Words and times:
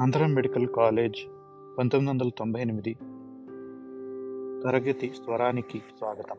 Andhra 0.00 0.26
medical 0.26 0.66
college 0.66 1.16
పంతొమ్మిది 1.78 2.10
వందల 2.10 2.30
తొంభై 2.38 2.60
ఎనిమిది. 2.60 2.94
తరగతి 4.62 5.12
స్వరానికి 5.24 5.78
స్వాగతం. 5.78 6.36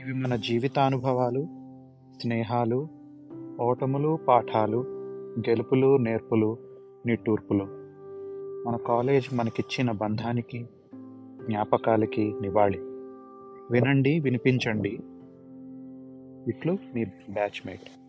ఇవి 0.00 0.14
మన 0.14 0.36
జీవితానుభవాలు 0.36 1.46
స్నేహాలు 2.20 2.88
ఓటములు 3.60 4.18
పాఠాలు 4.28 4.84
గెలుపులు 5.38 5.96
నేర్పులు 5.96 6.56
నిట్టూర్పులు. 7.06 7.64
మన 8.68 8.76
కాలేజ్ 8.76 9.34
మనకిచ్చిన 9.34 9.90
బంధానికి 9.90 10.66
జ్ఞాపకాలకి 11.46 12.34
నివాళి. 12.40 12.78
వినండి 13.70 14.20
వినిపించండి. 14.20 14.90
ఇట్లు 16.48 16.78
మీ 16.94 17.04
batchmate. 17.04 18.01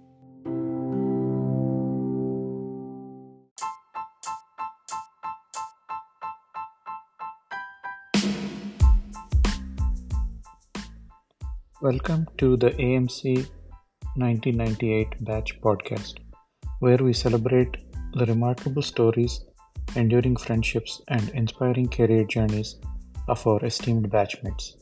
Welcome 11.84 12.28
to 12.38 12.56
the 12.56 12.70
AMC 12.70 13.46
1998 14.16 15.26
Batch 15.26 15.60
podcast, 15.60 16.14
where 16.80 16.96
we 16.96 17.12
celebrate 17.12 17.76
the 18.14 18.26
remarkable 18.26 18.82
stories, 18.82 19.42
enduring 19.98 20.38
friendships, 20.38 21.02
and 21.10 21.28
inspiring 21.32 21.90
career 21.90 22.24
journeys 22.24 22.78
of 23.28 23.46
our 23.46 23.66
esteemed 23.66 24.10
batchmates. 24.10 24.78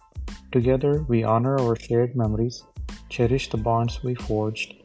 Together, 0.51 1.03
we 1.07 1.23
honor 1.23 1.59
our 1.59 1.75
shared 1.75 2.15
memories, 2.15 2.63
cherish 3.09 3.49
the 3.49 3.57
bonds 3.57 4.03
we 4.03 4.13
forged, 4.13 4.75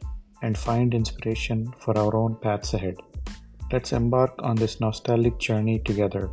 and 0.41 0.57
find 0.57 0.95
inspiration 0.95 1.71
for 1.77 1.95
our 1.99 2.15
own 2.15 2.35
paths 2.41 2.73
ahead. 2.73 2.95
Let's 3.71 3.93
embark 3.93 4.33
on 4.39 4.55
this 4.55 4.79
nostalgic 4.79 5.37
journey 5.37 5.77
together, 5.85 6.31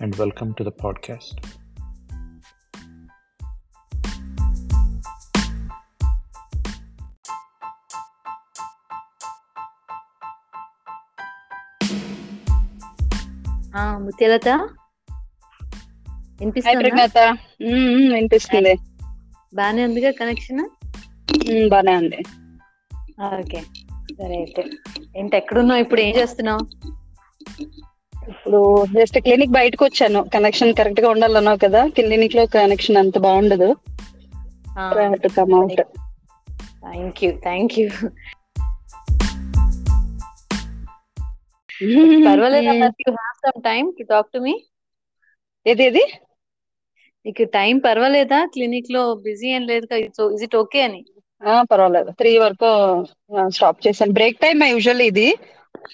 and 0.00 0.14
welcome 0.14 0.54
to 0.54 0.64
the 0.64 0.72
podcast. 0.72 1.34
Hi 16.44 16.76
వినిపిస్తుందా. 18.14 18.74
బానే 19.54 19.84
ఉందిగా 19.84 20.10
connection 20.10 20.68
బానే 21.68 21.96
ఉంది. 21.96 22.18
Okay 23.40 23.60
సరే 24.18 24.36
అయితే. 24.36 24.64
ఏంటి 25.16 25.36
ఎక్కడున్నావు? 25.36 25.80
ఇప్పుడు 25.80 26.00
ఏం 26.00 26.16
చేస్తున్నావు? 26.16 26.60
ఇప్పుడు 28.28 28.86
జస్ట్ 28.86 29.18
క్లినిక్ 29.18 29.50
బయటకు 29.50 29.84
వచ్చాను. 29.84 30.30
కనెక్షన్ 30.34 30.74
కరెక్ట్గా 30.74 31.08
ఉండాలన్నావు 31.08 31.56
కదా 31.56 31.86
క్లినిక్లో 31.86 32.46
కనెక్షన్ 32.46 32.96
అంత 32.96 33.18
బాగుండదు. 33.18 33.76
థ్యాంక్ 36.90 37.24
యూ 37.24 37.32
థ్యాంక్ 37.32 37.78
యూ 37.78 37.90
పర్వాలేదా 42.26 42.72
you 42.72 43.12
have 43.12 43.38
some 43.46 43.62
time 43.62 43.90
to 43.98 44.02
talk 44.02 44.30
to 44.34 44.38
me 44.38 44.54
ఏది 45.66 45.84
ఏది? 45.84 46.04
నీకు 47.26 47.44
టైం 47.44 47.78
పర్వాలేదా? 47.78 48.46
క్లినిక్లో 48.46 49.14
బిజీ 49.14 49.48
ఏం 49.48 49.66
లేదు 49.66 49.86
సో 50.16 50.30
ఇస్ 50.30 50.42
ఇట్ 50.42 50.56
ఓకే 50.56 50.82
అని? 50.82 51.04
ఆ, 51.48 51.62
పర్వాలేదు. 51.62 52.10
త్రీ 52.10 52.38
వరకు 52.38 52.70
స్టాప్ 53.48 53.86
చేశాను. 53.88 54.12
బ్రేక్ 54.12 54.38
టైం 54.38 54.64
యూజువల్లీ 54.64 55.06
ఇది. 55.06 55.34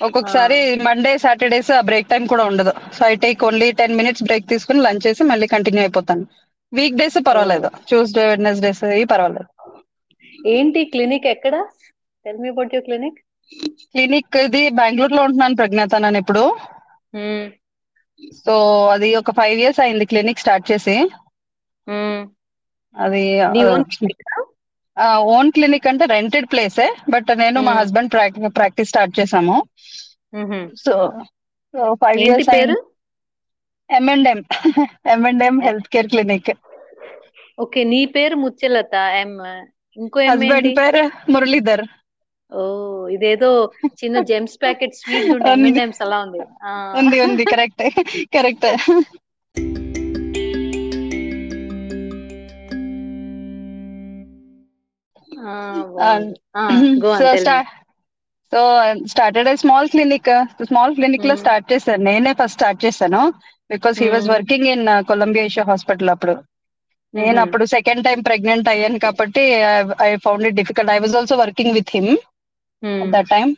ఒక్కొక్కసారి 0.02 0.76
మండే 0.76 1.18
సాటర్డేస్ 1.18 1.70
ఆ 1.70 1.80
బ్రేక్ 1.80 2.08
టైం 2.08 2.26
కూడా 2.26 2.44
ఉండదు. 2.44 2.72
So 2.94 3.06
I 3.06 3.14
take 3.14 3.44
only 3.44 3.72
ten 3.72 3.94
minutes 3.96 4.22
break 4.22 4.46
తీసుకుని 4.46 4.80
లంచ్ 4.80 5.06
చేసి 5.06 5.24
మళ్ళీ 5.24 5.46
కంటిన్యూ 5.46 5.82
అయిపోతాను. 5.82 6.26
వీక్ 6.72 6.96
డేస్ 6.96 7.18
పర్వాలేదు 7.26 7.68
ట్యూస్డే 7.88 8.26
వెడ్నెస్డేస్ 8.26 9.10
పర్వాలేదు. 9.10 9.48
ఏంటి 10.48 10.84
క్లినిక్ 10.84 11.26
ఎక్కడ? 11.26 11.66
Tell 12.24 12.38
me 12.38 12.48
about 12.48 12.74
your 12.74 12.84
clinic 12.84 13.18
clinic 13.92 14.36
ఇది 14.46 14.62
బెంగళూరులో 14.78 15.20
ఉంటున్నాను 15.26 15.58
ప్రజ్ఞాత 15.60 15.94
నేను 16.04 16.18
ఇప్పుడు. 16.22 16.44
సో 18.44 18.54
అది 18.94 19.08
ఒక 19.20 19.32
ఫైవ్ 19.38 19.58
ఇయర్స్ 19.62 19.80
అయింది 19.84 20.06
క్లినిక్ 20.12 20.42
స్టార్ట్ 20.42 20.66
చేసి. 20.72 20.96
అది 22.94 23.24
ఓన్ 25.34 25.50
క్లినిక్ 25.56 25.88
అంటే 25.90 26.04
రెంటెడ్ 26.14 26.48
ప్లేసే 26.52 26.86
బట్ 27.14 27.30
నేను 27.42 27.58
మా. 27.66 27.72
హస్బెండ్ 27.80 28.12
ప్రాక్టీస్ 28.58 28.90
స్టార్ట్ 28.92 29.14
చేసాము. 29.20 29.56
సో 30.84 30.94
ఫైవ్ 32.02 32.20
ఇయర్స్ 32.24 32.50
పేరు? 32.54 32.76
M 33.90 34.06
and 34.14 34.28
M 34.32 34.40
M 35.14 35.22
and 35.30 35.44
M 35.48 35.58
health 35.66 35.88
care 35.94 36.10
clinic. 36.14 36.50
Okay 37.64 37.80
నీ 37.92 38.00
పేరు 38.16 38.36
ముత్యలత 38.44 38.94
ఎం 39.22 39.30
ఇంకో 39.96 40.18
హస్బెండ్ 40.30 40.72
పేరు 40.80 41.04
మురళీధర్. 41.34 41.84
ఓ 42.52 42.60
ఇదేదో 43.14 43.50
చిన్న 44.00 44.18
జెమ్స్ 44.30 44.56
ప్యాకెట్ 44.62 44.94
స్వీట్. 44.94 45.30
M&Ms 45.56 45.98
అలా 46.06 46.18
ఉంది. 46.26 46.40
ఉంది 47.00 47.18
ఉంది 47.26 47.44
correct 47.52 47.82
correct 48.36 48.66
so 58.52 58.60
started 59.12 59.48
small 59.62 59.88
clinic 59.88 60.30
small 60.68 60.94
క్లినిక్లో 60.94 61.34
Hmm. 61.34 61.42
Start 61.42 61.66
చేశాను 61.72 62.02
నేనే 62.04 62.32
ఫస్ట్ 62.32 62.56
స్టార్ట్ 62.58 62.80
చేశాను 62.84 63.20
because 63.70 63.96
he 64.02 64.08
was 64.08 64.24
Hmm. 64.24 64.34
Working 64.34 64.68
in 64.74 64.84
Columbia 65.10 65.44
Asia 65.48 65.64
hospital 65.70 66.10
అప్పుడు 66.14 66.34
నేను 67.14 67.32
Mhm. 67.32 67.42
అప్పుడు 67.44 67.64
సెకండ్ 67.74 68.04
టైం 68.06 68.18
ప్రెగ్నెంట్ 68.22 68.68
అయ్యాను 68.68 68.98
కాబట్టి 69.04 69.42
I 70.06 70.10
found 70.26 70.46
it 70.48 70.58
difficult 70.60 70.92
I 70.92 71.00
was 71.04 71.16
also 71.20 71.36
working 71.42 71.74
with 71.78 71.92
him 71.96 72.10
Hmm. 72.82 73.00
That 73.14 73.30
time 73.30 73.48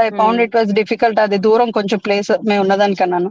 I 0.00 0.08
found 0.18 0.34
Hmm. 0.34 0.42
It 0.44 0.56
was 0.58 0.70
difficult 0.80 1.20
అది 1.20 1.36
దూరం 1.46 1.68
కొంచెం 1.76 1.98
place 2.06 2.30
మేము 2.48 2.60
ఉన్నదానికన్నాను. 2.64 3.30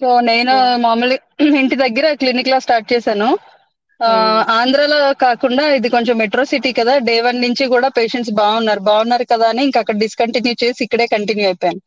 so 0.00 0.08
నేను 0.28 0.52
Yeah. 0.54 0.78
మామూలు 0.84 1.16
ఇంటి 1.60 1.76
దగ్గర 1.82 2.06
క్లినిక్లో 2.22 2.58
స్టార్ట్ 2.64 2.88
చేశాను 2.92 3.28
Hmm. 4.00 4.40
ఆంధ్రాలో 4.56 4.98
కాకుండా 5.22 5.62
ఇది 5.76 5.88
కొంచెం 5.92 6.14
మెట్రో 6.22 6.42
సిటీ 6.50 6.70
కదా 6.78 6.94
డే 7.06 7.14
వన్ 7.26 7.38
నుంచి 7.44 7.64
కూడా 7.74 7.88
పేషెంట్స్ 7.98 8.32
బాగున్నారు 8.40 8.82
బాగున్నారు 8.88 9.24
కదా 9.30 9.46
అని 9.52 9.62
ఇంకా 9.68 9.78
అక్కడ 9.82 9.96
డిస్కంటిన్యూ 10.02 10.52
చేసి 10.62 10.80
ఇక్కడే 10.86 11.06
కంటిన్యూ 11.14 11.46
అయిపోయాను 11.50 11.80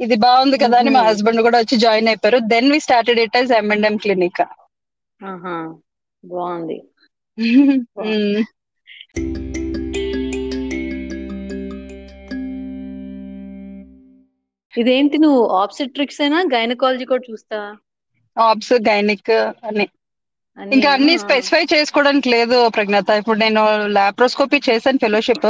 ఇది 0.00 0.16
బాగుంది 0.24 0.56
కదా 0.62 0.76
అని 0.82 0.90
మా. 0.90 1.00
హస్బెండ్ 1.08 1.42
కూడా 1.46 1.58
వచ్చి 1.62 1.76
జాయిన్ 1.84 2.10
అయిపోయారు 2.12 2.38
then 2.52 2.70
we 2.72 2.78
started 2.86 3.20
it 3.24 3.38
as 3.40 3.50
M 3.58 3.66
and 3.74 3.88
M 3.90 3.96
clinic. 4.04 4.42
బాగుంది 6.24 6.78
ఇదేంటి 14.78 15.18
నువ్వు 15.18 15.48
ఆబ్సెట్రిక్స్ 15.48 16.20
అయినా 16.20 16.38
గైనకాలజీ 16.54 17.04
కూడా 17.04 17.32
చూస్తావా 17.32 17.68
ఆబ్స్ 18.36 18.72
గైనిక్ 18.72 19.30
అని. 19.68 19.88
ఇంకా 20.72 20.90
అన్ని? 20.92 21.18
స్పెసిఫై 21.18 21.64
చేసుకోవడానికి 21.72 22.28
లేదు 22.28 22.68
ప్రజ్ఞాత. 22.68 23.10
ఇప్పుడు 23.10 23.38
నేను 23.38 23.62
లాప్రోస్కోపీ 23.86 24.60
చేశాను 24.70 24.98
fellowship 24.98 25.46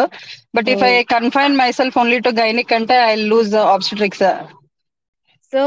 but 0.54 0.69
if 0.69 0.82
I. 0.82 1.03
Confine 1.03 1.56
myself 1.70 1.98
only 1.98 2.19
to 2.19 2.28
gynaec 2.28 2.72
అంటే 2.72 2.94
I 2.94 3.14
lose 3.16 3.54
obstetrics 3.54 4.22
so 5.53 5.62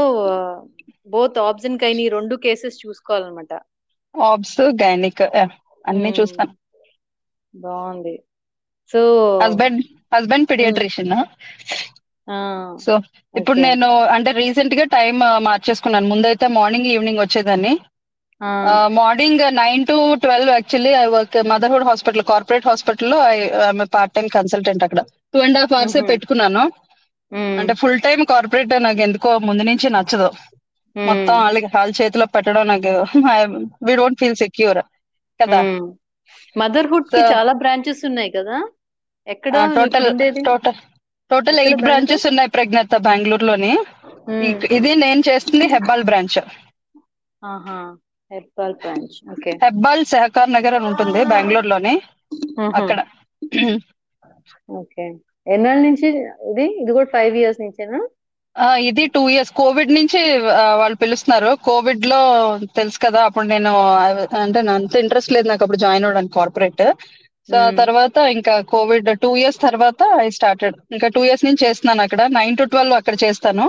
both 1.08 1.38
obs 1.38 1.66
and 1.66 1.82
gynae 1.84 2.08
రెండు 2.08 2.36
కేసెస్ 2.36 2.76
చూసుకోవాలన్నమాట. 2.86 3.52
ఆబ్స్ 4.14 4.60
గైనిక్ 4.82 5.22
అన్ని 5.86 6.10
Hmm. 6.10 6.18
చూస్తాను. 6.20 6.52
బాగుంది. 7.54 8.22
So 8.92 9.00
husband 9.42 9.84
husband 10.14 10.50
paediatrician 10.50 11.12
so 12.78 12.92
ఇప్పుడు 13.34 13.58
నేను 13.58 13.86
అంటే 14.08 14.30
రీసెంట్గా 14.32 14.84
టైం 14.94 15.14
మార్చేసుకున్నాను. 15.42 16.08
ముందైతే 16.08 16.46
మార్నింగ్ 16.56 16.86
ఈవినింగ్ 16.86 17.20
వచ్చేదాన్ని. 17.20 17.72
Morning 18.92 19.42
nine 19.56 19.82
to 19.86 19.96
twelve 20.22 20.50
actually 20.50 20.92
I 20.94 21.06
work 21.06 21.36
Motherhood 21.48 21.84
hospital 21.84 22.24
corporate 22.24 22.68
హాస్పిటల్లో 22.68 23.18
పార్ట్ 23.94 24.14
టైం 24.14 24.28
కన్సల్టెంట్ 24.34 24.84
అక్కడ. 24.84 25.00
Two 25.34 25.40
and 25.40 25.58
half 25.58 25.72
hours. 25.72 25.98
పెట్టుకున్నాను. 26.10 26.62
అంటే 27.60 27.72
ఫుల్ 27.74 28.00
టైం 28.00 28.20
కార్పొరేట్ 28.24 28.72
నాకు 28.82 29.00
ఎందుకో 29.00 29.32
ముందు 29.48 29.62
నుంచి 29.62 29.88
నచ్చదు. 29.90 30.28
మొత్తం 30.96 31.34
వాళ్ళకి 31.36 31.68
వాళ్ళ 31.74 31.92
చేతిలో 31.98 32.26
పెట్టడం 32.34 32.64
నాకు 32.68 32.92
వి 33.86 33.92
డోంట్ 33.96 34.20
ఫీల్ 34.20 34.40
సెక్యూర్ 34.42 34.80
కదా. 35.40 35.60
మదర్హుడ్ 36.56 37.08
చాలా 37.32 37.52
బ్రాంచెస్ 37.60 38.02
ఉన్నాయి 38.04 38.30
కదా? 38.30 38.56
ఎక్కడ 39.26 39.54
total 39.76 40.08
total 40.44 40.78
total 41.30 41.58
eight 41.58 41.82
branches 41.82 42.26
ఉన్నాయి 42.26 42.48
ప్రజ్ఞాత 42.48 42.96
బెంగళూరులోని. 42.96 43.78
Hmm. 44.24 44.40
ఇక్- 44.40 44.72
ఇది 44.72 44.94
నేను 44.94 45.22
చేస్తుంది 45.28 45.66
హెబ్బాల్ 45.66 46.04
బ్రాంచ్. 46.04 46.38
ఆహా 47.44 47.96
herbal 48.32 48.74
branch. 48.74 49.30
Okay. 49.30 49.50
Hebbal 49.50 50.04
Sahakar 50.04 50.52
Nagar 50.52 50.74
అని 50.74 50.86
ఉంటుంది 50.86 51.24
బెంగళూరులోని. 51.24 52.02
అక్కడ. 52.60 53.04
ఓకే. 54.70 55.14
ఎన్నాళ్ళ 55.46 55.82
నుంచి 55.82 56.08
ఇది? 56.50 56.82
ఇది 56.82 56.92
కూడా 56.92 57.06
ఫైవ్ 57.12 57.36
ఇయర్స్ 57.36 57.60
నుంచేనా? 57.60 58.08
ఇది 58.76 59.06
టూ 59.06 59.28
ఇయర్స్ 59.28 59.52
కోవిడ్ 59.52 59.94
నుంచి 59.94 60.38
వాళ్ళు 60.76 60.96
పిలుస్తున్నారు. 60.96 61.58
కోవిడ్లో 61.64 62.18
తెలుసు 62.76 62.98
కదా 62.98 63.24
అప్పుడు 63.24 63.44
నేను 63.44 63.94
అంటే 64.40 64.58
అంత 64.58 64.96
ఇంట్రెస్ట్ 64.96 65.32
లేదు 65.32 65.48
నాకు 65.48 65.64
అప్పుడు 65.64 65.78
జాయిన్ 65.78 66.04
అవ్వడానికి 66.04 66.34
కార్పొరేట్ 66.34 66.92
సో 67.50 67.56
ఆ 67.58 67.70
తర్వాత 67.80 68.16
ఇంకా 68.34 68.54
కోవిడ్ 68.72 69.08
టూ 69.22 69.30
ఇయర్స్ 69.36 69.58
తర్వాత 69.60 70.02
ఐ 70.20 70.28
స్టార్టెడ్. 70.38 70.76
ఇంకా 70.92 71.08
టూ 71.14 71.20
ఇయర్స్ 71.24 71.46
నుంచి 71.46 71.62
చేస్తున్నాను 71.66 72.02
అక్కడ. 72.06 72.22
నైన్ 72.38 72.58
టు 72.60 72.64
ట్వెల్వ్ 72.72 72.96
అక్కడ 72.98 73.16
చేస్తాను. 73.24 73.64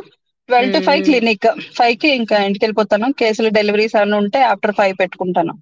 Twelve 0.49 0.73
to 0.75 0.79
five 0.87 1.01
clinic. 1.09 1.47
ఫైవ్కి 1.79 2.09
ఇంకా 2.19 2.37
ఇంటికి 2.47 2.63
వెళ్ళిపోతాను 2.65 3.07
కేసులు 3.21 3.49
డెలివరీస్ 3.59 3.95
అన్నీ 3.95 4.17
ఉంటే 4.21 4.39
ఆఫ్టర్ 4.51 4.77
ఫైవ్ 4.79 4.95
పెట్టుకుంటాను. 5.01 5.53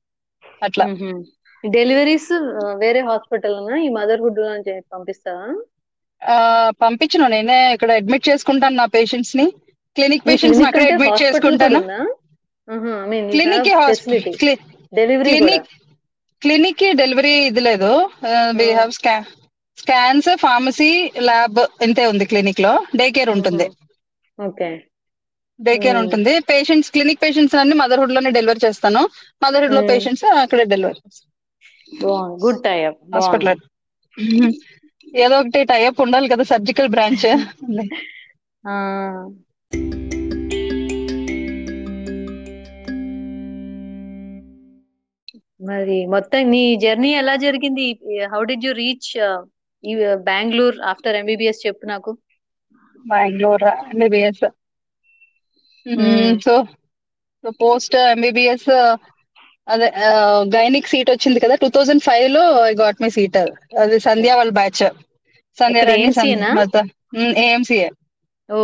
అట్లా. 0.67 0.85
డెలివరీస్ 1.63 2.31
వేరే 2.81 3.01
హాస్పిటల్ 3.09 3.57
ఈ 3.79 3.89
మదర్హుడ్ 3.97 4.39
నుంచి 4.45 4.75
పంపిస్తావా? 4.93 5.47
పంపించను. 6.81 7.27
నేనే 7.33 7.57
ఇక్కడ 7.75 7.91
అడ్మిట్ 7.99 8.29
చేసుకుంటాను 8.29 8.75
నా 8.75 8.85
పేషెంట్స్ని 8.95 9.45
క్లినిక్ 9.95 10.27
పేషెంట్స్ 10.29 10.61
అక్కడ 10.61 10.83
అడ్మిట్ 10.89 11.21
చేసుకుంటాను. 11.23 11.81
క్లినిక్ 13.31 13.69
క్లినిక్ 15.25 15.69
క్లినిక్కి 16.41 16.91
డెలివరీ 17.01 17.45
ఇది 17.45 17.61
లేదు. 17.61 18.11
We 18.59 18.71
have 18.71 18.91
scans 19.77 20.29
pharmacy 20.43 20.91
lab 21.27 21.59
ఇంతే 21.85 22.05
ఉంది 22.11 22.25
క్లినిక్లో 22.31 22.85
డే 22.99 23.11
కేర్ 23.11 23.29
ఉంటుంది. 23.35 23.67
ఓకే. 24.39 24.69
డే 25.59 25.77
కేర్ 25.77 25.97
ఉంటుంది. 26.01 26.39
పేషెంట్స్ 26.49 26.91
క్లినిక్ 26.91 27.23
పేషెంట్స్ 27.23 27.55
అన్ని 27.55 27.75
మదర్హుడ్లోనే 27.81 28.31
డెలివరీ 28.37 28.59
చేస్తాను. 28.65 29.09
మదర్హుడ్లో 29.41 29.81
పేషెంట్స్ 29.91 30.25
అక్కడే 30.43 30.65
డెలివరీ 30.65 30.99
గుడ్ 32.43 32.65
టైప్ 32.65 32.97
హాస్పిటల్ 33.15 33.59
ఏదో 35.21 35.35
ఒకటి 35.41 35.63
టైప్ 35.71 36.01
ఉండాలి 36.05 36.27
కదా 36.33 36.43
సర్జికల్ 36.51 36.89
బ్రాంచ్ 36.89 37.25
మరి 45.59 45.97
మొత్తం 46.13 46.41
నీ 46.51 46.61
జర్నీ 46.83 47.11
ఎలా 47.21 47.35
జరిగింది? 47.41 47.85
How 48.33 48.41
did 48.49 48.65
you 48.65 48.73
reach 48.77 49.09
Bengaluru 50.27 50.77
after 50.91 51.17
MBBS 51.19 51.63
చెప్పు 51.65 51.85
నాకు. 51.85 52.11
Bengaluru 53.05 53.69
MBBS 53.91 54.43
so 56.45 56.55
so 57.43 57.49
post 57.61 57.95
MBBS 58.07 58.69
అదే 59.67 59.87
గైనిక్ 60.55 60.91
సీట్ 60.91 61.09
వచ్చింది 61.13 61.39
కదా 61.43 61.55
టూ 61.63 61.69
థౌజండ్ 61.75 62.03
ఫైవ్లో 62.07 62.43
ఐ 62.63 62.73
గాట్ 62.79 63.01
మై 63.03 63.09
సీట్ 63.17 63.37
అది 63.83 63.97
సంధ్యా 64.07 64.33
వాళ్ళ 64.39 64.51
బ్యాచ్ 64.59 64.83
సంధ్యా 65.57 65.83
ఏఎంసీఏ 67.43 67.89
ఓ 68.49 68.59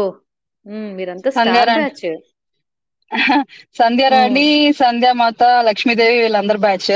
మీరంతా 0.97 1.29
సంధ్యా 1.37 1.63
రాణి 4.13 4.47
సంధ్యా 4.79 5.11
మాత 5.21 5.43
లక్ష్మీదేవి 5.67 6.17
వీళ్ళందరు 6.21 6.59
బ్యాచ్. 6.65 6.91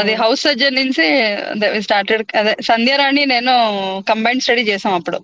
అది 0.00 0.12
హౌస్ 0.22 0.44
సర్జన్ 0.46 0.78
నుంచి 0.80 1.06
స్టార్టెడ్ 1.86 2.24
అదే 2.40 2.52
సంధ్యా 2.70 2.96
రాణి 3.02 3.22
నేను 3.34 3.54
కంబైన్డ్ 4.10 4.44
స్టడీ 4.46 4.64
చేసాం 4.70 4.94
అప్పుడు. 4.98 5.18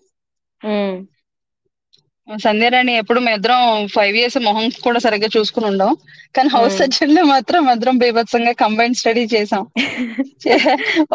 సంధ్యారాణి 2.29 2.93
ఎప్పుడు 3.01 3.19
మేము 3.25 3.37
ఇద్దరం 3.39 3.61
ఫైవ్ 3.95 4.17
ఇయర్స్ 4.21 4.39
మొహం 4.47 4.65
కూడా 4.87 5.01
సరిగ్గా 5.05 5.29
చూసుకుని 5.37 5.67
ఉండం. 5.71 5.91
కానీ 6.37 6.49
హౌస్ 6.55 6.79
సర్జన్లో 6.81 7.23
మాత్రం 7.33 7.71
ఇద్దరం 7.75 7.99
బీభత్సంగా 8.03 8.53
కంబైన్ 8.63 8.99
స్టడీ 9.01 9.25
చేసాం 9.35 9.63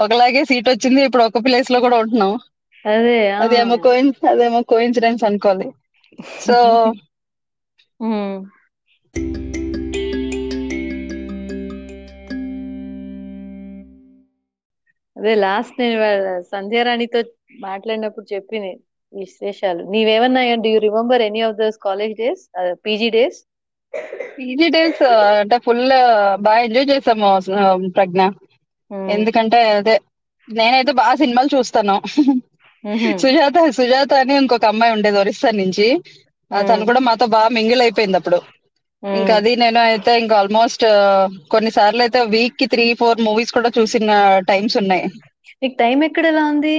ఒకలాగే 0.03 0.43
సీట్ 0.51 0.69
వచ్చింది 0.73 1.01
ఇప్పుడు 1.07 1.23
ఒక 1.23 1.41
ప్లేస్లో 1.47 1.79
కూడా 1.85 1.97
ఉంటున్నాం. 2.03 2.33
అదే 2.85 3.17
అదేమో 3.43 3.75
కోయిన్ 3.85 4.11
అదేమో 4.31 4.59
కోయిన్సిడెన్స్ 4.71 5.23
అనుకోవాలి. 5.29 5.67
సో 6.45 6.57
అదే 15.15 15.33
లాస్ట్ 15.37 15.75
నేను 15.79 15.97
సంధ్యారాణితో 16.51 17.19
మాట్లాడినప్పుడు 17.65 18.25
చెప్పింది 18.33 18.71
విశేషాలు. 19.13 19.81
నీవేమన్నా 19.93 20.41
do 20.63 20.69
you 20.69 20.79
remember 20.79 21.21
any 21.21 21.41
of 21.41 21.57
those 21.57 21.77
college 21.81 22.13
days 22.15 22.43
PG 22.85 23.09
days 23.09 23.39
PG 24.37 24.67
days 24.69 25.01
అంటే 25.41 25.57
ఫుల్ 25.65 25.83
బాగా 26.39 26.59
ఎంజాయ్ 26.59 26.89
చేసాము 26.91 27.29
ప్రజ్ఞ. 27.89 28.21
ఎందుకంటే 29.09 29.59
అదే 29.71 29.95
నేనైతే 30.47 30.91
బాగా 30.93 31.15
సినిమాలు 31.15 31.49
చూస్తాను. 31.55 31.95
సుజాత 33.21 33.57
సుజాత 33.71 34.13
అని 34.21 34.33
ఇంకొక 34.35 34.65
అమ్మాయి 34.65 34.93
ఉండేది 34.93 35.17
ఒరిస్సా 35.17 35.49
నుంచి. 35.59 35.87
తను 36.51 36.87
కూడా 36.89 36.99
మాతో 36.99 37.25
బాగా 37.35 37.49
మింగిల్ 37.57 37.81
అయిపోయింది 37.81 38.17
అప్పుడు. 38.17 38.39
ఇంకా 39.03 39.33
అది 39.35 39.51
నేను 39.55 39.79
అయితే 39.79 40.11
ఇంకా 40.19 40.35
ఆల్మోస్ట్ 40.37 40.83
కొన్నిసార్లు 41.49 42.01
అయితే 42.01 42.19
వీక్కి 42.35 42.65
త్రీ 42.67 42.93
ఫోర్ 42.93 43.21
మూవీస్ 43.21 43.51
కూడా 43.51 43.69
చూసిన 43.77 44.11
టైమ్స్ 44.51 44.77
ఉన్నాయి. 44.77 45.05
నీకు 45.61 45.75
టైం 45.79 46.03
ఎక్కడ 46.03 46.25
ఎలా 46.25 46.43
ఉంది? 46.45 46.75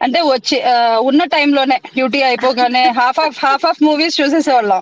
అంటే 0.00 0.20
వచ్చి 0.24 0.56
ఉన్న 1.00 1.22
టైంలోనే 1.24 1.76
డ్యూటీ 1.94 2.22
అయిపోగానే 2.22 2.82
half 3.00 3.20
of 3.20 3.38
half 3.44 3.66
of 3.66 3.82
movies 3.82 4.20
చూసేసేవాళ్ళం. 4.20 4.80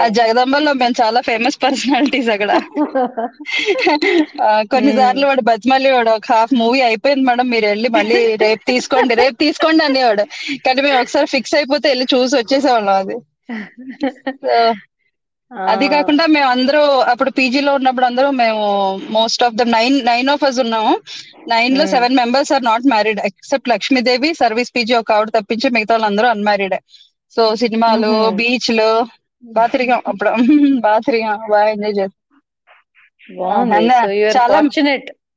ఆ 0.00 0.08
జగదంబలో 0.08 0.72
మేము 0.72 0.94
చాలా 1.00 1.20
ఫేమస్ 1.20 1.58
పర్సనాలిటీస్ 1.62 2.30
అక్కడ. 2.30 2.52
కొన్నిసార్లు 4.70 5.26
వాడు 5.26 5.42
బతిమల్లి 5.42 5.90
వాడు 5.90 6.10
ఒక 6.10 6.32
హాఫ్ 6.32 6.54
మూవీ 6.54 6.80
అయిపోయింది 6.80 7.26
మేడం 7.26 7.48
మీరు 7.48 7.66
వెళ్ళి 7.66 7.88
మళ్ళీ 7.88 8.36
రేపు 8.36 8.62
తీసుకోండి 8.72 9.14
రేపు 9.14 9.36
తీసుకోండి 9.36 9.84
అనేవాడు. 9.84 10.24
కానీ 10.66 10.82
మేము 10.82 10.98
ఒకసారి 11.00 11.26
ఫిక్స్ 11.26 11.54
అయిపోతే 11.54 11.88
వెళ్ళి 11.88 12.06
చూసి 12.14 12.36
వచ్చేసేవాళ్ళం 12.36 12.96
అది. 12.96 13.16
అది 15.50 15.86
కాకుండా 15.92 16.24
మేము 16.34 16.48
అందరూ 16.54 16.80
అప్పుడు 17.10 17.30
పీజీలో 17.36 17.72
ఉన్నప్పుడు 17.78 18.06
అందరూ 18.08 18.28
మేము 18.40 18.62
most 19.16 19.42
of 19.46 19.56
the 19.56 19.64
nine 19.74 19.96
nine 20.08 20.28
of 20.30 20.44
us 20.44 20.58
ఉన్నాము. 20.64 20.92
నైన్లో 21.52 21.84
seven 21.86 22.16
members 22.20 22.52
are 22.52 22.64
not 22.64 22.86
married 22.92 23.20
except 23.28 23.70
Lakshmidevi 23.72 24.30
service 24.40 24.72
PG 24.76 24.94
ఒక 24.94 25.12
ఆవిడ 25.16 25.30
తప్పించి 25.36 25.68
మిగతా 25.76 25.94
వాళ్ళందరూ 25.96 26.28
అన్మ్యారీడ్ 26.28 26.76
సో 27.36 27.44
సినిమాలు 27.62 28.10
బీచ్లు 28.40 28.90
బాగా 29.54 29.70
తిరిగాం 29.72 30.00
అప్పుడు 30.10 30.30
బాగా 30.84 31.00
తిరిగాం 31.06 31.40
బాగా 31.50 31.66
ఎంజాయ్ 31.72 31.96
చేస్తాం 31.98 32.22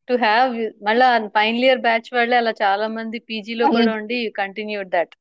టు 0.08 0.16
హ్యావ్ 0.22 0.52
మళ్ళా 0.82 1.08
ఫైనల్ 1.34 1.66
ఇయర్ 1.66 1.82
బ్యాచ్ 1.82 2.08
వాళ్ళే 2.14 2.36
అలా 2.38 2.54
చాలా 2.62 2.86
మంది 2.94 3.18
పీజీలో 3.30 3.66
కూడా 3.74 3.92
ఉండి 3.98 4.20
కంటిన్యూ 4.40 4.82
దట్ 4.94 5.14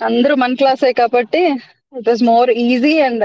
అందరూ 0.00 0.34
మన 0.36 0.58
క్లాసే 0.60 0.90
కాబట్టి 1.00 1.42
it 1.92 2.08
was 2.08 2.24
more 2.30 2.50
easy 2.64 2.94
and 3.00 3.24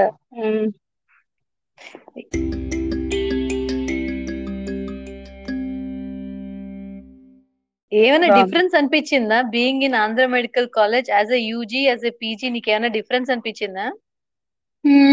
ఏమైనా 7.92 8.26
డిఫరెన్స్ 8.26 8.74
అనిపించిందా? 8.74 9.42
Being 9.42 9.82
in 9.82 9.94
Andhra 9.94 10.26
medical 10.26 10.68
college 10.68 11.10
as 11.10 11.32
a 11.32 11.40
UG 11.42 11.78
as 11.78 12.06
a 12.06 12.10
PG 12.10 12.48
నీకు 12.48 12.70
ఏమైనా 12.70 12.88
డిఫరెన్స్ 12.88 13.30
అనిపించిందా? 13.30 13.86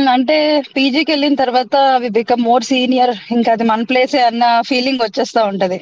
అంటే 0.10 0.62
పీజీకి 0.76 1.12
వెళ్ళిన 1.12 1.36
తర్వాత 1.36 1.76
అవి 1.76 2.10
బికమ్ 2.10 2.44
మోర్ 2.44 2.64
సీనియర్ 2.64 3.14
ఇంకా 3.32 3.52
అది 3.52 3.64
మన 3.64 3.84
ప్లేసే 3.84 4.22
అన్న 4.22 4.62
ఫీలింగ్ 4.62 5.04
వచ్చేస్తా 5.04 5.44
ఉంటది. 5.44 5.80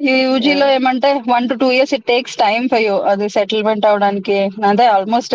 యూజీలో 0.00 0.66
ఏమంటే 0.76 1.10
one 1.32 1.44
to 1.50 1.54
two 1.60 1.66
years 1.74 1.92
it 1.96 2.06
takes 2.10 2.36
time 2.42 2.64
for 2.72 2.82
you 2.86 2.94
అది 3.10 3.26
సెటిల్మెంట్ 3.36 3.86
అవడానికి. 3.90 4.38
అదే 4.70 4.86
ఆల్మోస్ట్ 4.94 5.34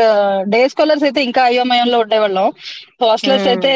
డే 0.54 0.62
స్కాలర్స్ 0.74 1.06
అయితే 1.08 1.22
ఇంకా 1.28 1.42
అయోమయంలో 1.50 2.00
ఉండేవాళ్ళం. 2.04 2.48
హాస్టలర్స్ 3.04 3.48
అయితే 3.54 3.72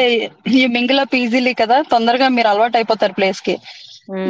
ఈ 0.60 0.64
మింగిల్ 0.76 1.02
అప్ 1.04 1.16
ఈజీలీ 1.22 1.54
కదా 1.62 1.78
తొందరగా 1.94 2.28
మీరు 2.36 2.50
అలవాటు 2.52 2.78
అయిపోతారు 2.80 3.16
ప్లేస్కి. 3.20 3.56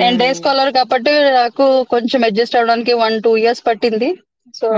నేను 0.01 0.17
డే 0.23 0.29
స్కాలర్ 0.39 0.71
కాబట్టి 0.79 1.13
నాకు 1.39 1.65
కొంచెం 1.95 2.21
అడ్జస్ట్ 2.29 2.57
అవడానికి 2.59 2.93
వన్ 3.03 3.17
టూ 3.25 3.33
ఇయర్స్ 3.43 3.63
పట్టింది. 3.69 4.11
సో 4.55 4.69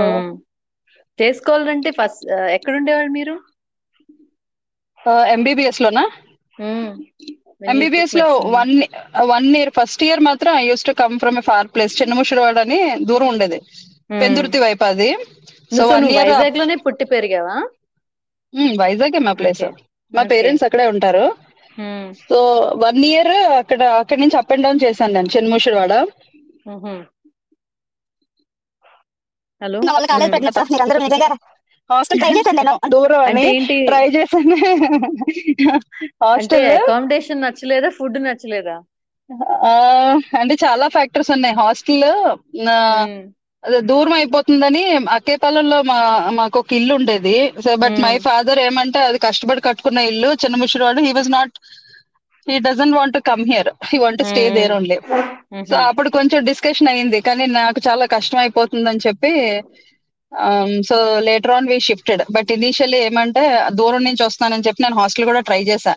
డే 1.19 1.27
స్కాలర్ 1.39 1.71
అంటే 1.75 1.89
ఫస్ట్ 1.99 2.23
ఎక్కడ 2.57 2.73
ఉండేవాళ్ళు 2.79 3.11
మీరు? 3.19 3.35
ఎంబీబీఎస్ 5.35 5.81
లోనా? 5.83 6.03
ఎంబీబీఎస్లో 7.61 8.25
one 8.55 8.73
one 9.31 9.47
year 9.59 9.71
first 9.77 10.03
year 10.07 10.21
మాత్రం 10.29 10.51
I 10.61 10.63
use 10.67 10.85
to 10.89 10.93
come 11.01 11.15
from 11.23 11.37
a 11.41 11.45
far 11.49 11.69
place 11.75 11.95
Chinnamushiravada 12.01 12.57
అని 12.65 12.79
దూరం 13.09 13.27
ఉండేది. 13.33 13.59
పెందుర్తి 14.21 14.59
వైపు 14.65 14.83
అది. 14.91 15.09
సో 15.71 15.81
వన్ 15.93 16.05
ఇయర్ 16.11 16.29
వైజాగ్లోనే 16.33 16.75
పుట్టి 16.85 17.05
పెరిగావా? 17.13 17.55
వైజాగ్ 18.81 19.17
మా 19.27 19.33
ప్లేస్ 19.39 19.63
మా 20.13 20.23
పేరెంట్స్ 20.31 20.65
అక్కడే 20.67 20.85
ఉంటారు. 20.93 21.25
సో 22.29 22.37
వన్ 22.83 23.01
ఇయర్ 23.09 23.31
అక్కడ 23.61 23.81
అక్కడి 24.01 24.21
నుంచి 24.23 24.37
అప్ 24.41 24.53
అండ్ 24.53 24.65
డౌన్ 24.65 24.83
చేశాను 24.85 25.13
నేను 25.17 25.29
చిన్నముషిరవాడ 25.35 25.93
హలో. 29.61 29.79
హాస్టల్ 31.89 32.19
ట్రై 32.21 32.31
చేశాను 32.37 32.57
నేను. 32.59 32.75
దూరం 32.93 33.21
అని 33.29 33.45
ట్రై 33.89 34.05
చేశాను. 34.15 34.57
హాస్టల్ 36.25 36.67
అకామిడేషన్ 36.77 37.43
నచ్చలేదా? 37.45 37.89
ఫుడ్ 37.97 38.19
నచ్చలేదా? 38.27 38.77
అంటే 40.41 40.55
చాలా 40.65 40.85
ఫ్యాక్టర్స్ 40.95 41.31
ఉన్నాయి. 41.35 41.55
హాస్టల్ 41.61 42.05
అదే 43.63 43.79
దూరం 43.89 44.13
అయిపోతుందని 44.13 44.81
అక్కేపాలెంలో 45.15 45.77
మా 45.81 45.97
మాకు 46.39 46.57
ఒక 46.59 46.73
ఇల్లు 46.79 46.93
ఉండేది. 46.93 47.37
సో 47.65 47.71
బట్ 47.83 47.97
మై 48.05 48.15
ఫాదర్ 48.27 48.59
ఏమంటే 48.59 48.99
అది 49.09 49.19
కష్టపడి 49.27 49.61
కట్టుకున్న 49.61 49.99
ఇల్లు 50.11 50.29
Chinna 50.43 50.55
Mushiradu 50.63 51.01
he 51.07 51.11
was 51.11 51.31
not 51.37 51.55
he 52.47 52.57
doesn't 52.67 52.97
want 52.97 53.17
come 53.29 53.43
here 53.51 53.69
he 53.89 53.97
want 53.97 54.23
stay 54.23 54.43
there 54.57 54.73
only 54.77 54.97
so 55.69 55.75
అప్పుడు 55.89 56.09
కొంచెం 56.09 56.39
డిస్కషన్ 56.45 56.91
అయింది 56.93 57.19
కానీ 57.21 57.45
నాకు 57.59 57.79
చాలా 57.87 58.05
కష్టం 58.15 58.39
అయిపోతుందని 58.39 59.03
చెప్పి 59.07 59.31
so 60.87 60.95
later 61.27 61.53
on 61.53 61.69
we 61.69 61.77
shifted 61.87 62.21
but 62.35 62.49
initially 62.55 62.99
ఏమంటే 63.07 63.43
దూరం 63.79 64.03
నుంచి 64.07 64.23
వస్తానని 64.25 64.65
చెప్పి 64.67 64.83
నేను 64.83 64.99
హాస్టల్ 65.01 65.25
కూడా 65.25 65.41
ట్రై 65.47 65.61
చేశా. 65.69 65.93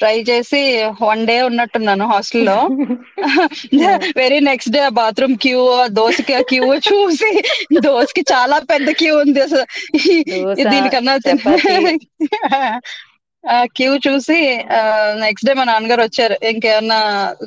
ట్రై 0.00 0.24
చేసి 0.28 0.60
వన్ 1.02 1.26
డే 1.26 1.42
ఉన్నట్టున్నాను 1.42 2.06
హాస్టల్లో 2.12 2.56
very 4.18 4.40
next 4.48 4.72
day 4.72 4.88
bathroom 4.98 5.38
queue 5.38 5.60
దోశకి 5.98 6.34
queue 6.50 6.74
చూసి 6.88 7.30
దోశకి 7.80 8.24
చాలా 8.32 8.58
పెద్ద 8.72 8.90
క్యూ 9.00 9.20
ఉంది 9.20 9.42
అసలు. 9.42 9.64
దీనికన్నా 13.44 13.64
క్యూ 13.76 13.90
చూసి 14.06 14.36
నెక్స్ట్ 15.24 15.46
డే 15.48 15.54
మా 15.54 15.64
నాన్నగారు 15.64 16.02
వచ్చారు. 16.04 16.36
ఇంకేమన్నా 16.50 16.98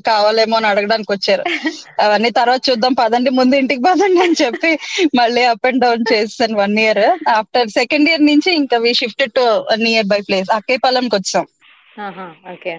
కావాలేమో 0.07 0.55
అని 0.57 0.67
అడగడానికి 0.67 1.11
వచ్చారు. 1.11 1.43
అవన్నీ 2.03 2.29
తర్వాత 2.31 2.61
చూద్దాం 2.69 2.93
పదండి 2.93 3.29
ముందు 3.39 3.55
ఇంటికి 3.61 3.81
పదండి 3.81 4.19
అని 4.19 4.37
చెప్పి 4.43 4.71
మళ్ళీ 5.15 5.43
అప్ 5.51 5.67
అండ్ 5.67 5.81
డౌన్ 5.85 6.05
చేస్తాను 6.13 6.57
one 6.57 6.77
year 6.79 7.03
after 7.37 7.69
second 7.69 8.09
year 8.09 8.23
నుంచి 8.31 8.51
ఇంకా 8.53 8.77
we 8.77 8.93
shifted 9.01 9.35
to 9.35 9.45
nearby 10.07 10.21
place 10.21 10.51
అక్కేపాలెంకి 10.51 11.15
వచ్చాం. 11.15 11.45
ఓకే. 12.53 12.75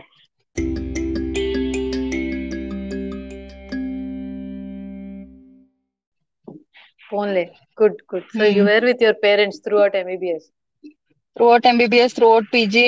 పోన్లే 7.10 7.42
good 7.78 8.00
good 8.10 8.26
so 8.32 8.44
you 8.56 8.62
were 8.64 8.84
with 8.88 9.02
your 9.02 9.20
parents 9.22 9.60
throughout 9.78 9.96
MBBS 9.96 10.48
throughout 11.50 11.68
MBBS 11.70 12.16
throughout 12.34 12.48
PG 12.54 12.86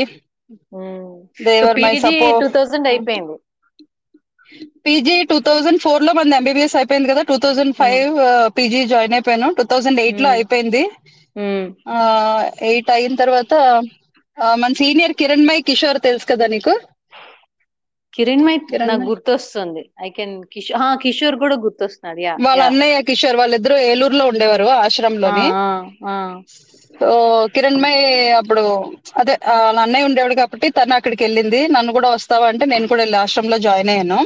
they were 1.47 1.81
my 1.85 1.95
support 2.05 2.43
2000 2.45 2.89
అయిపోయింది. 2.93 3.37
PG 4.87 5.15
two 5.31 5.37
thousand 5.49 5.81
ఫోర్లో 5.85 6.13
మంది 6.19 6.35
MBBS 6.39 6.77
అయిపోయింది 6.79 7.11
కదా. 7.13 7.23
Two 7.31 7.37
thousand 7.45 7.75
five 7.81 8.11
PG 8.57 8.81
join 8.93 9.15
అయిపోయాను. 9.17 9.49
Two 9.59 9.65
thousand 9.73 10.03
ఎయిట్లో 10.05 10.29
అయిపోయింది. 10.37 10.83
ఎయిట్ 12.71 12.91
అయిన 12.97 13.15
తర్వాత 13.23 13.53
మన 14.63 14.73
సీనియర్ 14.81 15.15
కిరణ్ 15.21 15.49
మై 15.51 15.59
కిషోర్ 15.69 15.99
తెలుసు 16.09 16.27
కదా 16.33 16.47
నీకు? 16.55 16.75
కిరణ్ 18.15 18.45
మై 18.47 18.55
నాకు 18.91 19.05
గుర్తొస్తుంది. 19.11 19.83
ఐ 20.07 20.11
కెన్ 20.17 20.35
కిషోర్ 20.55 20.81
కిషోర్ 21.05 21.37
కూడా 21.43 21.57
గుర్తొస్తున్నాడు. 21.65 22.17
వాళ్ళ 22.45 22.61
అన్నయ్య 22.71 22.97
కిషోర్ 23.09 23.39
వాళ్ళిద్దరు 23.41 23.77
ఏలూరులో 23.91 24.25
ఉండేవారు 24.33 24.67
ఆశ్రమంలోని. 24.83 25.47
సో 27.01 27.09
కిరణ్ 27.55 27.81
మై 27.83 27.95
అప్పుడు 28.39 28.63
అదే 29.21 29.35
వాళ్ళ 29.67 29.79
అన్నయ్య 29.85 30.09
ఉండేవాడు 30.09 30.35
కాబట్టి 30.41 30.67
తను 30.79 30.95
అక్కడికి 30.97 31.23
వెళ్ళింది. 31.27 31.61
నన్ను 31.75 31.91
కూడా 31.97 32.09
వస్తావా 32.15 32.47
అంటే 32.53 32.65
నేను 32.73 32.87
కూడా 32.93 33.03
వెళ్ళి 33.05 33.19
ఆశ్రమంలో 33.25 33.59
జాయిన్ 33.67 33.91
అయ్యాను. 33.93 34.19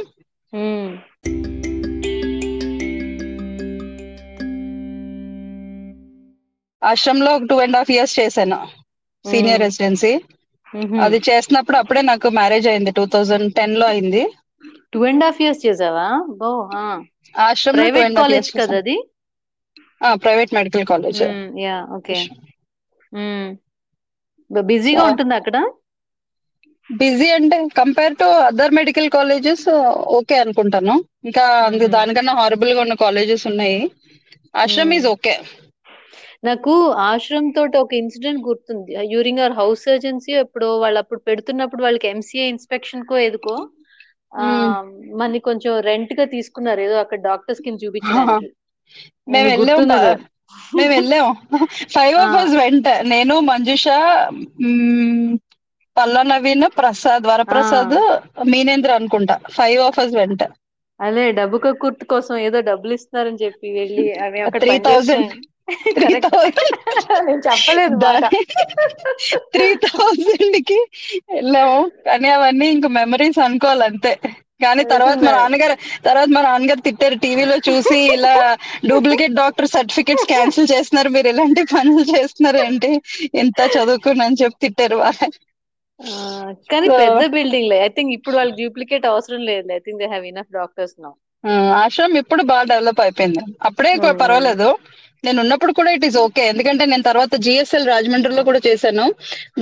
ఆశ్రమంలో 6.81 7.29
ఒక 7.37 7.47
టూ 7.51 7.55
అండ్ 7.65 7.77
హాఫ్ 7.79 7.91
ఇయర్స్ 7.95 8.15
చేశాను. 8.19 8.59
సీనియర్ 9.25 9.63
రెసిడెన్సీ 9.65 10.13
అది 11.05 11.17
చేసినప్పుడు 11.27 11.77
అప్పుడే 11.81 12.01
నాకు 12.09 12.27
మ్యారేజ్ 12.39 12.67
అయింది. 12.71 12.91
టూ 12.97 13.05
థౌజండ్ 13.13 13.47
టెన్లో 13.59 13.85
అయింది. 13.93 14.23
టూ 14.93 14.99
అండ్ 15.09 15.23
హాఫ్ 15.27 15.39
ఇయర్స్ 15.43 15.61
చేసావా? 15.67 16.07
బో 16.41 16.49
ఆశ్రమం 17.35 17.77
ప్రైవేట్ 17.79 18.17
కాలేజ్ 18.21 18.49
కదా 18.59 18.77
అది 18.83 18.97
private 20.25 20.51
medical 20.57 20.85
college 20.91 21.21
yeah 21.65 21.77
okay 21.97 22.17
బిజీగా 24.51 25.03
ఉంటుంది 25.11 25.35
అక్కడ? 25.39 25.57
బిజీ 26.89 27.27
అంటే 27.35 27.57
compare 27.77 28.15
to 28.15 28.27
other 28.45 28.75
medical 28.77 29.09
colleges 29.15 29.65
okay 30.17 30.37
అనుకుంటాను. 30.43 30.95
ఇంకా 31.29 31.45
దానికన్నా 31.95 32.35
హారబుల్గా 32.39 32.83
ఉన్న 32.85 32.95
కాలేజెస్ 32.99 33.45
ఉన్నాయి. 33.51 33.79
Ashram 34.55 34.93
is 34.93 35.07
okay. 35.13 35.35
నాకు 36.47 36.73
ఆశ్రమ్ 37.05 37.47
తోటి 37.55 37.77
ఒక 37.79 37.93
ఇన్సిడెంట్ 37.99 38.41
గుర్తుంది. 38.47 38.91
యూరింగ్ 39.13 39.41
అవర్ 39.41 39.57
హౌస్ 39.59 39.83
సర్జన్సీ 39.83 40.33
ఎప్పుడు 40.43 40.67
వాళ్ళు 40.83 40.99
అప్పుడు 41.01 41.21
పెడుతున్నప్పుడు 41.29 41.83
వాళ్ళకి 41.85 42.07
ఎంసీఏ 42.11 42.45
ఇన్స్పెక్షన్ 42.53 43.07
కో 43.07 43.17
ఎదుకో 43.27 43.55
మనని 45.19 45.39
కొంచెం 45.47 45.73
రెంట్గా 45.89 46.25
తీసుకున్నారు. 46.35 46.81
ఏదో 46.81 46.95
అక్కడ 47.03 47.19
డాక్టర్స్ 47.29 47.63
కింద 47.65 47.79
చూపించడానికి. 47.85 48.47
మేము 49.27 49.47
వెళ్ళాం 49.49 49.81
మేము 50.73 50.91
వెళ్ళాం. 50.93 51.27
ఫైవ్ 51.95 52.17
అవర్స్ 52.23 52.55
వెంట 52.61 52.87
నేను 53.13 53.35
మంజుష 53.49 53.85
పల్ల 55.97 56.15
నవీన్ 56.29 56.67
ప్రసాద్ 56.77 57.25
వరప్రసాద్ 57.31 57.95
మీనేంద్ర 58.51 58.91
అనుకుంటా. 58.99 59.35
ఫైవ్ 59.57 59.81
అవర్స్ 59.81 60.15
వెంట 60.15 60.41
అదే 60.99 61.23
డబ్బు 61.37 61.57
కుర్తు 61.81 62.05
కోసం 62.11 62.35
ఏదో 62.45 62.59
డబ్బులు 62.69 62.93
ఇస్తున్నారని 62.97 63.41
చెప్పి 63.43 63.67
వెళ్ళి 63.77 64.05
అవి 64.25 64.39
త్రీ 64.61 64.73
నేను 67.21 67.41
చెప్పలేదు 67.47 67.95
త్రీ 69.53 69.67
థౌసండ్కి 69.85 70.77
వెళ్ళాము. 71.31 71.79
కానీ 72.07 72.29
అవన్నీ 72.29 72.67
ఇంక 72.75 72.87
మెమరీస్ 72.97 73.39
అనుకోవాలంతే. 73.47 74.13
కానీ 74.59 74.83
తర్వాత 74.91 75.17
మా 75.23 75.31
నాన్నగారు 75.33 75.75
తర్వాత 76.05 76.27
మా 76.29 76.41
నాన్నగారు 76.43 76.81
తిట్టారు 76.85 77.15
టీవీలో 77.23 77.57
చూసి 77.67 77.97
ఇలా 78.13 78.33
డూప్లికేట్ 78.89 79.39
డాక్టర్ 79.39 79.69
సర్టిఫికెట్స్ 79.73 80.27
క్యాన్సిల్ 80.31 80.71
చేస్తున్నారు 80.73 81.09
మీరు 81.15 81.29
ఇలాంటి 81.33 81.63
పనులు 81.73 82.05
చేస్తున్నారు 82.13 82.59
ఏంటి 82.65 82.91
ఇంత 83.41 83.59
చదువుకుని 83.75 84.39
చెప్పి 84.41 84.61
తిట్టారు 84.65 84.97
వాళ్ళ. 85.01 85.19
కానీ 86.71 86.87
పెద్ద 86.97 87.21
బిల్డింగ్ 87.35 87.69
లే. 87.69 87.77
ఐ 87.81 87.91
థింక్ 87.95 88.11
ఇప్పుడు 88.17 88.35
వాళ్ళకి 88.37 88.57
డూప్లికేట్ 88.61 89.05
అవసరం 89.11 89.41
లేదు 89.49 89.73
I 89.73 89.81
think 89.85 90.01
they 90.01 90.09
have 90.09 90.25
enough 90.31 90.51
doctors 90.57 90.95
now 90.99 91.13
Ashram 91.81 92.15
ఇప్పుడు 92.21 92.43
బాగా 92.49 92.65
డెవలప్ 92.71 93.01
అయిపోయింది. 93.03 93.41
అప్పుడే 93.67 93.91
పర్వాలేదు. 94.21 94.69
నేను 95.23 95.39
ఉన్నప్పుడు 95.41 95.73
కూడా 95.73 95.91
ఇట్ 95.91 96.05
ఈస్ 96.07 96.17
ఓకే 96.17 96.43
ఎందుకంటే 96.51 96.83
నేను 96.85 97.03
తర్వాత 97.03 97.35
జిఎస్ఎల్ 97.45 97.89
రాజమండ్రిలో 97.91 98.43
కూడా 98.49 98.61
చేశాను. 98.67 99.05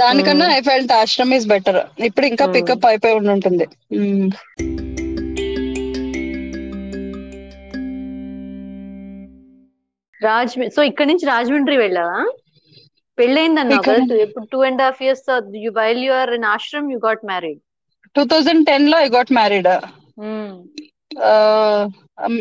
దానికన్నా 0.02 0.48
I 0.56 0.62
felt 0.70 0.94
Ashram 1.00 1.34
is 1.38 1.48
better 1.54 1.80
ఇప్పుడు 2.10 2.28
ఇంకా 2.32 2.48
పికప్ 2.56 2.88
అయిపోయి 2.92 3.18
ఉండి 3.20 3.34
ఉంటుంది 3.38 3.68
రాజ్ 10.22 10.54
సో 10.76 10.82
ఇక్కడ 10.90 11.08
నుంచి 11.12 11.26
రాజమండ్రి 11.32 11.78
వెళ్ళావా? 11.84 12.20
పెళ్ళైందన్నా 13.18 13.78
ఇప్పుడు 14.26 14.46
two 14.54 14.60
and 14.70 14.82
half 14.86 15.02
years 15.06 15.26
you 15.66 15.72
while 15.80 16.02
you 16.06 16.14
are 16.22 16.32
in 16.38 16.48
Ashram 16.54 16.88
you 16.94 17.00
got 17.08 17.24
married 17.32 17.60
two 18.16 18.24
thousand 18.32 18.64
టెన్లో 18.70 18.98
ఐ 19.06 19.10
గాట్ 19.18 19.32
మ్యారీడ్ 19.40 19.70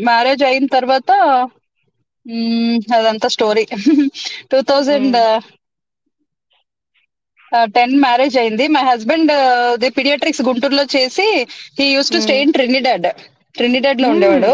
మ్యారేజ్ 0.08 0.42
అయిన 0.50 0.66
తర్వాత 0.76 1.10
అదంతా 2.96 3.28
story. 3.28 3.64
Two 4.50 4.58
thousand 4.68 5.16
ten 7.74 7.94
marriage 8.00 8.36
అయింది. 8.38 8.64
మై 8.68 8.82
హస్బెండ్ 8.84 9.32
ది 9.82 9.88
పిడియాట్రిక్స్ 9.90 10.42
గుంటూరులో 10.42 10.84
చేసి 10.94 11.26
he 11.78 11.86
use 11.88 12.12
to 12.12 12.20
stay 12.20 12.36
in 12.42 12.52
Trinidad. 12.52 13.08
ట్రినిడాడ్లో 13.54 14.08
ఉండేవాడు. 14.10 14.52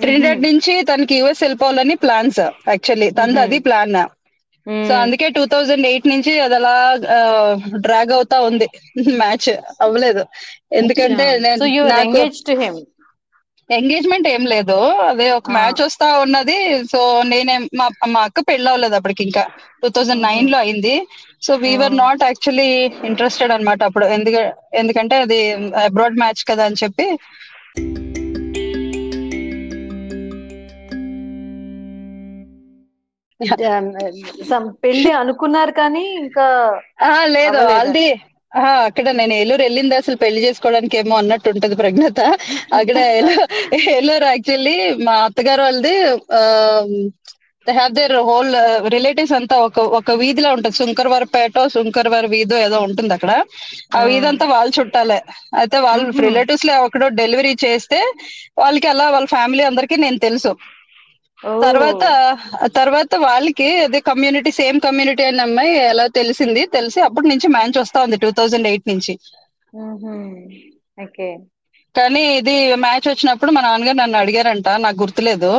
Trinidad 0.00 0.42
నుంచి 0.42 0.74
తనకి 0.82 1.14
యుఎస్ 1.16 1.42
వెళ్ళిపోవాలని 1.44 1.96
ప్లాన్స్ 1.96 2.40
యాక్చువల్లీ. 2.68 3.08
తనది 3.18 3.40
అది 3.40 3.58
ప్లాన్. 3.60 3.98
సో 4.86 4.92
అందుకే 5.02 5.26
టూ 5.36 5.42
థౌజండ్ 5.46 5.86
ఎయిట్ 5.90 6.06
నుంచి 6.06 6.32
అది 6.40 6.54
అలా 6.54 6.74
డ్రాగ్ 7.86 8.12
అవుతా 8.12 8.36
ఉంది. 8.48 8.66
మ్యాచ్ 9.20 9.48
అవ్వలేదు. 9.80 10.22
ఎందుకంటే 10.72 11.26
ఎంగేజ్మెంట్ 13.70 14.28
ఏం 14.28 14.42
లేదు 14.46 14.76
అదే 15.02 15.30
ఒక 15.30 15.50
మ్యాచ్ 15.50 15.80
వస్తా 15.82 16.06
ఉన్నది 16.18 16.58
సో 16.84 17.00
నేనే 17.22 17.56
మా 17.74 17.86
మా 18.08 18.20
అక్క 18.20 18.40
పెళ్ళి 18.40 18.68
అవ్వలేదు 18.68 18.94
అప్పటికి 18.94 19.22
ఇంకా 19.22 19.42
టూ 19.82 19.88
థౌజండ్ 19.88 20.22
నైన్లో 20.22 20.58
అయింది 20.58 20.94
so 21.42 21.54
we're 21.54 21.96
not 21.96 22.22
actually 22.22 22.70
interested 23.04 23.52
అనమాట 23.52 23.82
అప్పుడు 23.82 24.06
ఎందుకంటే 24.74 25.16
అది 25.16 25.40
అబ్రాడ్ 25.84 26.18
మ్యాచ్ 26.18 26.42
కదా 26.50 26.64
అని 26.64 26.80
చెప్పి 26.84 27.08
పెళ్ళి 34.82 35.10
అనుకున్నారు 35.12 35.72
కానీ 35.72 36.04
ఇంకా 36.16 36.46
లేదు 37.26 37.58
ఆల్రెడీ 37.72 38.06
అక్కడ 38.52 39.08
నేను 39.18 39.34
ఏలూరు 39.34 39.62
వెళ్ళింది 39.62 39.94
అసలు 39.96 40.16
పెళ్ళి 40.22 40.40
చేసుకోవడానికి 40.44 40.96
ఏమో 40.96 41.14
అన్నట్టు 41.18 41.48
ఉంటది 41.52 41.76
ప్రజ్ఞత. 41.76 42.20
అక్కడ 42.78 42.98
ఏలూరు 43.92 44.26
యాక్చువల్లీ 44.30 44.76
మా 45.06 45.14
అత్తగారు 45.26 45.62
వాళ్ళది 45.62 45.94
they 47.66 47.72
have 47.74 47.94
their 47.94 48.14
whole 48.26 48.52
relatives 48.94 49.34
అంతా 49.38 49.56
ఒక 49.64 49.80
ఒక 49.98 50.10
వీధిలో 50.20 50.50
ఉంటుంది. 50.52 50.76
శంకర్వరపేట 50.78 51.64
శంకర్వర 51.74 52.26
వీధో 52.34 52.56
ఏదో 52.66 52.78
ఉంటుంది 52.88 53.12
అక్కడ. 53.16 53.32
ఆ 53.92 54.00
వీధి 54.04 54.26
అంతా 54.30 54.46
వాళ్ళు 54.52 54.72
చుట్టాలే. 54.78 55.18
అయితే 55.60 55.76
వాళ్ళు 55.86 56.06
రిలేటివ్స్లో 56.26 56.74
ఒకడో 56.86 57.08
డెలివరీ 57.20 57.52
చేస్తే 57.64 58.00
వాళ్ళకి 58.58 58.88
అలా 58.88 59.06
వాళ్ళ 59.10 59.28
ఫ్యామిలీ 59.28 59.64
అందరికి 59.70 59.96
నేను 59.98 60.18
తెలుసు. 60.20 60.52
తర్వాత 61.62 62.04
తర్వాత 62.78 63.12
వాళ్ళకి 63.24 63.68
అదే 63.84 64.00
కమ్యూనిటీ 64.08 64.50
సేమ్ 64.58 64.78
కమ్యూనిటీ 64.80 65.24
అనే 65.24 65.42
అమ్మాయి 65.46 65.72
ఎలా 65.88 66.06
తెలిసింది? 66.18 66.62
తెలిసి 66.70 67.00
అప్పటి 67.08 67.28
నుంచి 67.32 67.48
మ్యాచ్ 67.56 67.78
వస్తా 67.80 67.98
ఉంది 68.06 68.18
టూ 68.24 68.30
థౌజండ్ 68.38 68.68
ఎయిట్ 68.70 68.86
నుంచి. 68.86 69.14
కానీ 71.94 72.22
ఇది 72.38 72.54
మ్యాచ్ 72.84 73.06
వచ్చినప్పుడు 73.08 73.50
మా 73.50 73.60
నాన్నగారు 73.60 73.98
నన్ను 73.98 74.18
అడిగారంట 74.20 74.68
నాకు 74.84 74.98
గుర్తులేదు. 75.02 75.52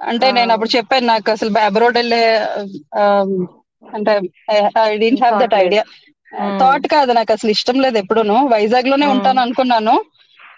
అంటే 0.00 0.26
నేను 0.32 0.50
అప్పుడు 0.52 0.70
చెప్పాను 0.76 1.06
నాకు 1.06 1.28
అసలు 1.34 1.50
అబ్రోడ్ 1.66 1.96
వెళ్ళే 2.00 2.22
అంటే 3.88 4.12
I 4.52 4.56
have 5.16 5.36
that 5.40 5.54
idea 5.58 5.82
thought 6.60 6.86
కాదు 6.94 7.10
నాకు 7.18 7.30
అసలు 7.36 7.50
ఇష్టం 7.56 7.76
లేదు 7.84 7.96
ఎప్పుడూను. 8.02 8.36
వైజాగ్లోనే 8.54 9.06
ఉంటాను 9.14 9.40
అనుకున్నాను. 9.44 9.94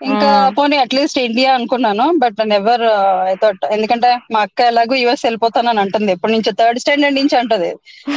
ఇంకా 0.00 0.26
పోనీ 0.56 0.76
అట్లీస్ట్ 0.82 1.18
ఇండియా 1.20 1.50
అనుకున్నాను 1.54 2.04
బట్ 2.20 2.40
నెవర్ 2.50 2.84
ఐ 3.28 3.34
థాట్ 3.34 3.64
ఎందుకంటే 3.74 4.10
మా 4.32 4.40
అక్క 4.46 4.60
ఎలాగో 4.70 4.96
యుఎస్ 4.96 5.24
వెళ్ళిపోతానని 5.26 5.80
అంటుంది. 5.84 6.10
ఎప్పటి 6.16 6.32
నుంచి 6.34 6.50
థర్డ్ 6.60 6.80
స్టాండర్డ్ 6.82 7.18
నుంచి 7.20 7.36
అంటది 7.40 7.70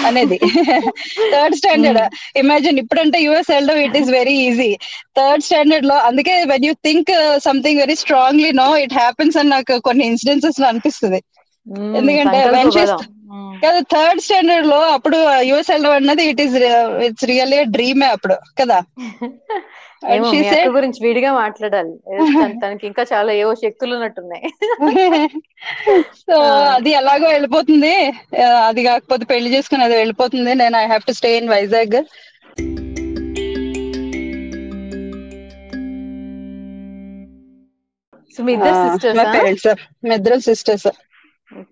అనేది. 0.06 0.38
Third 1.34 1.56
standard. 1.60 2.02
ఇమాజిన్ 2.42 2.80
ఇప్పుడంటే 2.84 3.20
యుఎస్ 3.26 3.52
వెళ్ళడం 3.52 3.80
it 3.86 3.98
is 3.98 4.12
very 4.12 4.36
easy. 4.48 4.70
Third 5.16 5.46
స్టాండర్డ్లో 5.48 5.98
అందుకే 6.10 6.36
when 6.52 6.66
you 6.66 6.74
think 6.82 7.12
something 7.48 7.82
very 7.82 7.96
strongly 8.04 8.52
no 8.60 8.70
it 8.84 8.96
happens 9.00 9.38
అని 9.38 9.52
నాకు 9.56 9.76
కొన్ని 9.88 10.06
ఇన్సిడెన్సెస్ 10.12 10.60
అనిపిస్తుంది. 10.70 11.22
ఎందుకంటే 12.00 12.40
కదా. 12.76 12.98
థర్డ్ 13.92 14.22
స్టాండర్డ్లో 14.26 14.80
అప్పుడు 14.96 15.18
యుఎస్ 15.50 15.72
వెళ్ళడం 15.72 15.94
అన్నది 16.00 16.24
ఇట్ 16.32 16.42
ఈస్ 16.42 16.56
ఇట్స్ 17.08 17.26
రియల్లీ 17.32 17.60
డ్రీమే 17.76 18.08
అప్పుడు 18.16 18.38
కదా? 18.60 18.80
గురించి 20.68 21.08
విడిగా 21.08 21.34
మాట్లాడాలి. 21.34 21.94
తనకి 22.66 22.88
ఇంకా 22.88 23.06
చాలా 23.14 23.34
ఏవో 23.34 23.56
శక్తులు 23.56 23.96
ఉన్నట్టున్నాయి. 23.96 24.48
సో 26.16 26.42
అది 26.54 26.92
ఎలాగో 26.92 27.28
వెళ్ళిపోతుంది. 27.28 28.14
అది 28.68 28.84
కాకపోతే 28.84 29.26
పెళ్ళి 29.26 29.58
చేసుకుని 29.58 29.84
అది 29.84 29.96
వెళ్ళిపోతుంది. 29.96 30.56
నేను 30.56 30.78
I 30.78 30.86
have 30.86 31.02
to 31.02 31.12
stay 31.12 31.38
in 31.38 31.50
Vizag 31.50 31.96
మీ 38.42 38.54
ఇద్దరు 40.14 40.40
సిస్టర్స్ 40.40 40.88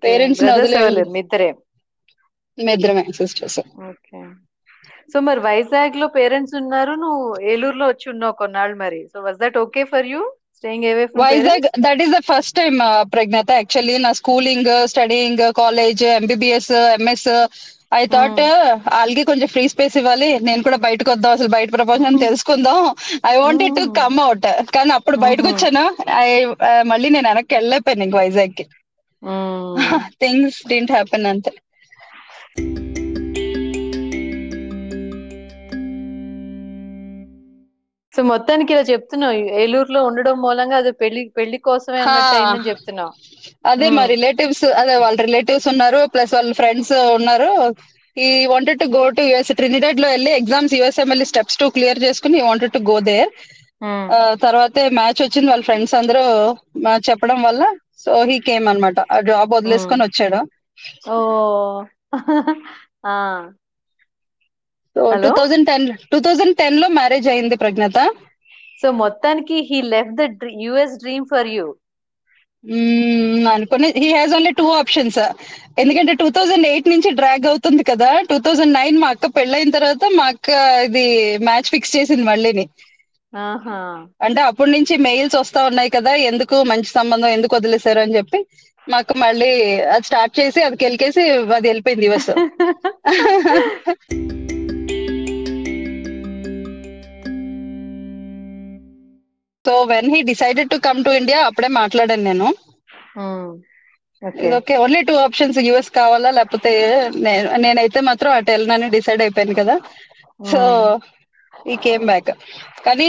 పేరెంట్స్ 0.04 0.44
మీ 1.08 1.20
ఇద్దరు. 1.20 1.56
ఇద్దరమే 2.58 3.04
సిస్టర్స్ 3.16 3.60
ఓకే 3.60 4.49
సో 5.12 5.20
మరి 5.28 5.40
వైజాగ్లో 5.48 6.06
పేరెంట్స్ 6.18 6.54
ఉన్నారు 6.60 6.92
నువ్వు 7.04 7.24
ఏలూరులో 7.52 7.86
వచ్చి 7.92 8.06
ఉన్నావు 8.12 8.38
కొన్నాళ్ళు 8.42 8.76
మరి. 8.84 9.00
So 9.12 9.18
was 9.26 9.40
that 9.44 9.58
okay 9.64 9.82
for 9.94 10.08
you 10.12 10.20
Vizag 11.24 11.66
that 11.84 12.00
is 12.04 12.14
the 12.16 12.20
first 12.30 12.54
time 12.60 12.74
Pragnatha 13.14 13.50
actually 13.60 13.94
నా 14.06 14.10
schooling 14.20 14.70
studying 14.92 15.44
college 15.60 16.02
MBBS 16.16 16.72
MS 16.96 17.28
I 17.98 18.02
thought 18.14 18.40
వాళ్ళకి 18.96 19.22
కొంచెం 19.28 19.48
ఫ్రీ 19.54 19.62
స్పేస్ 19.72 19.96
ఇవ్వాలి. 20.00 20.28
నేను 20.48 20.60
కూడా 20.66 20.78
బయటకు 20.84 21.10
వద్దాం 21.12 21.32
అసలు 21.36 21.50
బయట 21.54 21.68
ప్రపంచం 21.78 22.16
తెలుసుకుందాం. 22.24 22.78
I 23.30 23.34
wanted 23.42 23.78
to 23.78 23.84
come 24.00 24.18
out 24.26 24.46
కానీ 24.76 24.92
అప్పుడు 24.98 25.16
బయటకు 25.24 25.48
వచ్చాను? 25.50 25.84
ఐ 26.24 26.28
మళ్ళీ 26.92 27.08
నేను 27.16 27.26
వెనక్కి 27.32 27.54
వెళ్ళలేకపోయాను 27.58 28.06
ఇంక 28.08 28.16
వైజాగ్కి 28.22 28.66
థింగ్స్ 30.22 30.60
డింట్ 30.72 30.92
హ్యాపెన్ 30.96 31.26
అంతే. 31.32 31.52
సో 38.20 38.24
మొత్తానికి 38.30 38.70
ఇలా 38.74 38.82
చెప్తున్నావు. 38.90 39.34
ఏలూరులో 39.62 40.00
ఉండడం 40.08 40.34
మూలంగా 40.42 40.76
అది 40.80 40.90
పెళ్ళి 41.00 41.20
పెళ్ళి 41.36 41.58
కోసమే 41.66 42.00
చెప్తున్నావు. 42.66 43.12
అదే 43.70 43.86
మా 43.96 44.02
రిలేటివ్స్ 44.12 44.64
అదే 44.80 44.96
వాళ్ళ 45.04 45.16
రిలేటివ్స్ 45.26 45.68
ఉన్నారు 45.72 46.00
ప్లస్ 46.14 46.34
వాళ్ళ 46.36 46.52
ఫ్రెండ్స్ 46.58 46.92
ఉన్నారు. 47.16 47.50
He 48.16 48.28
wanted 48.52 48.80
to 48.80 48.86
go 48.94 49.02
to 49.10 49.22
US 49.22 49.52
ట్రినిడెడ్లో 49.52 50.08
వెళ్ళి 50.08 50.30
exams 50.40 50.74
USMLE 50.74 51.26
steps 51.30 51.58
two 51.58 51.68
clear 51.76 52.00
చేసుకుని 52.04 52.38
వాంటెడ్ 52.48 52.74
టు 52.76 52.80
గో 52.90 52.96
దేర్ 53.08 53.30
తర్వాత 54.42 54.78
మ్యాచ్ 54.98 55.20
వచ్చింది 55.22 55.50
వాళ్ళ 55.50 55.64
ఫ్రెండ్స్ 55.68 55.94
అందరూ 55.94 56.24
చెప్పడం 57.08 57.38
వల్ల 57.42 57.62
సో 57.98 58.12
హీ 58.30 58.36
కేమ్ 58.48 58.66
అనమాట 58.68 59.00
ఆ 59.12 59.20
జాబ్ 59.30 59.54
వదిలేసుకొని 59.56 60.02
వచ్చాడు. 60.06 60.40
ఓ. 61.08 61.16
So 64.96 65.02
two 65.22 65.28
thousand 65.38 65.66
ten 65.68 65.84
two 66.12 66.18
thousand 66.24 66.54
టెన్లో 66.60 66.86
మ్యారేజ్ 66.98 67.26
అయింది 67.32 67.56
ప్రజ్ఞత. 67.62 67.98
సో 68.80 68.86
మొత్తానికి 69.00 69.56
he 69.68 69.76
left 69.90 70.16
the 70.18 70.22
US 70.62 70.94
dream 71.02 71.24
for 71.30 71.48
you 71.54 71.64
అనుకుని 73.52 73.88
he 73.96 74.08
has 74.14 74.32
only 74.36 74.50
two 74.58 74.64
options 74.80 75.18
ఎందుకంటే 75.82 76.12
టూ 76.20 76.26
థౌజండ్ 76.36 76.66
ఎయిట్ 76.70 76.90
నుంచి 76.92 77.10
డ్రాగ్ 77.20 77.46
అవుతుంది 77.50 77.82
కదా 77.90 78.10
టూ 78.30 78.36
థౌజండ్ 78.46 78.76
నైన్ 78.78 78.96
మా 79.02 79.08
అక్క 79.14 79.28
పెళ్ళైన 79.38 79.70
తర్వాత 79.76 80.04
మా 80.18 80.26
అక్క 80.32 80.50
ఇది 80.86 81.04
మ్యాచ్ 81.48 81.70
ఫిక్స్ 81.74 81.94
చేసింది 81.96 82.24
మళ్ళీని. 82.30 82.64
అంటే 84.26 84.40
అప్పటి 84.48 84.70
నుంచి 84.74 84.94
మెయిల్స్ 85.06 85.36
వస్తా 85.40 85.60
ఉన్నాయి 85.70 85.90
కదా 85.96 86.12
ఎందుకు 86.30 86.56
మంచి 86.70 86.90
సంబంధం 86.90 87.30
ఎందుకు 87.36 87.56
వదిలేశారు 87.58 88.00
అని 88.04 88.16
చెప్పి 88.18 88.38
మాకు 88.86 89.12
మళ్ళీ 89.22 89.50
అది 89.94 90.06
స్టార్ట్ 90.08 90.34
చేసి 90.38 90.60
అది 90.66 90.76
కెలికేసి 90.82 91.22
అది 91.56 91.66
వెళ్ళిపోయింది 91.70 92.06
US 92.08 92.30
so 99.64 99.72
when 99.92 100.08
he 100.14 100.20
decided 100.30 100.70
to 100.74 100.78
come 100.86 101.00
to 101.06 101.10
India 101.20 101.38
అప్పుడే 101.48 101.68
మాట్లాడాను 101.80 102.24
నేను. 102.30 102.48
Okay. 104.58 104.74
Only 104.84 105.00
two 105.08 105.14
options 105.26 105.58
US 105.68 105.90
కావాలా 105.98 106.30
లేకపోతే 106.38 106.72
నేనైతే 107.64 108.00
మాత్రం 108.08 108.30
అటు 108.38 108.50
వెళ్ళనని 108.54 108.88
డిసైడ్ 108.96 109.22
అయిపోయాను 109.24 109.56
కదా. 109.60 109.76
సో 110.52 110.60
ఈ 111.72 111.74
కేమ్ 111.86 112.04
బ్యాక్ 112.10 112.30
కానీ 112.86 113.06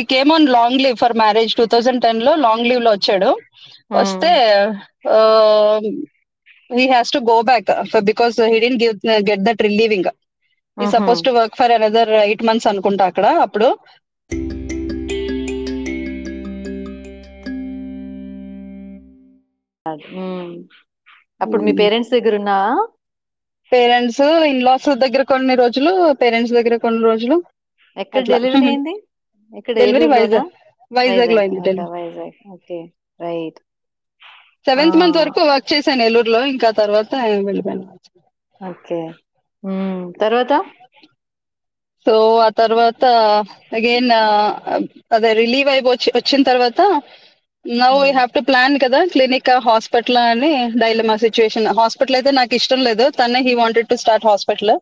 he 0.00 0.02
came 0.14 0.30
on 0.36 0.46
long 0.56 0.82
leave 0.84 0.98
for 1.02 1.16
marriage 1.22 1.52
two 1.60 1.64
thousand 1.74 2.02
టెన్లో 2.06 2.32
లాంగ్ 2.46 2.68
లీవ్లో 2.70 2.90
వచ్చాడు. 2.96 3.30
వస్తే 4.00 4.32
he 6.78 6.84
has 6.94 7.14
to 7.16 7.20
go 7.30 7.38
back 7.50 7.70
because 8.10 8.36
he 8.52 8.58
the 8.64 8.70
give 8.84 8.98
get 9.30 9.44
that 9.48 9.64
relieving 9.68 10.10
he 10.76 10.86
suppose 10.96 11.22
to 11.26 11.32
work 11.40 11.56
for 11.60 11.74
another 11.78 12.12
eight 12.26 12.46
months 12.48 12.68
అనుకుంటా 12.72 13.06
అక్కడ 13.10 13.26
అప్పుడు. 13.46 13.68
అప్పుడు 21.40 21.62
మీ 21.62 21.72
parents 21.72 22.12
దగ్గర 22.12 22.34
ఉన్నా 22.36 22.56
పేరెంట్స్ 23.72 24.20
ఇన్ 24.50 24.62
లాస్ 24.62 24.88
దగ్గర 24.96 25.22
కొన్ని 25.22 25.54
రోజులు 25.54 25.92
పేరెంట్స్ 26.12 26.54
దగ్గర 26.54 26.76
కొన్ని 26.76 27.02
రోజులు. 27.02 27.36
ఎక్కడ 27.96 28.22
డెలివరీ 28.28 28.66
అయింది? 28.66 28.94
ఎక్కడ 29.52 29.74
డెలివరీ 29.74 30.06
వైజాగ్. 30.06 30.50
వైజాగ్లో 30.90 31.40
అయింది 31.40 31.60
Vizag. 31.92 32.34
Okay. 32.52 32.78
Right. 33.20 33.58
Seventh 34.66 34.96
month 34.96 35.16
వరకు 35.16 35.40
వర్క్ 35.42 35.72
చేశాను 35.72 36.02
ఏలూరులో. 36.02 36.44
ఇంకా 36.46 36.70
తర్వాత 36.70 37.12
వెళ్ళిపోయాను. 37.46 37.86
ఓకే. 38.60 39.00
తర్వాత? 40.20 40.52
సో 42.06 42.14
ఆ 42.38 42.48
తర్వాత 42.48 43.02
అగైన్ 43.72 44.08
అదే 45.12 45.32
రిలీవ్ 45.32 45.68
అయి 45.68 45.82
వచ్చి 45.86 46.08
వచ్చిన 46.16 46.42
తర్వాత 46.42 46.80
now 47.64 47.96
we 48.02 48.08
have 48.10 48.30
to 48.36 48.40
plan 48.48 48.74
కదా 48.84 49.00
క్లినిక్ 49.12 49.50
హాస్పిటల్ 49.68 50.18
అని 50.22 50.50
డైలమా 50.82 51.14
సిచ్యువేషన్ 51.24 51.66
హాస్పిటల్ 51.80 52.16
అయితే 52.18 52.30
నాకు 52.38 52.52
ఇష్టం 52.58 52.80
లేదు. 52.88 53.04
తనే 53.18 53.40
he 53.48 53.52
wanted 53.60 53.90
to 53.92 53.96
start 54.02 54.26
hospital 54.30 54.72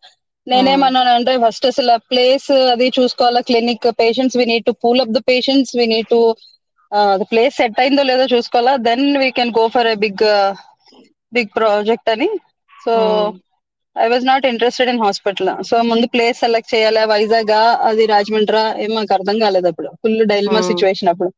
నేనేమన్నాను 0.47 1.11
అంటే 1.17 1.33
ఫస్ట్ 1.43 1.67
అసలు 1.71 1.95
ప్లేస్ 2.11 2.51
అది 2.75 2.87
చూసుకోవాలా 2.99 3.41
clinic 3.51 3.87
patients 4.01 4.39
we 4.41 4.47
need 4.53 4.67
to 4.69 4.75
pool 4.85 5.03
up 5.05 5.15
the 5.17 5.21
patients 5.31 5.75
we 5.81 5.87
need 5.93 6.09
to 6.15 6.21
place 7.31 7.59
set 7.61 7.81
అయిందో 7.83 8.03
లేదో 8.11 8.25
చూసుకోవాలా 8.33 8.73
then 8.89 9.05
we 9.23 9.29
can 9.37 9.53
go 9.59 9.65
for 9.75 9.89
a 9.93 9.97
big 10.05 10.25
big 11.33 11.51
project 11.59 12.11
అని. 12.15 12.29
So 12.75 12.93
I 13.97 14.07
was 14.13 14.27
not 14.31 14.45
interested 14.51 14.91
in 14.93 15.03
hospital 15.05 15.51
so 15.69 15.77
ముందు 15.91 16.07
place 16.15 16.41
select 16.45 16.73
చేయాలి 16.75 17.03
వైజాగ్ 17.13 17.53
అది 17.91 18.05
రాజమండ్రి 18.15 18.63
ఏం 18.85 18.91
మాకు 18.97 19.15
అర్థం 19.19 19.39
కాలేదు 19.45 19.69
అప్పుడు. 19.73 19.91
ఫుల్ 20.03 20.19
డైలమా 20.33 20.63
సిచ్యువేషన్ 20.71 21.11
అప్పుడు. 21.13 21.31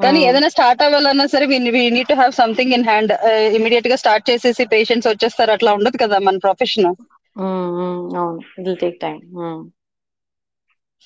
కానీ 0.00 0.18
ఏదైనా 0.28 0.48
స్టార్ట్ 0.54 0.82
అవ్వాలన్నా 0.84 1.26
సరే 1.32 1.46
we 1.48 1.58
need 1.90 2.08
to 2.08 2.16
have 2.20 2.32
something 2.40 2.74
in 2.76 2.86
hand 2.86 3.12
ఇమీడియట్గా 3.58 3.96
స్టార్ట్ 4.02 4.28
చేసేసి 4.30 4.64
పేషెంట్స్ 4.74 5.10
వచ్చేస్తారు 5.10 5.52
అట్లా 5.56 5.72
ఉండదు 5.78 5.98
కదా 6.04 6.18
మన 6.28 6.38
ప్రొఫెషన్ 6.46 6.88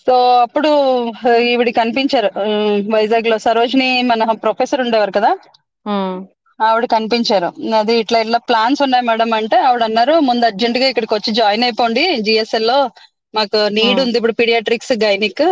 సో 0.07 0.15
అప్పుడు 0.45 0.71
ఈవిడి 1.45 1.73
కనిపించారు. 1.79 2.31
వైజాగ్లో 2.95 3.37
సరోజిని 3.47 3.91
మన 4.11 4.33
ప్రొఫెసర్ 4.45 4.83
ఉండేవారు 4.85 5.13
కదా? 5.19 5.31
ఆవిడ 6.61 6.85
కనిపించారు. 6.93 7.49
అది 7.81 7.95
ఇట్లా 8.03 8.19
ఇట్లా 8.25 8.39
ప్లాన్స్ 8.51 8.81
ఉన్నాయి 8.85 9.05
మేడం 9.09 9.31
అంటే 9.39 9.57
ఆవిడ 9.69 9.83
అన్నారు 9.89 10.15
ముందు 10.29 10.45
అర్జెంట్గా 10.51 10.89
ఇక్కడికి 10.91 11.15
వచ్చి 11.17 11.31
జాయిన్ 11.41 11.65
అయిపోండి. 11.69 12.05
జిఎస్ఎల్లో 12.27 12.79
మాకు 13.35 13.59
నీడ్ 13.79 14.01
ఉంది. 14.05 14.17
ఇప్పుడు 14.21 14.37
పీడియాట్రిక్స్ 14.41 14.93
గైనిక్ 15.05 15.45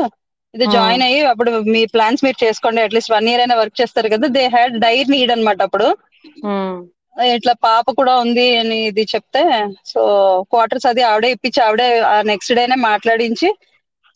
ఇది 0.55 0.67
జాయిన్ 0.75 1.03
అయ్యి 1.07 1.21
అప్పుడు 1.33 1.51
మీ 1.75 1.83
ప్లాన్స్ 1.95 2.25
మీరు 2.25 2.39
చేసుకోండి. 2.45 2.81
అట్లీస్ట్ 2.87 3.13
వన్ 3.15 3.29
ఇయర్ 3.31 3.43
అయినా 3.45 3.57
వర్క్ 3.61 3.79
చేస్తారు 3.81 4.09
కదా. 4.15 4.27
దే 4.37 4.43
హ్యాడ్ 4.57 4.75
డైర్ 4.87 5.13
నీడ్ 5.15 5.33
అనమాట 5.35 5.61
అప్పుడు. 5.69 5.87
ఇట్లా 7.37 7.53
పాప 7.67 7.85
కూడా 8.01 8.13
ఉంది 8.25 8.45
అని 8.61 8.77
ఇది 8.91 9.03
చెప్తే 9.15 9.43
సో 9.93 10.01
క్వార్టర్స్ 10.53 10.87
అది 10.91 11.03
ఆవిడే 11.11 11.31
ఇప్పించి 11.35 11.61
ఆవిడే 11.67 11.89
నెక్స్ట్ 12.31 12.55
డేనే 12.59 12.79
మాట్లాడించి 12.91 13.49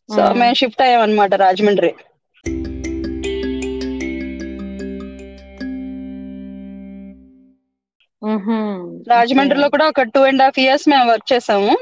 సో 0.08 0.20
మ్మ్. 0.34 0.54
షిఫ్ట్ 0.60 0.84
అయ్యాం 0.86 1.02
అనమాట 1.06 1.34
రాజమండ్రి. 1.46 1.92
రాజమండ్రిలో 9.12 9.66
కూడా 9.74 9.84
ఒక 9.92 10.04
టూ 10.14 10.20
అండ్ 10.28 10.42
హాఫ్ 10.44 10.58
ఇయర్స్ 10.62 10.86
మేము 10.92 11.06
వర్క్ 11.10 11.28
చేసాము. 11.32 11.72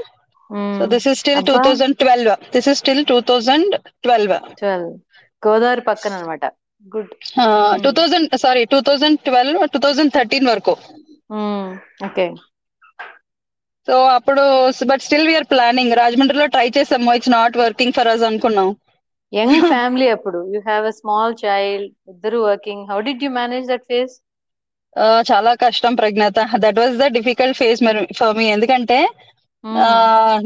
So 0.76 0.84
this 0.94 1.06
is 1.10 1.18
still. 1.22 1.42
Two 1.50 1.56
thousand 1.66 1.96
twelve 2.02 2.30
this 2.54 2.68
is 2.72 2.80
still 2.82 3.02
two 3.12 3.18
thousand 3.30 3.72
twelve 4.06 4.34
twelve 4.60 4.92
Godavari 5.42 5.82
పక్కన 5.90 6.12
అనమాట 6.18 6.44
good 6.94 7.12
two 7.84 7.90
thousand 7.98 8.36
sorry 8.44 8.62
two 8.74 8.80
thousand 8.88 9.18
twelve 9.28 9.60
two 9.74 9.80
thousand 9.86 10.12
thirteen 10.16 10.50
వరకు. 10.52 10.74
ఓకే 12.08 12.26
సో 13.88 13.94
అప్పుడు 14.16 14.42
but 14.90 15.04
still 15.06 15.28
we are 15.30 15.48
planning 15.52 15.96
రాజమండ్రిలో 16.00 16.46
try 16.54 16.68
చేసాము. 16.76 17.14
It's 17.18 17.34
not 17.38 17.56
working 17.62 17.96
for 17.98 18.10
us 18.12 18.24
అనుకున్నాం. 18.28 18.68
Young 19.32 19.58
family 19.72 20.06
అప్పుడు. 20.16 20.40
You 20.54 20.60
have 20.68 20.84
a 20.90 20.94
small 21.00 21.34
child 21.44 21.90
ఇద్దరు 22.12 22.38
working 22.50 22.84
how 22.90 22.98
did 23.08 23.24
you 23.26 23.30
manage 23.40 23.66
that 23.72 23.86
phase 23.92 24.14
చాలా 25.30 25.52
కష్టం 25.64 25.92
Pragnatha. 26.00 26.38
That 26.64 26.78
was 26.82 26.96
the 27.02 27.06
difficult 27.18 27.58
phase 27.62 27.80
for 28.20 28.36
me 28.40 28.46
ఎందుకంటే 28.56 28.98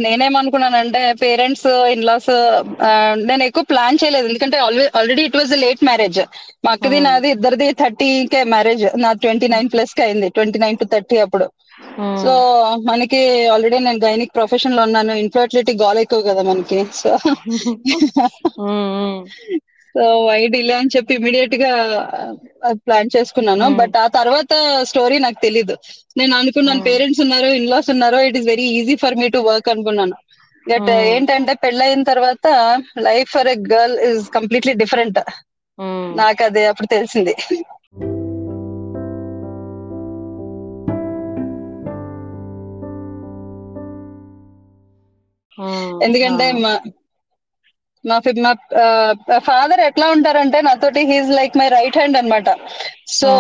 నేనేమనుకున్నానంటే 0.05 1.01
parents 1.23 1.69
in-laws 1.95 2.31
నేను 3.29 3.43
ఎక్కువ 3.49 3.65
ప్లాన్ 3.73 4.01
చేయలేదు. 4.03 4.27
ఎందుకంటే 4.31 4.59
already 4.99 5.23
it 5.29 5.39
was 5.41 5.55
late 5.65 5.83
marriage. 5.89 6.21
మా 6.65 6.73
అక్కది. 6.77 6.99
నాది 7.07 7.31
ఇద్దరిది 7.37 7.69
థర్టీ 7.83 8.11
కే 8.35 8.43
మ్యారేజ్. 8.55 8.85
నా 9.05 9.11
ట్వంటీ 9.25 9.49
నైన్ 9.55 9.71
ప్లస్కి 9.75 10.03
అయింది. 10.07 10.29
ట్వంటీ 10.37 10.61
నైన్ 10.65 10.79
టు 10.83 10.89
థర్టీ 10.95 11.19
అప్పుడు. 11.27 11.49
సో 12.23 12.33
మనకి 12.91 13.21
ఆల్రెడీ 13.55 13.79
నేను 13.87 14.01
గైనిక్ 14.05 14.35
ప్రొఫెషన్లో 14.37 14.83
ఉన్నాను. 14.89 15.13
ఇన్ఫర్టిలిటీ 15.25 15.73
గోల్ 15.83 16.01
ఎక్కువ 16.05 16.21
కదా 16.31 16.43
మనకి. 16.51 16.79
సో 17.01 17.11
సో 19.89 20.27
వై 20.27 20.49
డిలే 20.49 20.75
అని 20.75 20.89
చెప్పి 20.97 21.15
ఇమీడియట్గా 21.15 21.71
ప్లాన్ 22.71 23.11
చేసుకున్నాను. 23.17 23.67
Hmm. 23.67 23.79
బట్ 23.79 23.97
ఆ 23.97 24.07
తర్వాత 24.07 24.83
స్టోరీ 24.83 25.19
నాకు 25.19 25.43
తెలీదు. 25.43 25.77
నేను 26.17 26.37
అనుకున్నాను 26.37 26.79
Hmm. 26.79 26.89
పేరెంట్స్ 26.89 27.21
ఉన్నారు 27.21 27.47
ఇన్లాస్ 27.47 27.91
ఉన్నారు 27.91 28.17
it 28.17 28.37
is 28.37 28.47
very 28.47 28.63
easy 28.63 28.97
for 28.97 29.15
me 29.15 29.29
to 29.29 29.39
work 29.39 29.69
అనుకున్నాను. 29.69 30.13
But 30.71 30.83
Hmm. 30.83 30.91
ఏంటంటే 30.91 31.55
పెళ్ళయిన 31.55 32.03
తర్వాత 32.03 32.79
life 32.99 33.31
for 33.31 33.49
a 33.49 33.55
girl 33.73 33.99
is 33.99 34.29
completely 34.35 34.73
different. 34.73 35.19
నాకు 36.17 36.45
అది 36.45 36.67
అప్పుడు 36.67 36.87
తెలిసింది. 36.87 37.37
ఎందుకంటే 46.03 46.53
మా 48.07 48.15
మా 48.15 48.19
ఫి- 48.19 48.43
మా 48.43 48.53
ఫాదర్ 49.39 49.81
ఎట్లా 49.81 50.11
ఉంటారంటే 50.11 50.61
నాతోటి 50.61 51.01
he's 51.01 51.31
like 51.31 51.59
my 51.59 51.69
right 51.69 51.99
hand 51.99 52.17
అన్నమాట. 52.17 52.51
So 53.07 53.31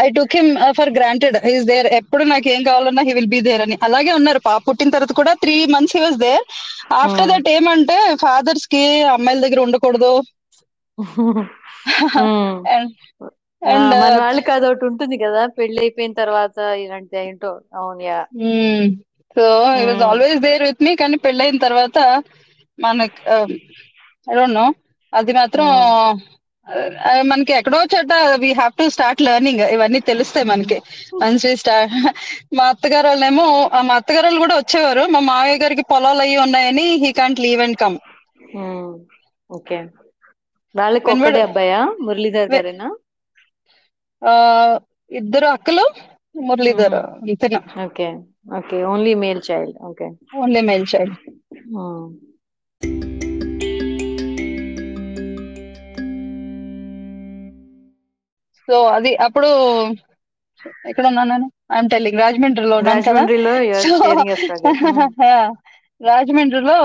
I 0.00 0.10
took 0.10 0.36
him 0.36 0.56
for 0.70 0.90
granted 0.90 1.36
he's 1.46 1.64
there 1.64 1.86
ఎప్పుడు 1.86 2.24
నాకు 2.24 2.48
ఏం 2.48 2.62
కావాలన్నా 2.62 3.02
హీ 3.02 3.12
విల్ 3.12 3.26
బి 3.26 3.40
దేర్ 3.40 3.62
అని. 3.62 3.78
అలాగే 3.82 4.12
ఉన్నారు. 4.12 4.38
పాప 4.38 4.62
పుట్టిన 4.68 4.90
తర్వాత 4.90 5.12
కూడా 5.12 5.32
three 5.32 5.66
months 5.66 5.96
he 5.96 6.02
was 6.02 6.16
there 6.16 6.44
after 6.92 7.28
Hmm. 7.28 7.38
That 7.38 7.48
ఏమంటే 7.48 8.16
ఫాదర్స్కి 8.20 9.02
అమ్మాయిల 9.02 9.40
దగ్గర 9.40 9.60
ఉండకూడదు. 9.60 10.22
అండ్ 12.68 12.92
అండ్ 13.62 13.90
మన 13.94 14.16
వాళ్ళకి 14.20 14.50
అదొకటి 14.50 14.84
ఉంటుంది 14.84 15.18
కదా. 15.18 15.46
పెళ్ళి 15.46 15.80
అయిపోయిన 15.80 16.12
తర్వాత 16.12 16.58
ఇలాంటి 16.58 17.18
ఏంటో 17.18 17.60
అవును 17.74 18.02
yeah. 18.02 18.26
So 19.36 19.60
was 19.62 19.90
Hmm. 19.90 20.02
Always 20.02 20.38
there 20.38 20.62
with 20.62 20.82
me 20.82 20.96
కానీ 20.96 21.16
పెళ్ళైన 21.16 21.58
తర్వాత 21.58 21.98
మనకి 22.80 23.20
ఐ 24.26 24.34
డోంట్ 24.34 24.56
నో 24.56 24.66
అది 25.12 25.32
మాత్రం 25.38 25.66
ఆ, 27.02 27.12
మనకి 27.30 27.52
ఎక్కడో 27.58 27.78
చోట 27.92 28.12
we 28.42 28.50
have 28.52 28.74
to 28.76 28.84
start 28.94 29.22
learning 29.26 29.62
ఇవన్నీ 29.74 30.00
తెలుస్తాయి 30.08 30.46
మనకి. 30.50 30.76
మంచి 31.22 31.48
స్టార్ట్ 31.56 31.94
మా 32.56 32.64
అత్తగారు 32.72 33.08
వాళ్ళేమో 33.10 33.46
ఆ, 33.68 33.80
మా 33.82 33.94
అత్తగారు 34.00 34.26
వాళ్ళు 34.28 34.42
కూడా 34.44 34.56
వచ్చేవారు. 34.60 35.02
మా 35.14 35.20
మావయ్య 35.28 35.62
గారికి 35.62 35.84
పొలాలు 35.92 36.22
అయ్యి 36.24 36.38
ఉన్నాయని 36.44 36.86
he 37.02 37.10
can't 37.14 37.42
leave 37.44 37.62
and 37.62 37.78
come 37.82 37.98
okay 39.50 39.78
వాళ్ళకి 40.74 41.08
ఒక్కడే 41.14 41.40
అబ్బాయా? 41.46 41.80
మురళీధర్ 42.06 42.50
గారేనా? 42.52 42.88
ఇద్దరు 45.10 45.46
అక్కలు 45.54 45.84
Muralidhar 46.34 46.96
okay 47.84 48.08
okay 48.58 48.78
only 48.92 49.12
male 49.22 49.42
child 49.48 49.76
okay 49.88 50.06
only 50.42 50.62
male 50.68 50.86
child 50.92 51.16
so 58.68 58.76
అది 58.96 59.10
అప్పుడు 59.26 59.48
ఎక్కడ 60.90 61.04
ఉన్నాను 61.10 61.30
నేను? 61.32 61.46
ఐఎమ్ 61.74 61.88
టెల్లింగ్ 61.92 62.20
రాజమండ్రిలో 62.20 62.76
ఉన్నాను 62.80 63.02
కదా. 63.08 63.22
రాజమండ్రిలో 66.00 66.76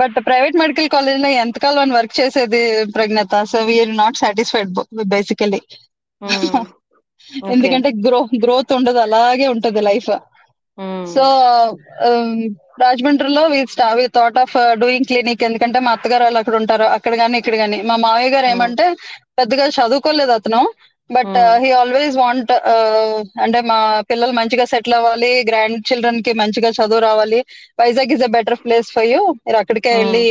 బట్ 0.00 0.16
ప్రైవేట్ 0.26 0.56
మెడికల్ 0.62 0.88
కాలేజ్లో 0.88 1.28
ఎంతకాలం 1.42 1.90
వర్క్ 1.96 2.14
చేసేది 2.20 2.62
Pragnatha? 2.96 3.42
So 3.44 3.58
we are 3.70 3.92
not 3.96 4.20
satisfied 4.22 4.70
basically 5.14 5.60
ఎందుకంటే 7.54 7.90
గ్రో 8.06 8.20
గ్రోత్ 8.44 8.72
ఉండదు 8.72 8.98
అలాగే 8.98 9.46
ఉంటది 9.48 9.80
లైఫ్ 9.80 10.10
సో 11.14 11.22
రాజమండ్రిలో 12.80 13.46
we 13.46 13.60
we 13.94 14.06
thought 14.06 14.38
of 14.38 14.54
doing 14.80 15.04
clinic 15.04 15.44
ఎందుకంటే 15.44 15.80
మా 15.80 15.92
అత్తగారు 15.92 16.22
వాళ్ళు 16.22 16.38
అక్కడ 16.38 16.54
ఉంటారు. 16.54 16.82
అక్కడ 16.88 17.14
గానీ 17.14 17.38
ఇక్కడ 17.38 17.54
గానీ. 17.54 17.82
మా 17.82 17.96
మావయ్య 17.96 18.30
గారు 18.30 18.46
Hmm. 18.46 18.54
ఏమంటే 18.54 18.94
పెద్దగా 19.38 19.66
చదువుకోలేదు 19.66 20.30
అతను. 20.32 20.60
But 21.10 21.26
Hmm. 21.26 21.64
He 21.64 21.70
always 21.72 22.16
want 22.16 22.52
అంటే 23.40 23.60
మా 23.60 23.78
పిల్లలు 24.10 24.32
మంచిగా 24.32 24.64
సెటిల్ 24.64 24.94
అవ్వాలి. 24.94 25.44
గ్రాండ్ 25.48 25.92
చిల్డ్రన్కి 25.92 26.32
మంచిగా 26.32 26.68
చదువు 26.70 26.98
రావాలి. 27.00 27.44
Vizag 27.80 28.12
is 28.12 28.22
a 28.22 28.26
better 28.26 28.58
place 28.64 28.92
for 28.92 29.04
you 29.04 29.20
మీరు 29.46 29.56
అక్కడికే 29.56 29.90
Hmm. 29.90 29.98
వెళ్ళి 30.02 30.24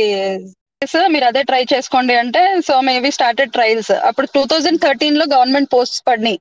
"Sir, 0.84 1.08
మీరు 1.08 1.24
అదే 1.24 1.42
ట్రై 1.42 1.64
చేసుకోండి 1.74 2.14
అంటే 2.14 2.60
సో 2.66 2.80
మేబీ 2.80 3.10
స్టార్టెడ్ 3.10 3.52
ట్రయల్స్ 3.52 3.90
అప్పుడు 3.90 4.26
టూ 4.34 4.44
థౌజండ్ 4.46 4.80
థర్టీన్లో 4.80 5.24
గవర్నమెంట్ 5.34 5.72
పోస్ట్ 5.72 6.04
పడినాయి. 6.08 6.38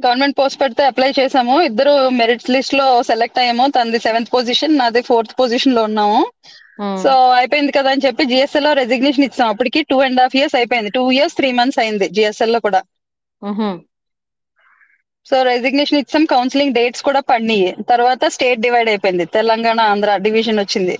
గవర్నమెంట్ 0.00 0.36
పోస్ట్ 0.38 0.58
పెడితే 0.62 0.82
అప్లై 0.90 1.08
చేసాము 1.18 1.54
ఇద్దరు 1.68 1.92
మెరిట్స్ 2.18 2.50
లిస్ట్లో 2.54 2.86
సెలెక్ట్ 3.08 3.38
అయ్యాము. 3.42 3.64
తనది 3.76 3.98
సెవెంత్ 4.06 4.32
పొజిషన్ 4.34 4.78
నాది 4.80 5.02
ఫోర్త్ 5.08 5.34
పొజిషన్లో 5.40 5.82
ఉన్నాము. 5.88 6.20
సో 7.02 7.10
అయిపోయింది 7.38 7.72
కదా 7.78 7.90
అని 7.94 8.04
చెప్పి 8.06 8.24
జిఎస్ఎల్లో 8.32 8.72
రెసిగ్నేషన్ 8.80 9.26
ఇచ్చాం. 9.28 9.48
అప్పటికి 9.52 9.80
టూ 9.90 9.98
అండ్ 10.06 10.22
హాఫ్ 10.22 10.36
ఇయర్స్ 10.40 10.56
అయిపోయింది. 10.60 10.92
టూ 10.98 11.04
ఇయర్స్ 11.16 11.38
త్రీ 11.40 11.50
మంత్స్ 11.60 11.80
అయింది 11.84 12.08
జిఎస్ఎల్లో 12.18 12.60
కూడా. 12.66 12.80
సో 15.26 15.36
రెసిగ్నేషన్ 15.48 15.98
ఇచ్చాం. 16.00 16.22
కౌన్సిలింగ్ 16.32 16.76
డేట్స్ 16.78 17.02
కూడా 17.08 17.20
పడినాయి. 17.30 17.68
తర్వాత 17.90 18.24
స్టేట్ 18.36 18.64
డివైడ్ 18.66 18.90
అయిపోయింది. 18.92 19.26
తెలంగాణ 19.36 19.78
ఆంధ్ర 19.92 20.10
డివిజన్ 20.26 20.60
వచ్చింది. 20.62 20.96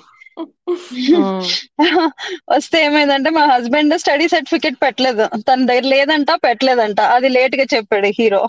వస్తే 2.54 2.78
ఏమైందంటే 2.86 3.30
మా 3.36 3.42
హస్బెండ్ 3.52 3.94
స్టడీ 4.02 4.26
సర్టిఫికేట్ 4.34 4.78
పెట్టలేదు. 4.84 5.24
తన 5.48 5.60
దగ్గర 5.70 5.86
లేదంట 5.94 6.30
పెట్టలేదంట. 6.46 7.00
అది 7.16 7.28
లేట్గా 7.36 7.66
చెప్పాడు 7.74 8.10
hero. 8.18 8.42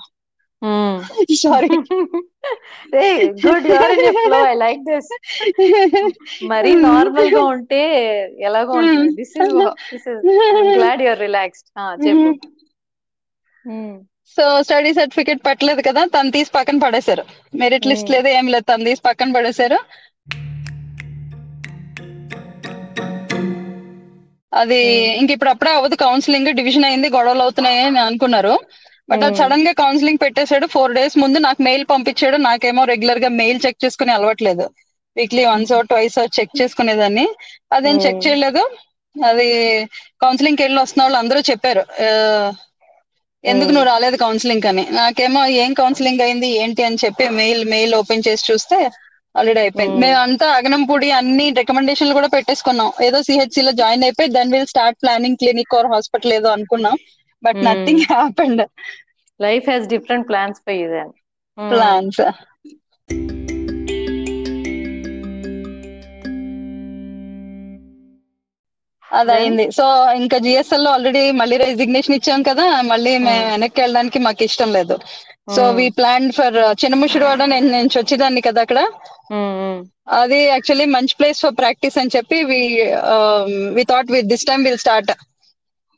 Sorry 1.36 1.68
good 3.48 3.68
you're 3.68 3.92
in 3.92 4.14
flow 4.14 4.46
I 4.46 4.54
like 4.54 4.80
this 4.80 5.18
మరి 6.44 6.76
నార్మల్గా 6.76 7.44
ఉంటే 7.44 7.82
ఎలాగో 8.40 8.74
ఉంటుంది. 8.74 9.16
This 9.16 9.42
is 9.42 9.54
this 9.94 10.10
is 10.10 10.78
glad 10.78 11.02
you're 11.02 11.20
relaxed 11.20 12.08
చెప్పు. 12.08 12.40
సో 14.28 14.64
స్టడీ 14.64 14.94
సర్టిఫికేట్ 14.94 15.40
పెట్టలేదు 15.46 15.82
కదా? 15.82 16.06
తను 16.06 16.32
తీసి 16.32 16.52
పక్కన 16.56 16.78
పడేశారు. 16.78 17.24
Merit 17.56 17.88
list 17.88 18.06
Hmm. 18.06 18.16
లేదు 18.16 18.28
ఏం 18.28 18.48
లేదు. 18.48 18.64
తను 18.64 18.84
తీసి 18.84 19.02
పక్కన 19.06 19.32
పడేశారు. 19.32 19.80
అది 24.54 25.08
Hmm. 25.08 25.20
ఇంక 25.20 25.32
ఇప్పుడు 25.32 25.50
అప్పుడే 25.50 25.72
అవ్వదు. 25.72 25.96
కౌన్సిలింగ్ 25.96 26.54
డివిజన్ 26.54 26.86
అయింది 26.86 27.10
గొడవలు 27.10 27.40
అవుతున్నాయి 27.40 27.80
అని 27.80 28.00
అనుకున్నారు. 28.00 28.60
బట్ 29.10 29.24
అది 29.24 29.36
Hmm. 29.36 29.44
సడన్గా 29.44 29.72
కౌన్సిలింగ్ 29.72 30.18
పెట్టేశాడు. 30.22 30.68
ఫోర్ 30.68 30.94
డేస్ 30.94 31.18
ముందు 31.18 31.40
నాకు 31.40 31.64
మెయిల్ 31.64 31.86
పంపించాడు. 31.90 32.38
నాకేమో 32.38 32.84
రెగ్యులర్గా 32.84 33.30
మెయిల్ 33.30 33.60
చెక్ 33.66 33.86
చేసుకుని 33.86 34.12
అలవట్లేదు. 34.12 34.70
వీక్లీ 35.18 35.46
వన్స్ 35.46 35.72
ట్వైస్ 35.80 36.40
చెక్ 36.40 36.62
చేసుకునేదాన్ని. 36.62 37.28
అదేం 37.74 37.98
చెక్ 37.98 38.16
Hmm. 38.16 38.28
చేయలేదు. 38.28 38.70
అది 39.26 39.86
కౌన్సిలింగ్ 40.22 40.58
వెళ్ళి 40.62 40.82
వస్తున్న 40.82 41.04
వాళ్ళు 41.04 41.18
అందరూ 41.18 41.40
చెప్పారు. 41.40 41.80
"ఆ, 41.80 42.52
ఎందుకు 43.46 43.66
Hmm. 43.66 43.76
నువ్వు 43.76 43.92
రాలేదు 43.92 44.16
కౌన్సిలింగ్ 44.16 44.68
అని. 44.68 44.88
నాకేమో 44.92 45.46
ఏం 45.46 45.74
కౌన్సిలింగ్ 45.74 46.22
అయింది 46.22 46.48
ఏంటి 46.48 46.84
అని 46.84 46.98
చెప్పి 47.06 47.30
మెయిల్ 47.30 47.66
మెయిల్ 47.66 47.96
ఓపెన్ 47.96 48.24
చేసి 48.28 48.54
చూస్తే 48.54 48.90
ఆల్రెడీ 49.38 49.60
అయిపోయింది. 49.60 49.96
Hmm. 49.96 50.08
మేము 50.08 50.22
అంతా 50.22 50.48
అగనంపూడి 50.50 51.12
అన్ని 51.12 51.50
రికమెండేషన్లు 51.50 52.14
కూడా 52.14 52.28
పెట్టేసుకున్నాం. 52.28 52.92
ఏదో 53.04 53.22
సిహెచ్సి 53.22 53.62
లో 53.62 53.72
జాయిన్ 53.72 54.04
అయిపోయి 54.04 54.30
then 54.30 54.52
will 54.52 54.66
start 54.66 55.00
planning 55.02 55.38
clinic 55.38 55.76
or 55.76 55.88
hospital 55.88 56.34
ఏదో 56.34 56.50
అనుకున్నాం. 56.50 56.98
But. 57.44 57.62
Nothing 57.70 58.06
happened. 58.14 58.64
Life 59.40 59.66
has 59.70 59.88
different 59.96 60.28
plans 60.32 60.60
for 60.66 60.78
you 60.82 60.88
then 60.98 61.12
plans. 61.58 62.22
అదైంది. 69.20 69.66
So 69.76 69.84
ఇంకా 70.22 70.38
జిఎస్ఎల్లో 70.46 70.90
ఆల్రెడీ 70.96 71.22
మళ్ళీ 71.42 71.56
రెసిగ్నేషన్ 71.58 72.16
ఇచ్చాం 72.16 72.42
కదా 72.48 72.66
మళ్ళీ 72.92 73.14
మేము. 73.18 73.46
వెనక్కి 73.52 73.80
వెళ్ళడానికి 73.82 74.20
మాకు 74.26 74.44
ఇష్టం 74.48 74.70
లేదు. 74.78 74.96
So 75.56 75.64
we 75.78 75.86
plan 75.98 76.26
for 76.38 76.58
Chinnamushidivada 76.82 77.44
నేను 77.54 77.70
నుంచి 77.76 77.96
వచ్చేదాన్ని 78.00 78.42
కదా 78.48 78.62
అక్కడ. 78.66 78.80
అది 80.22 80.40
యాక్చువల్లీ 80.44 80.86
మంచి 80.96 81.16
ప్లేస్ 81.20 81.40
ఫర్ 81.46 81.56
ప్రాక్టీస్ 81.62 81.98
అని 82.02 82.14
చెప్పి 82.16 82.38
we 82.52 82.60
we 83.78 83.84
thought 83.94 84.12
we 84.16 84.20
this 84.34 84.46
time 84.50 84.66
will 84.68 84.82
start 84.86 85.12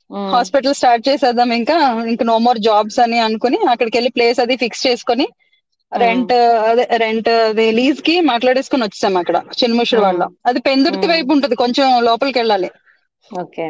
hospital 0.09 0.73
start 0.73 1.07
చేసేద్దాం 1.09 1.51
ఇంకా. 1.53 1.77
ఇంకా 2.07 2.25
నో 2.25 2.37
మోర్ 2.37 2.59
జాబ్స్ 2.59 2.99
అని 2.99 3.19
అనుకుని 3.19 3.59
అక్కడికి 3.69 3.97
వెళ్ళి 3.97 4.11
ప్లేస్ 4.11 4.39
అది 4.39 4.57
ఫిక్స్ 4.57 4.87
చేసుకుని 4.87 5.27
రెంట్ 5.91 6.33
అదే 6.69 6.87
రెంట్ 6.95 7.29
అది 7.29 7.71
లీజ్కి 7.71 8.21
మాట్లాడేసుకుని 8.21 8.83
వచ్చాం 8.83 9.17
అక్కడ 9.17 9.37
చిన్నముషుడు 9.63 10.01
వాళ్ళ. 10.01 10.23
అది 10.45 10.59
పెందుర్తి 10.59 11.07
వైపు 11.07 11.31
ఉంటది 11.31 11.55
కొంచెం 11.55 12.05
లోపలికి 12.05 12.39
వెళ్ళాలి. 12.39 12.69
ఓకే. 13.39 13.65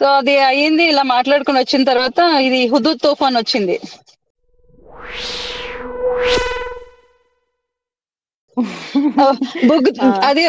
సో 0.00 0.06
అది 0.06 0.38
అయ్యింది 0.38 0.84
ఇలా 0.84 1.02
మాట్లాడుకుని 1.02 1.58
వచ్చిన 1.58 1.84
తర్వాత 1.84 2.20
ఇది 2.40 2.68
హుదూద్ 2.68 2.98
తుఫాన్ 2.98 3.36
వచ్చింది. 3.36 3.76
అది 10.28 10.42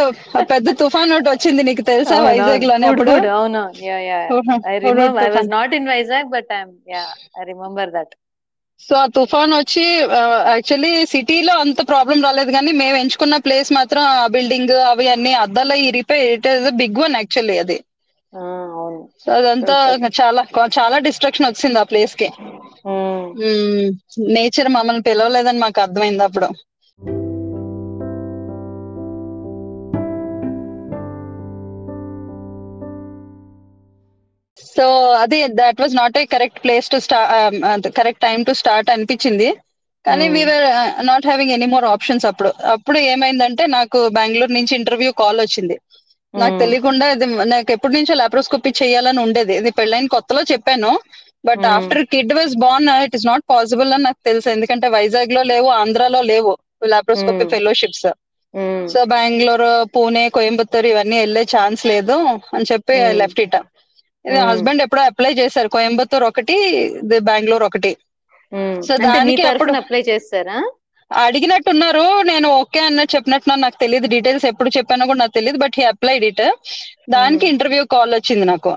పెద్ద 0.52 0.68
తుఫాన్ 0.82 1.14
ఒకటి 1.16 1.30
వచ్చింది 1.32 1.62
నీకు 1.68 1.84
తెలుసా 1.86 2.18
వైజాగ్లోనే 2.28 2.88
అప్పుడు? 2.92 3.14
అవును 3.32 3.62
I 4.68 4.76
remember 4.86 5.24
I 5.24 5.32
was 5.36 5.50
not 5.56 5.74
in 5.80 5.90
Vizag 5.94 6.30
but 6.36 6.52
I 6.54 6.62
yeah 6.94 7.04
I 7.36 7.46
remember 7.52 7.92
that 7.96 8.14
so 8.82 8.94
ఆ 8.98 9.06
తుఫాన్ 9.16 9.54
వచ్చి 9.54 9.84
యాక్చువల్లీ 10.50 10.92
సిటీలో 11.14 11.54
అంత 11.64 11.82
ప్రాబ్లం 11.92 12.18
రాలేదు 12.26 12.52
కానీ 12.52 12.72
మేము 12.82 12.96
ఎంచుకున్న 13.02 13.36
ప్లేస్ 13.46 13.70
మాత్రం 13.78 14.02
ఆ 14.14 14.28
బిల్డింగ్ 14.36 14.76
అవి 14.92 15.08
అన్ని 15.14 15.34
అద్దాల 15.44 15.78
ఇరిపోయి 15.88 16.26
it 16.36 16.48
is 16.52 16.68
big 16.82 17.00
one 17.04 17.16
actually 17.20 17.58
అది. 17.64 17.78
సో 19.22 19.30
అదంతా 19.36 19.76
చాలా 20.20 20.42
చాలా 20.76 20.98
డిస్ట్రక్షన్ 21.08 21.48
వచ్చింది 21.50 21.80
ఆ 21.82 21.88
ప్లేస్కి. 21.92 22.28
నేచర్ 24.36 24.70
మమ్మల్ని 24.76 25.04
పిలవలేదని 25.08 25.62
మాకు 25.64 25.80
అర్థమైంది 25.86 26.26
అప్పుడు. 26.28 26.50
సో 34.78 34.86
అది 35.24 35.40
that 35.62 35.80
was 35.84 35.96
not 36.02 36.18
a 36.22 36.24
correct 36.34 36.60
place 36.66 36.88
to 36.94 36.98
start 37.06 37.88
correct 38.00 38.24
time 38.28 38.40
to 38.50 38.54
start 38.62 38.90
అనిపించింది. 38.96 39.50
కానీ 40.06 40.26
we are 40.36 40.66
not 41.10 41.28
having 41.30 41.54
any 41.56 41.68
more 41.74 41.86
options 41.94 42.26
అప్పుడు. 42.30 42.50
అప్పుడు 42.74 43.00
ఏమైందంటే 43.12 43.64
నాకు 43.78 44.00
బెంగళూరు 44.18 44.54
నుంచి 44.58 44.74
ఇంటర్వ్యూ 44.80 45.12
కాల్ 45.22 45.40
వచ్చింది. 45.46 45.76
నాకు 46.34 46.58
తెలియకుండా 46.64 47.06
ఇది 47.16 47.26
నాకు 47.54 47.70
ఎప్పటి 47.76 47.96
నుంచో 47.98 48.16
లాప్రోస్కోపీ 48.22 48.72
చేయాలని 48.82 49.20
ఉండేది. 49.26 49.54
ఇది 49.62 49.72
పెళ్ళైన 49.80 50.08
కొత్తలో 50.16 50.42
చెప్పాను. 50.52 50.92
But 51.48 51.66
after 51.76 52.04
kid 52.14 52.34
was 52.40 52.54
born 52.66 52.90
it 53.06 53.16
is 53.18 53.28
not 53.32 53.44
possible 53.54 53.92
అని 53.96 54.06
నాకు 54.08 54.22
తెలుసు. 54.30 54.48
ఎందుకంటే 54.56 54.88
వైజాగ్లో 54.98 55.42
లేవు 55.54 55.70
ఆంధ్రాలో 55.82 56.22
లేవు 56.32 56.52
laparoscopy 56.94 57.46
fellowships 57.56 58.08
so 58.92 59.00
Bengaluru 59.14 59.72
Pune 59.94 60.26
Coimbatore 60.36 60.88
ఇవన్నీ 60.94 61.18
వెళ్ళే 61.24 61.44
ఛాన్స్ 61.56 61.82
లేదు 61.92 62.18
అని 62.56 62.68
చెప్పి 62.72 62.98
లెఫ్ట్ 63.22 63.42
ఇట్. 63.46 63.58
హస్బెండ్ 64.48 64.84
ఎప్పుడో 64.86 65.02
అప్లై 65.10 65.32
చేశారు 65.34 65.70
కోయంబత్తూర్ 65.76 66.26
ఒకటి 66.30 66.56
బెంగళూరు 67.30 67.66
ఒకటి. 67.70 67.92
సో 68.88 68.94
దానికి 69.08 69.44
అప్పుడు 69.52 69.72
అప్లై 69.82 70.02
చేస్తారా? 70.10 70.58
అడిగినట్టున్నారు 71.12 72.06
నేను 72.30 72.48
ఓకే 72.62 72.80
అన్నట్టు 72.80 73.14
చెప్పినట్టు 73.16 73.56
నాకు 73.64 73.78
తెలియదు 73.84 74.08
డీటెయిల్స్ 74.14 74.46
ఎప్పుడు 74.52 74.70
చెప్పానో 74.78 75.06
కూడా 75.06 75.20
నాకు 75.20 75.38
తెలియదు 75.40 75.60
బట్ 75.64 75.78
హీ 75.80 75.86
అప్లైడ్ 75.94 76.26
ఇట్ 76.32 76.44
దానికి 77.10 77.46
ఇంటర్వ్యూ 77.54 77.84
కాల్ 77.96 78.14
వచ్చింది 78.18 78.46
నాకు. 78.54 78.74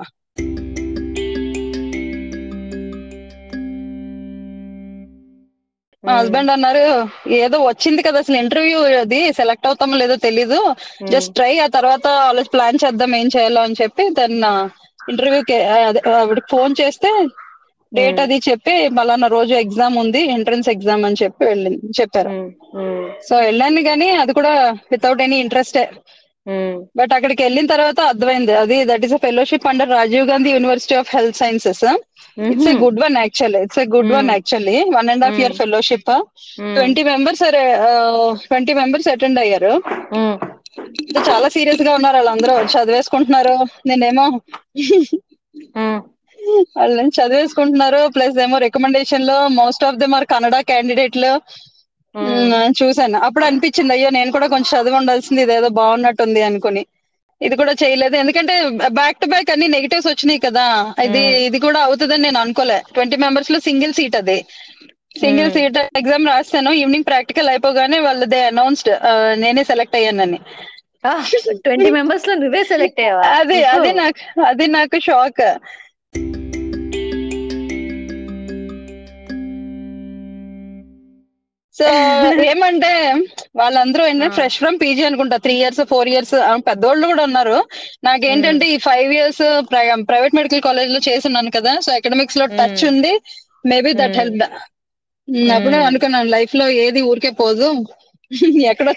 మా 6.05 6.13
హస్బెండ్ 6.19 6.53
అన్నారు 6.53 6.83
ఏదో 7.39 7.59
వచ్చింది 7.63 8.01
కదా 8.03 8.19
అసలు 8.19 8.37
ఇంటర్వ్యూ 8.43 8.79
అది 9.01 9.21
సెలెక్ట్ 9.39 9.67
అవుతామో 9.67 9.97
లేదో 9.97 10.17
తెలీదు. 10.27 10.59
జస్ట్ 11.13 11.35
ట్రై 11.35 11.53
ఆ 11.59 11.69
తర్వాత 11.77 12.07
ఆలోచి 12.29 12.53
ప్లాన్ 12.55 12.83
చేద్దాం 12.85 13.15
ఏం 13.21 13.29
చేయాలో 13.37 13.63
అని 13.67 13.79
చెప్పి 13.83 14.05
దాన్ని 14.19 14.53
ఇంటర్వ్యూకి 15.13 15.59
ఆవిడకి 16.21 16.49
ఫోన్ 16.55 16.75
చేస్తే 16.81 17.11
డేట్ 17.93 18.19
అది 18.25 18.37
చెప్పి 18.49 18.75
మళ్ళా 18.97 19.15
రోజు 19.37 19.53
ఎగ్జామ్ 19.63 19.95
ఉంది 20.03 20.21
ఎంట్రన్స్ 20.37 20.71
ఎగ్జామ్ 20.75 21.05
అని 21.09 21.21
చెప్పి 21.23 21.43
వెళ్ళింది 21.51 21.93
చెప్పారు. 22.01 22.33
సో 23.29 23.35
వెళ్ళాను 23.49 23.83
కానీ 23.91 24.09
అది 24.23 24.33
కూడా 24.39 24.53
వితౌట్ 24.95 25.23
ఎనీ 25.27 25.39
ఇంట్రెస్ట్ 25.45 25.79
బట్ 26.99 27.13
అక్కడికి 27.15 27.43
వెళ్ళిన 27.45 27.67
తర్వాత 27.73 28.01
అర్థమైంది. 28.11 28.53
అది 28.61 28.77
that 28.91 29.05
is 29.07 29.15
a 29.17 29.21
fellowship 29.25 29.67
under 29.71 29.91
Rajiv 29.99 30.27
Gandhi 30.31 30.51
university 30.57 30.95
of 31.01 31.11
health 31.17 31.39
sciences 31.43 31.83
it's 32.51 32.69
a 32.73 32.75
good 32.85 33.01
one 33.05 33.17
actually 33.25 33.61
it's 33.67 33.81
a 33.85 33.87
good 33.95 34.13
one 34.17 34.29
actually 34.37 34.77
one 34.97 35.11
and 35.15 35.25
half 35.27 35.41
year 35.43 35.57
fellowship 35.61 36.11
twenty 36.77 37.05
members 37.11 37.45
twenty 38.47 38.75
members 38.81 39.09
attend 39.15 39.41
అయ్యారు. 39.45 39.75
చాలా 41.29 41.49
సీరియస్గా 41.49 41.93
ఉన్నారు 41.95 42.17
వాళ్ళందరూ. 42.17 42.55
చదివేసుకుంటున్నారు. 42.75 43.55
నేనేమో 43.87 44.27
వాళ్ళని 46.79 47.11
చదివేసుకుంటున్నారు. 47.19 48.01
Plus 48.15 48.37
ఏమో 48.43 48.59
రికమెండేషన్లో 48.59 49.39
most 49.61 49.85
of 49.85 49.97
them 49.97 50.15
are 50.15 50.27
Kannada 50.33 50.57
క్యాండిడేట్లు 50.71 51.33
చూసాను 52.79 53.19
అప్పుడు 53.27 53.45
అనిపించింది 53.45 53.93
అయ్యో 53.93 54.11
నేను 54.11 54.31
కూడా 54.33 54.47
కొంచెం 54.47 54.71
చదివి 54.75 54.97
ఉండాల్సింది 54.97 55.43
ఇదేదో 55.43 55.69
బాగున్నట్టుంది 55.81 56.43
అనుకుని. 56.43 56.83
ఇది 57.41 57.57
కూడా 57.57 57.73
చేయలేదు. 57.83 58.17
ఎందుకంటే 58.17 58.55
బ్యాక్ 58.99 59.19
టు 59.23 59.27
బ్యాక్ 59.27 59.51
అన్ని 59.51 59.67
నెగిటివ్స్ 59.69 60.09
వచ్చినాయి 60.09 60.41
కదా. 60.47 60.65
ఇది 61.05 61.23
ఇది 61.47 61.59
కూడా 61.67 61.81
అవుతుందని 61.81 62.23
నేను 62.23 62.39
అనుకోలే. 62.41 62.79
ట్వంటీ 62.95 63.17
మెంబర్స్లో 63.25 63.59
సింగిల్ 63.69 63.93
సీట్ 63.99 64.17
అది. 64.17 64.39
సింగిల్ 65.23 65.51
సీట్ 65.57 65.79
ఎగ్జామ్ 66.01 66.27
రాస్తాను 66.33 66.71
ఈవినింగ్ 66.81 67.09
ప్రాక్టికల్ 67.11 67.51
అయిపోగానే 67.53 67.99
వాళ్ళదే 68.07 68.41
అనౌన్స్డ్ 68.53 68.91
నేనే 69.43 69.65
సెలెక్ట్ 69.71 69.99
అయ్యానని. 70.01 70.41
ట్వంటీ 71.67 71.91
మెంబర్స్లో 71.97 72.35
నువ్వే 72.43 72.63
సెలెక్ట్ 72.71 73.01
అయ్యావా? 73.01 73.25
అది 73.41 73.59
అది 73.75 73.93
నాకు 74.01 74.23
అది 74.51 74.67
నాకు 74.77 74.99
షాక్. 75.09 75.45
సో 81.77 81.89
ఏమంటే 82.51 82.91
వాళ్ళందరూ 83.57 84.03
ఏంటంటే 84.07 84.35
ఫ్రెష్ 84.37 84.57
ఫ్రమ్ 84.59 84.77
పీజీ 84.83 85.03
అనుకుంటా 85.09 85.37
త్రీ 85.45 85.55
ఇయర్స్ 85.59 85.83
ఫోర్ 85.91 86.09
ఇయర్స్ 86.13 86.35
పెద్దోళ్ళు 86.69 87.05
కూడా 87.13 87.23
ఉన్నారు. 87.29 87.59
నాకేంటంటే 88.05 88.67
ఈ 88.75 88.79
ఫైవ్ 88.87 89.13
ఇయర్స్ 89.19 89.43
ప్రైవేట్ 90.11 90.37
మెడికల్ 90.39 90.65
కాలేజ్లో 90.67 91.01
చేస్తున్నాను 91.09 91.53
కదా 91.59 91.75
సో 91.85 91.93
అకాడమిక్స్లో 91.99 92.47
టచ్ 92.59 92.83
ఉంది. 92.91 93.13
మేబీ 93.73 93.93
దట్ 94.01 94.19
హెల్ప్ 94.21 94.43
అప్పుడే 95.55 95.79
అనుకున్నాను 95.83 96.29
లైఫ్లో 96.35 96.67
ఏది 96.83 97.01
ఊరికే 97.11 97.31
పోదు. 97.39 97.69
ఎక్కడో 98.71 98.93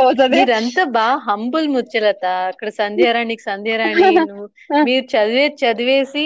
మీరంతా 0.32 0.82
బాగా 0.96 1.16
హంబుల్ 1.26 1.66
ముచ్చలత. 1.74 2.22
అక్కడ 2.50 2.68
సంధ్యారాణికి 2.78 3.44
సంధ్యారాణి 3.44 4.10
మీరు 4.86 5.04
చదివే 5.12 5.46
చదివేసి 5.62 6.24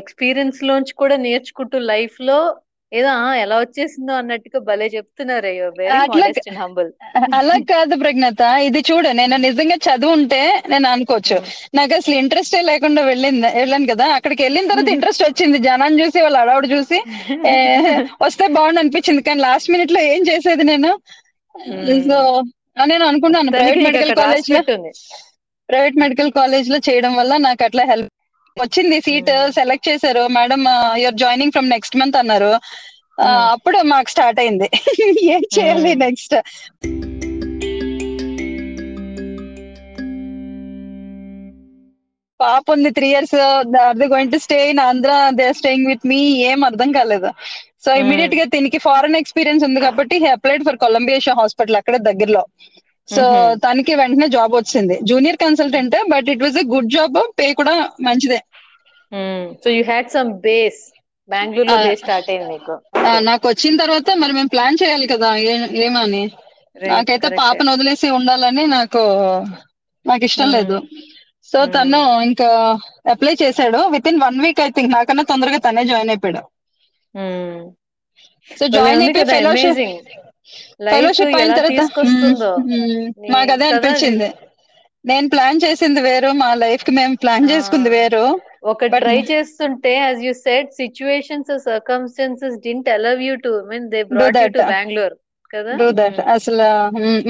ఎక్స్పీరియన్స్ 0.00 0.58
లోంచి 0.62 0.92
కూడా 0.96 1.16
నేర్చుకుంటూ 1.24 1.76
లైఫ్లో 1.90 2.38
ఏదో 2.92 3.10
ఎలా 3.42 3.56
వచ్చేసిందో 3.60 4.12
అన్నట్టుగా 4.16 4.58
భలే 4.66 4.86
చెప్తున్నారు 4.94 5.46
అయ్యో 5.50 5.68
హంబుల్ 6.58 6.90
అలా 7.38 7.56
కాదు 7.70 7.94
ప్రజ్ఞత 8.02 8.42
ఇది 8.66 8.80
చూడు 8.88 9.10
నేను 9.20 9.36
నిజంగా 9.44 9.76
చదువుంటే 9.86 10.40
నేను 10.72 10.86
అనుకోవచ్చు. 10.92 11.36
నాకు 11.78 11.92
అసలు 11.98 12.14
ఇంట్రెస్ట్ 12.22 12.56
లేకుండా 12.70 13.02
వెళ్ళింది 13.10 13.50
వెళ్ళాను 13.56 13.88
కదా 13.92 14.06
అక్కడికి 14.16 14.42
వెళ్ళిన 14.46 14.70
తర్వాత 14.72 14.90
ఇంట్రెస్ట్ 14.96 15.24
వచ్చింది. 15.26 15.58
జనాన్ని 15.66 16.00
చూసి 16.02 16.18
వాళ్ళ 16.24 16.38
అడవుడు 16.44 16.68
చూసి 16.74 16.98
వస్తే 18.24 18.44
బాగుండు 18.56 18.80
అనిపించింది 18.82 19.22
కానీ 19.22 19.40
లాస్ట్ 19.46 19.70
మినిట్లో 19.74 20.00
ఏం 20.12 20.22
చేసేది 20.30 20.64
నేను? 20.66 20.90
సో 22.06 22.18
నేను 22.86 23.04
అనుకున్నాను 23.10 23.50
ప్రైవేట్ 23.54 23.82
మెడికల్ 23.86 24.14
కాలేజ్లో 24.20 24.60
ప్రైవేట్ 25.68 25.96
మెడికల్ 26.02 26.30
కాలేజ్లో 26.36 26.78
చేయడం 26.86 27.12
వల్ల 27.18 27.32
నాకు 27.46 27.62
అట్లా 27.66 27.84
హెల్ప్ 27.90 28.10
వచ్చింది 28.56 29.00
సీట్ 29.00 29.30
సెలెక్ట్ 29.50 29.88
చేశారు. 29.88 30.26
Madam 30.28 30.62
you're 30.98 31.14
joining 31.14 31.52
from 31.52 31.70
next 31.70 31.96
month 31.96 32.16
అన్నారు. 32.16 32.52
అప్పుడు 33.54 33.78
మాకు 33.82 34.10
స్టార్ట్ 34.10 34.40
అయింది. 34.40 34.68
ఏం 35.34 35.42
చేయాలి 35.56 35.94
నెక్స్ట్ 35.94 36.34
పాప 42.40 42.64
ఉంది 42.70 42.90
three 42.90 43.08
years 43.08 43.34
they 43.98 44.06
going 44.06 44.32
to 44.32 44.38
stay 44.38 44.70
in 44.70 44.80
Andhra 44.80 45.10
they 45.30 45.52
staying 45.52 45.86
with 45.86 46.06
me 46.06 46.20
ఏం 46.50 46.64
అర్థం 46.64 46.92
కాలేదు. 46.92 47.30
సో 47.84 47.94
ఇమీడియట్గా 47.94 48.44
దీనికి 48.44 48.78
ఫారెన్ 48.78 49.16
ఎక్స్పీరియన్స్ 49.16 49.64
ఉంది 49.64 49.80
కాబట్టి 49.80 50.16
he 50.16 50.26
applied 50.26 50.64
for 50.64 50.76
Columbia 50.76 51.34
hospital 51.34 51.76
అక్కడ 51.76 51.96
దగ్గరలో. 51.96 52.42
సో 53.14 53.24
తనకి 53.64 53.92
వెంటనే 54.00 54.26
జాబ్ 54.36 54.54
వచ్చింది. 54.58 54.96
Junior 55.10 55.38
consultant 55.44 55.96
but 56.12 56.28
it 56.34 56.42
was 56.46 56.58
a 56.62 56.66
good 56.74 56.90
job 56.96 57.18
pay 57.38 57.46
కూడా 57.60 57.74
మంచిదే. 58.08 58.40
So 59.62 59.68
you 59.76 59.82
had 59.92 60.10
some 60.16 60.30
base. 60.48 60.80
బెంగళూరులో 61.28 61.94
స్టార్ట్ 62.02 62.28
అయింది 62.30 62.46
మీకు 62.52 62.74
నాకు 63.30 63.44
వచ్చిన 63.50 63.74
తర్వాత 63.82 64.10
మరి 64.22 64.32
మేము 64.38 64.50
ప్లాన్ 64.54 64.80
చేయాలి 64.82 65.06
కదా 65.12 65.28
ఏమని? 65.86 66.22
నాకైతే 66.92 67.28
పాపను 67.40 67.72
వదిలేసి 67.74 68.08
ఉండాలని 68.18 68.64
నాకు 68.76 69.02
నాకు 70.06 70.24
ఇష్టం 70.28 70.48
లేదు. 70.56 70.76
సో 71.50 71.58
తను 71.76 72.00
ఇంకా 72.28 72.48
అప్లై 73.12 73.34
చేశాడు. 73.42 73.80
Within 74.10 74.20
one 74.24 74.38
week 74.44 74.60
I 74.66 74.68
think 74.76 74.92
నాకన్నా 74.96 75.24
తొందరగా 75.30 75.58
తనే 75.66 75.84
జాయిన్ 75.90 76.12
అయిపోయాడు. 76.14 76.42
సో 78.58 78.64
జాయిన్ 78.74 79.02
అయిపోయి 79.04 79.26
ఫెలోషిప్ 79.34 79.80
ఫెలోషిప్ 80.86 81.36
అయిన 81.38 81.52
తర్వాత 81.58 81.80
మాకు 83.32 83.50
అదే 83.54 83.66
అనిపించింది. 83.72 84.28
నేను 85.04 85.26
ప్లాన్ 85.32 85.62
చేసింది 85.64 86.00
వేరు 86.06 86.30
మా 86.42 86.50
లైఫ్కి 86.62 86.92
మేము 86.98 87.14
ప్లాన్ 87.22 87.46
చేసుకుంది 87.50 87.90
వేరు. 87.94 88.24
ఒక 88.72 88.86
ట్రై 88.96 89.18
చేస్తుంటే 89.30 89.92
as 89.96 90.20
you 90.26 90.32
said 90.42 90.68
situations 90.78 91.52
circumstances 91.66 92.56
didn't 92.66 92.90
allow 92.96 93.22
you 93.22 93.34
to 93.46 93.52
mean 93.70 93.88
they 93.94 94.02
brought 94.12 94.38
you 94.38 94.50
to 94.56 94.62
Bengaluru 94.72 95.16
కదా? 95.50 95.74
అసలు 96.34 96.66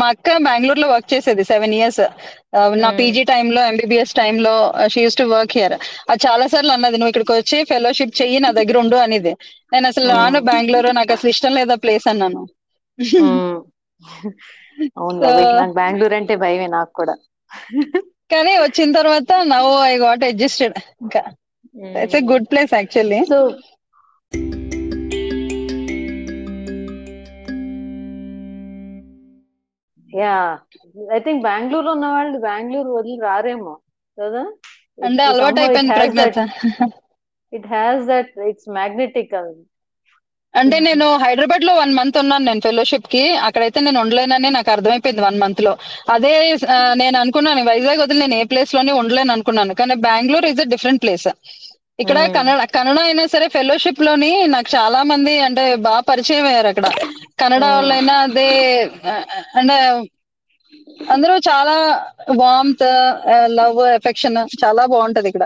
మా 0.01 0.07
అక్క 0.13 0.35
బెంగళూరు 0.47 0.81
లో 0.83 0.89
వర్క్ 0.93 1.09
చేసేది 1.13 1.45
సెవెన్ 1.49 1.75
ఇయర్స్ 1.79 2.03
నా 2.83 2.89
పీజీ 2.99 3.23
టైంలో 3.31 3.61
ఎంబీబీఎస్ 3.71 4.15
టైంలో 4.15 4.53
she 4.93 5.01
use 5.03 5.17
to 5.17 5.25
work 5.33 5.55
here 5.59 5.75
అది 6.09 6.21
చాలా 6.27 6.47
సార్లు 6.53 6.73
అన్నది 6.77 6.99
నువ్వు 6.99 7.13
ఇక్కడికి 7.13 7.35
వచ్చి 7.35 7.59
ఫెలోషిప్ 7.71 8.19
చెయ్యి 8.21 8.39
నా 8.45 8.51
దగ్గర 8.61 8.77
ఉండు 8.83 8.99
అనేది. 9.07 9.33
నేను 9.73 9.87
అసలు 9.91 10.09
రాను 10.13 10.41
బెంగళూరు 10.49 10.93
నాకు 10.99 11.13
అసలు 11.17 11.31
ఇష్టం 11.35 11.55
లేదా 11.59 11.77
ప్లేస్ 11.85 12.07
అన్నాను. 12.13 12.43
అవును 14.97 15.19
నాకు 15.57 15.75
బెంగళూరు 15.75 16.15
అంటే 16.15 16.35
భయమే 16.37 16.69
నాకు 16.71 16.93
కూడా. 16.93 17.15
కానీ 18.31 18.53
వచ్చిన 18.63 18.89
తర్వాత 18.99 19.33
నవ్ 19.53 19.71
ఐ 19.85 19.95
గాట్ 19.99 20.25
అడ్జస్టెడ్ 20.25 20.77
ఇంకా. 21.03 21.23
It's 21.97 22.17
a 22.17 22.25
good 22.31 22.49
place 22.51 22.73
actually 22.75 23.21
so 23.33 23.39
yeah 30.09 30.35
I 31.15 31.21
think 31.27 31.43
Bengaluru 31.47 31.89
ఉన్న 31.95 32.07
వాళ్ళు 32.15 32.39
బెంగళూరు 32.47 32.91
వదిలి 32.97 33.21
రారేమో 33.27 33.75
కదా? 34.19 34.43
అంటే 34.99 35.23
అలవాటు 35.25 35.61
అయిపోయింది 35.63 36.25
it 37.53 37.69
has 37.73 38.03
that 38.11 38.33
it's 38.51 38.69
magnetic 38.77 39.33
అంటే 40.55 40.77
నేను 40.87 41.07
హైదరాబాద్లో 41.23 41.73
వన్ 41.75 41.93
మంత్ 41.99 42.17
ఉన్నాను 42.23 42.45
నేను 42.49 42.63
ఫెలోషిప్కి. 42.67 43.23
అక్కడైతే 43.47 43.79
నేను 43.87 43.99
ఉండలేనని 44.03 44.49
నాకు 44.57 44.71
అర్థమైపోయింది 44.75 45.23
వన్ 45.27 45.39
మంత్లో. 45.45 45.73
అదే 46.15 46.33
నేను 47.03 47.17
అనుకున్నాను 47.23 47.63
వైజాగ్ 47.71 48.03
వదిలి 48.05 48.21
నేను 48.25 48.37
ఏ 48.41 48.45
ప్లేస్లోనే 48.51 48.95
ఉండలేను 49.03 49.33
అనుకున్నాను. 49.37 49.75
కానీ 49.81 49.95
Bengaluru 50.07 50.49
is 50.53 50.63
a 50.65 50.69
different 50.75 51.03
place 51.05 51.29
ఇక్కడ 51.99 52.19
కన్నడ 52.37 52.61
కన్నడ 52.77 52.99
అయినా 53.09 53.25
సరే 53.35 53.47
ఫెలోషిప్లోని 53.57 54.31
నాకు 54.55 54.69
చాలా 54.77 55.01
మంది 55.11 55.35
అంటే 55.47 55.65
బాగా 55.87 56.03
పరిచయం 56.11 56.47
అయ్యారు 56.51 56.69
అక్కడ. 56.73 56.87
కన్నడ 57.41 57.65
వాళ్ళైనా 57.73 58.15
అదే 58.27 58.49
అంటే 59.61 59.77
అందరూ 61.15 61.35
చాలా 61.49 61.75
వామ్త్ 62.41 62.87
లవ్ 63.59 63.81
ఎఫెక్షన్ 63.99 64.39
చాలా 64.63 64.83
బాగుంటది 64.93 65.29
ఇక్కడ. 65.33 65.45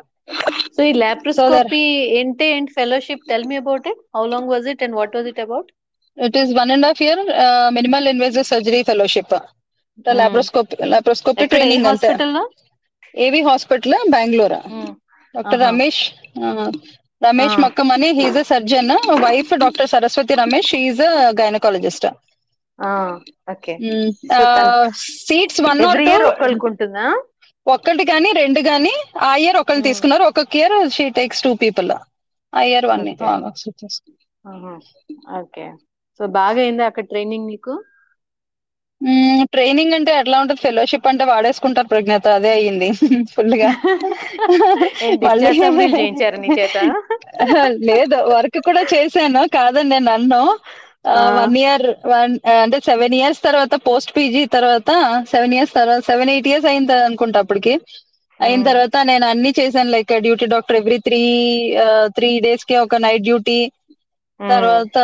సో 0.75 0.83
ఈ 0.83 0.93
లాప్రోస్కోపీ 1.03 1.83
ఏంటి 2.19 2.47
ఏంటి 2.55 2.73
fellowship 2.79 3.25
tell 3.31 3.47
me 3.51 3.57
about 3.63 3.87
it 3.91 4.01
how 4.17 4.25
long 4.33 4.51
was 4.55 4.67
it 4.73 4.83
and 4.87 4.97
what 4.99 5.15
was 5.17 5.29
it 5.33 5.41
about 5.45 5.69
it 6.19 6.37
is 6.37 6.53
one 6.59 6.71
and 6.75 6.87
half 6.89 7.03
year 7.07 7.23
minimal 7.77 8.09
invasive 8.13 8.47
surgery 8.53 8.81
fellowship 8.91 9.35
laparoscopy 10.17 10.77
laparoscopy 10.93 11.47
training 11.53 11.89
అంటే 11.93 12.11
ఏవి 13.19 13.41
hospital 13.49 13.97
Bengaluru 14.15 14.61
doctor 15.35 15.63
Ramesh 15.67 16.03
Ramesh 17.23 17.57
Makkamani 17.65 18.09
he's 18.19 18.39
a 18.39 18.47
surgeon 18.51 18.91
wife 19.25 19.53
doctor 19.63 19.89
Saraswathi 19.95 20.35
Ramesh 20.43 20.73
is 20.81 21.03
a 21.03 21.13
gynaecologist 21.41 22.07
seats 25.27 25.61
one 25.67 25.81
ఒకళ్ళకుంటుందా? 26.33 27.07
ఒక్కటి 27.67 28.05
కానీ 28.11 28.29
రెండు 28.39 28.61
కానీ 28.65 28.93
ఆ 29.23 29.39
year 29.39 29.57
ఒకళ్ళు 29.61 29.83
తీసుకున్నారు. 29.89 30.25
ఒక్కొక్క 30.31 30.57
year 30.57 30.75
she 30.97 31.05
takes 31.19 31.43
two 31.43 31.51
people 31.63 31.91
ఆ 32.53 32.61
ఇయర్ 32.69 32.87
వన్ 32.87 33.03
ఓకే 35.39 35.65
సో 36.21 36.27
బాగా 36.37 36.61
అయింది 36.65 36.83
అక్కడ 36.89 37.05
ట్రైనింగ్ 37.11 37.49
నీకు? 37.51 37.73
ట్రైనింగ్ 39.53 39.95
అంటే 39.97 40.11
ఎట్లా 40.21 40.37
ఉంటది? 40.43 40.61
ఫెలోషిప్ 40.63 41.09
అంటే 41.11 41.25
వాడేసుకుంటారు 41.31 41.89
ప్రజ్ఞత. 41.91 42.27
అదే 42.39 42.51
అయ్యింది. 42.53 42.89
ఫుల్గా 43.35 43.69
లేదు 47.89 48.17
వర్క్ 48.33 48.57
కూడా 48.67 48.83
చేశాను. 48.93 49.41
కాదని 49.57 49.89
నేను 49.93 50.09
అన్ను 50.13 50.39
వన్ 51.37 51.55
ఇయర్ 51.61 51.85
వన్ 52.07 52.39
అంటే 52.57 52.79
సెవెన్ 52.89 53.15
ఇయర్స్ 53.19 53.43
తర్వాత 53.43 53.75
పోస్ట్ 53.87 54.17
పీజీ 54.17 54.45
తర్వాత 54.55 54.91
సెవెన్ 55.33 55.57
ఇయర్స్ 55.57 55.73
తర్వాత 55.73 56.01
సెవెన్ 56.09 56.31
ఎయిట్ 56.33 56.49
ఇయర్స్ 56.51 56.67
అయింది 56.67 56.93
అనుకుంటా 57.01 57.41
అప్పటికి. 57.45 57.75
అయిన 58.41 58.65
తర్వాత 58.65 58.97
నేను 59.11 59.27
అన్ని 59.33 59.53
చేశాను 59.59 59.91
like 59.91 60.07
duty 60.25 60.47
doctor 60.55 60.77
every 60.77 60.99
three 61.07 61.21
three 62.17 62.39
డేస్కి 62.47 62.77
ఒక 62.83 62.95
నైట్ 63.05 63.23
డ్యూటీ 63.23 63.59
తర్వాత 64.41 64.99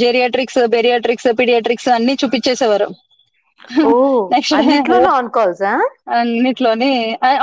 జెరియాట్రిక్స్ 0.00 0.58
బెరియాట్రిక్స్ 0.74 1.26
పీడియాట్రిక్స్ 1.38 1.88
అన్ని 1.94 2.14
చూపించేసేవారు. 2.20 2.88
అన్నిట్లోని 6.16 6.90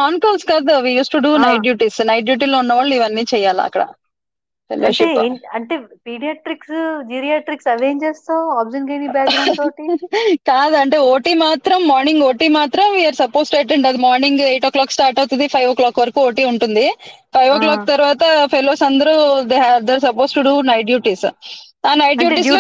ఆన్ 0.04 0.20
కాల్స్ 0.24 0.44
కాదు 0.52 0.74
we 0.84 0.92
use 0.96 1.10
to 1.10 1.18
do 1.26 1.32
night 1.44 1.62
duties 1.66 1.98
night 2.10 2.26
డ్యూటీలో 2.28 2.58
ఉన్న 2.64 2.74
వాళ్ళు 2.74 2.94
ఇవన్నీ 2.98 3.24
చేయాలి 3.32 3.62
అక్కడ. 3.66 3.84
అంటే 5.56 5.76
పీడియాట్రిక్స్ 6.06 6.76
జీరియాట్రిక్స్ 7.10 7.70
అవేం 7.74 7.98
చేస్తావు? 8.04 8.44
ఆబ్జన్ 8.60 8.88
గైని 8.90 9.08
బ్యాక్గ్రౌండ్ 9.16 9.58
తోటి? 9.60 9.86
కాదు 10.50 10.76
అంటే 10.82 10.98
ఓటీ 11.12 11.34
మాత్రం 11.44 11.80
మార్నింగ్ 11.92 12.24
ఓటీ 12.30 12.48
మాత్రం 12.58 12.86
we are 12.96 13.18
suppose 13.22 13.52
to 13.52 13.58
attend 13.60 13.88
అది 13.90 14.02
మార్నింగ్ 14.06 14.42
ఎయిట్ 14.48 14.66
ఓ 14.66 14.74
క్లాక్ 14.76 14.96
స్టార్ట్ 14.96 15.20
అవుతుంది 15.22 15.48
ఫైవ్ 15.54 15.68
ఓ 15.72 15.76
క్లాక్ 15.80 16.00
వరకు 16.04 16.22
ఓటీ 16.28 16.46
ఉంటుంది. 16.52 16.86
ఫైవ్ 17.36 17.52
ఓ 17.54 17.60
క్లాక్ 17.64 17.86
తర్వాత 17.92 18.24
ఫెలోస్ 18.54 18.84
అందరూ 18.90 19.16
they 19.52 19.60
there 19.88 20.04
suppose 20.08 20.36
to 20.38 20.44
do 20.48 20.56
night 20.70 20.90
duties 20.92 21.26
ఆ 21.84 21.94
నైట్ 22.02 22.20
డ్యూటీస్లో 22.22 22.60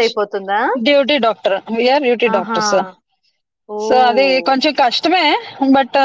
అయిపోతుందా? 0.00 0.60
Duty 0.86 1.16
doctor 1.26 1.56
we are 1.76 2.02
duty 2.06 2.28
doctors 2.36 2.74
so 3.68 3.96
అది 4.06 4.24
కొంచెం 4.48 4.72
కష్టమే 4.80 5.24
but 5.76 5.96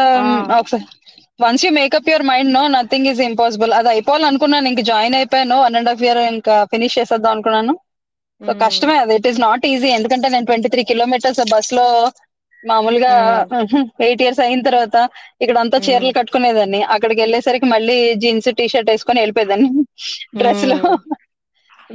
once 1.43 1.63
you 1.65 1.69
makeup 1.77 2.09
your 2.09 2.25
mind 2.31 2.51
no 2.57 2.61
nothing 2.75 3.07
is 3.11 3.21
impossible 3.29 3.73
అది 3.77 3.89
అయిపోవాలనుకున్నాను 3.93 4.67
ఇంక 4.71 4.81
జాయిన్ 4.91 5.15
అయిపోయాను 5.19 5.57
వన్ 5.63 5.75
అండ్ 5.79 5.89
హాఫ్ 5.91 6.03
ఇయర్ 6.05 6.19
ఇంకా 6.33 6.55
ఫినిష్ 6.73 6.97
చేసేద్దాం 6.99 7.31
అనుకున్నాను. 7.35 7.73
సో 8.41 8.53
కష్టమే 8.63 8.95
అది 9.01 9.13
ఇట్ 9.19 9.27
ఈస్ 9.31 9.41
నాట్ 9.47 9.65
ఈజీ 9.71 9.89
ఎందుకంటే 9.97 10.27
నేను 10.35 10.47
ట్వంటీ 10.49 10.69
త్రీ 10.73 10.83
కిలోమీటర్స్ 10.91 11.41
బస్లో 11.53 11.87
మామూలుగా 12.63 13.11
ఎయిట్ 14.05 14.21
ఇయర్స్ 14.23 14.41
అయిన 14.45 14.61
తర్వాత 14.67 14.95
ఇక్కడ 15.43 15.57
అంతా 15.63 15.77
చీరలు 15.85 16.13
కట్టుకునేదాన్ని. 16.17 16.81
అక్కడికి 16.93 17.19
వెళ్ళేసరికి 17.23 17.67
మళ్ళీ 17.73 17.97
జీన్స్ 18.23 18.49
టీ 18.59 18.65
షర్ట్ 18.73 18.89
వేసుకొని 18.91 19.21
వెళ్ళిపోయేదాన్ని. 19.23 19.69
డ్రెస్లో 20.41 20.77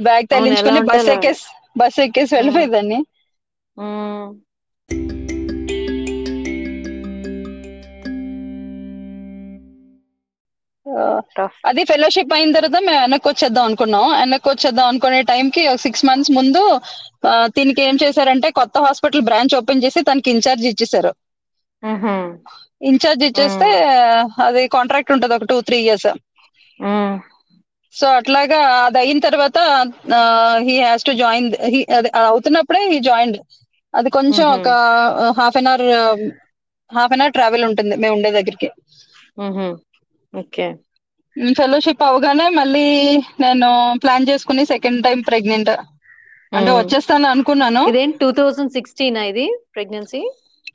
బ్యాగ్ 0.07 0.29
తగిలించుకొని 0.33 0.81
బస్ 0.91 1.09
ఎక్కేసి 1.15 1.45
బస్ 1.81 1.99
ఎక్కేసి 2.05 2.33
వెళ్ళిపోయేదాన్ని. 2.39 2.99
అది 11.69 11.81
ఫెలోషిప్ 11.89 12.33
అయిన 12.33 12.55
తర్వాత 12.55 12.77
మేము 12.85 12.99
వెనక్కి 13.03 13.27
వచ్చేద్దాం 13.29 13.65
అనుకున్నాం. 13.69 14.05
వెనక్కి 14.21 14.49
వచ్చేద్దాం 14.49 14.87
అనుకునే 14.91 15.19
టైంకి 15.31 15.63
ఒక 15.67 15.81
సిక్స్ 15.85 16.05
మంత్స్ 16.09 16.31
ముందు 16.37 16.63
దీనికి 17.57 17.81
ఏం 17.83 17.95
చేశారంటే 18.03 18.47
కొత్త 18.59 18.77
హాస్పిటల్ 18.85 19.25
బ్రాంచ్ 19.27 19.55
ఓపెన్ 19.59 19.83
చేసి 19.85 20.01
తనకి 20.09 20.29
ఇన్ఛార్జ్ 20.35 20.65
ఇచ్చేసారు 20.71 21.11
ఇన్ఛార్జ్ 22.89 23.23
ఇచ్చేస్తే 23.27 23.69
అది 24.45 24.61
కాంట్రాక్ట్ 24.75 25.13
ఉంటుంది 25.13 25.35
ఒక 25.37 25.47
టూ 25.51 25.57
త్రీ 25.67 25.79
ఇయర్స్ 25.83 26.09
సో 27.93 28.05
అట్లాగా 28.19 28.57
అది 28.85 28.97
అయిన 29.01 29.19
తర్వాత 29.25 29.57
హీ 30.67 30.75
హ్యాస్ 30.79 31.05
టు 31.07 31.13
జాయిన్ 31.21 31.47
అవుతున్నప్పుడే 32.23 32.81
హీ 32.91 32.99
జాయిన్ 33.09 33.33
అది 33.93 34.09
కొంచెం 34.17 34.45
ఒక 34.57 34.69
half 35.39 35.57
an 35.61 35.69
hour 35.71 35.85
half 36.89 37.13
an 37.13 37.23
hour 37.23 37.35
travel 37.37 37.65
ఉంటుంది 37.69 37.95
మేము 37.97 38.15
ఉండే 38.17 38.31
దగ్గరికి. 38.37 38.69
ఓకే. 40.33 40.67
ఫెలోషిప్ 41.57 42.03
అవగానే 42.03 42.45
మళ్ళీ 42.59 42.85
నేను 43.39 43.67
ప్లాన్ 44.03 44.27
చేసుకుని 44.29 44.63
సెకండ్ 44.65 45.03
టైం 45.03 45.19
ప్రెగ్నెంట్. 45.21 45.71
అంటే 46.51 46.71
వచ్చేస్తాను 46.71 47.27
అనుకున్నాను. 47.27 47.81
ఇదేం 47.91 48.11
టూ 48.21 48.29
థౌజండ్ 48.39 48.71
సిక్స్టీన్ 48.71 49.17
ఇది 49.31 49.45
pregnancy? 49.75 50.21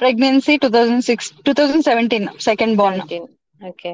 Pregnancy 0.03 0.55
two 0.63 0.69
thousand 0.69 1.05
six 1.05 1.29
two 1.47 1.53
thousand 1.53 1.85
seventeen 1.85 2.29
second 2.49 2.77
born. 2.81 3.03
Okay. 3.61 3.93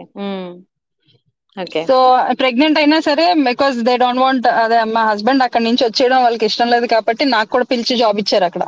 So 1.89 1.97
pregnant 2.41 2.79
అయినా 2.79 2.99
సరే 3.01 3.25
బికాస్ 3.49 3.77
దే 3.89 3.95
డోంట్ 4.03 4.23
వాంట్ 4.25 4.47
అదే 4.63 4.79
మా 4.95 5.03
హస్బెండ్ 5.11 5.45
అక్కడ 5.47 5.63
నుంచి 5.63 5.83
వచ్చేయడం 5.87 6.23
వాళ్ళకి 6.23 6.45
ఇష్టం 6.51 6.71
లేదు 6.75 6.87
కాబట్టి 6.87 7.25
నాకు 7.35 7.51
కూడా 7.51 7.67
పిలిచి 7.73 7.97
జాబ్ 8.03 8.21
ఇచ్చారు 8.23 8.45
అక్కడ. 8.45 8.65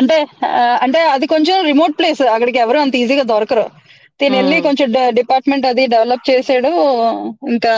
అంటే 0.00 0.18
అంటే 0.84 1.00
అది 1.14 1.26
కొంచెం 1.34 1.56
రిమోట్ 1.70 1.98
ప్లేస్ 1.98 2.22
అక్కడికి 2.34 2.58
ఎవరు 2.64 2.78
అంత 2.78 2.96
ఈజీగా 3.02 3.24
దొరకరు. 3.32 3.66
తిని 4.20 4.36
వెళ్ళి 4.36 4.58
కొంచెం 4.66 4.88
డిపార్ట్మెంట్ 5.20 5.66
అది 5.70 5.84
డెవలప్ 5.94 6.28
చేసాడు. 6.30 6.70
ఇంకా 7.54 7.74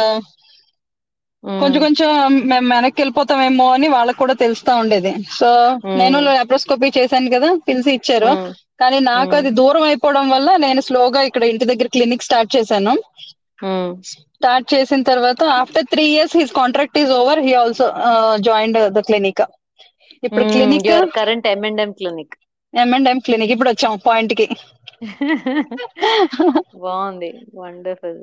కొంచెం 1.45 1.81
కొంచెం 1.87 2.11
మేము 2.51 2.69
వెనక్కి 2.75 3.01
వెళ్ళిపోతామేమో 3.01 3.67
అని 3.73 3.89
వాళ్ళకి 3.89 4.19
కూడా 4.19 4.35
తెలుస్తా 4.45 4.73
ఉండేది. 4.83 5.13
సో 5.39 5.49
నేను 6.01 6.19
లాప్రోస్కోపీ 6.27 6.89
చేశాను 6.99 7.31
కదా 7.37 7.51
పిలిచి 7.69 7.91
ఇచ్చారు. 7.99 8.33
కానీ 8.81 8.99
నాకు 9.13 9.33
అది 9.37 9.51
దూరం 9.61 9.83
అయిపోవడం 9.83 10.27
వల్ల 10.35 10.49
నేను 10.67 10.81
స్లోగా 10.89 11.21
ఇక్కడ 11.29 11.45
ఇంటి 11.53 11.71
దగ్గర 11.71 11.89
క్లినిక్ 11.97 12.27
స్టార్ట్ 12.29 12.51
చేశాను. 12.57 12.95
స్టార్ట్ 14.39 14.67
చేసిన 14.75 15.03
తర్వాత 15.03 15.43
after 15.61 15.87
three 15.93 16.05
years 16.15 16.37
his 16.37 16.53
contract 16.59 16.99
is 16.99 17.13
over 17.21 17.41
he 17.47 17.53
also 17.63 17.87
joined 18.49 18.79
the 18.97 19.01
clinic 19.09 19.43
ఇప్పుడు 20.23 20.45
clinic 20.53 20.89
current 21.17 21.49
M 21.49 21.63
and 21.65 21.81
M 21.81 21.93
clinic 21.93 22.35
M 22.75 22.91
and 22.95 23.09
M 23.09 23.19
clinic 23.19 23.53
ఇప్పుడు 23.53 23.71
వచ్చాం 23.71 23.97
పాయింట్కి 24.07 24.49
బాగుంది 26.83 27.29
వండర్ఫుల్. 27.55 28.23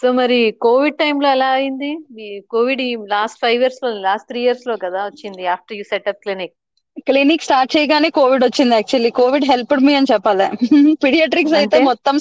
సో 0.00 0.08
మరి 0.12 0.36
కోవిడ్ 0.60 0.98
టైంలో 0.98 1.28
ఎలా 1.30 1.48
అయింది? 1.50 1.90
కోవిడ్ 2.50 2.80
ఈ 2.80 2.90
లాస్ట్ 3.06 3.40
ఫైవ్ 3.40 3.60
ఇయర్స్లో 3.60 3.90
లాస్ట్ 4.00 4.28
త్రీ 4.28 4.40
ఇయర్స్లో 4.42 4.74
కదా 4.84 5.00
వచ్చింది 5.06 5.44
after 5.54 5.78
you 5.78 5.84
set up 5.84 6.22
clinic 6.22 6.54
clinic 7.06 7.42
start 7.42 7.76
చేయగానే 7.76 8.08
కోవిడ్ 8.10 8.44
వచ్చింది 8.44 8.74
యాక్చువల్లీ. 8.74 9.10
కోవిడ్ 9.10 9.44
హెల్ప్డ్ 9.44 9.84
మీ 9.84 9.94
అని 9.94 10.10
చెప్పాలి. 10.12 10.46
పిడియాట్రిక్స్ 11.04 11.54
అయితే? 11.54 11.78
మొత్తం 11.88 12.16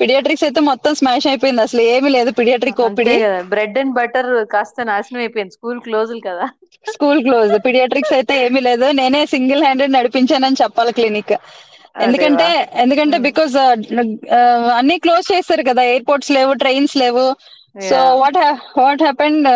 పిడియాట్రిక్స్ 0.00 0.44
అయితే 0.44 0.60
మొత్తం 0.70 0.94
స్మాష్ 0.94 1.26
అయిపోయింది. 1.26 1.62
అసలు 1.62 1.82
ఏమీ 1.94 2.10
లేదు 2.10 2.30
paediatric 2.32 2.80
OPD 2.80 3.16
bread 3.50 3.78
and 3.78 3.94
butter 3.94 4.30
కాస్త 4.52 4.84
నాశనం 4.84 5.20
అయిపోయింది. 5.20 5.54
స్కూల్ 5.54 5.80
క్లోజ్ 5.80 6.12
కదా. 6.26 6.46
School 6.86 7.20
close. 7.22 7.52
పిడియాట్రిక్స్ 7.66 8.12
అయితే 8.12 8.44
ఏమీ 8.44 8.60
లేదు. 8.60 8.86
నేనే 8.92 9.22
సింగిల్ 9.26 9.62
హ్యాండెడ్ 9.62 9.92
నడిపించానని 9.92 10.60
చెప్పాలి 10.62 10.92
క్లినిక్. 10.92 11.34
ఎందుకంటే 11.96 12.48
ఎందుకంటే 12.76 13.16
బికాస్ 13.18 13.54
అన్ని 14.78 14.98
క్లోజ్ 14.98 15.32
చేస్తారు 15.32 15.62
కదా. 15.62 15.82
ఎయిర్పోర్ట్స్ 15.84 16.30
లేవు 16.30 16.52
ట్రైన్స్ 16.62 16.96
లేవు. 16.96 17.24
So. 17.82 17.96
What 18.20 18.38
what 18.78 19.02
happened 19.02 19.46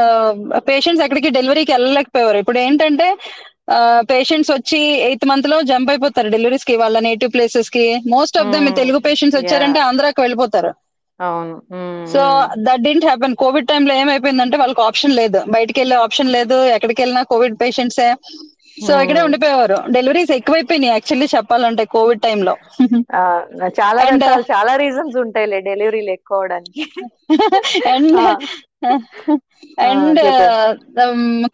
patients 0.69 1.05
ఎక్కడికి 1.05 1.31
డెలివరీకి 1.31 1.73
వెళ్ళలేకపోయారు. 1.73 2.39
ఇప్పుడు 2.39 2.59
ఏంటంటే 2.59 3.07
పేషెంట్స్ 4.11 4.51
వచ్చి 4.51 4.79
ఎయిత్ 5.01 5.27
మంత్లో 5.27 5.63
జంప్ 5.63 5.91
అయిపోతారు 5.91 6.29
డెలివరీస్కి 6.29 6.77
వాళ్ళ 6.77 6.99
నేటివ్ 6.99 7.33
ప్లేసెస్కి. 7.33 7.85
Most 8.09 8.39
of 8.39 8.49
them. 8.49 8.69
Telugu 8.77 8.99
patients 8.99 9.39
వచ్చారంటే 9.41 9.81
ఆంధ్రాకి 9.81 10.21
వెళ్ళిపోతారు. 10.21 10.73
అవును. 11.21 11.57
So 12.13 12.23
that 12.59 12.83
didn't 12.83 13.05
happen 13.05 13.35
covid 13.37 13.69
టైంలో 13.69 13.95
ఏమైపోయిందంటే 13.95 14.57
వాళ్ళకి 14.57 14.83
ఆప్షన్ 14.83 15.13
లేదు. 15.13 15.41
బయటికి 15.49 15.81
వెళ్ళే 15.81 15.97
ఆప్షన్ 15.99 16.33
లేదు. 16.33 16.57
ఎక్కడికి 16.77 17.03
వెళ్ళినా 17.03 17.23
కోవిడ్ 17.25 17.57
పేషెంట్సే 17.61 18.09
సో 18.79 18.93
ఇక్కడే. 19.03 19.23
ఉండిపోయేవారు. 19.23 19.79
డెలివరీస్ 19.91 20.33
ఎక్కువైపోయినాయి 20.33 20.93
యాక్చువల్లీ 20.93 21.27
చెప్పాలంటే 21.35 21.85
కోవిడ్ 21.95 22.23
టైంలో 22.23 22.55
చాలా 23.81 24.03
రకాల 24.05 24.37
చాలా 24.53 24.73
రీజన్స్ 24.77 25.17
ఉంటాయిలే 25.25 25.61
డెలివరీలు 25.63 26.11
ఎక్కువ 26.11 26.41
అండ్. 27.89 28.21
అండ్. 29.85 30.21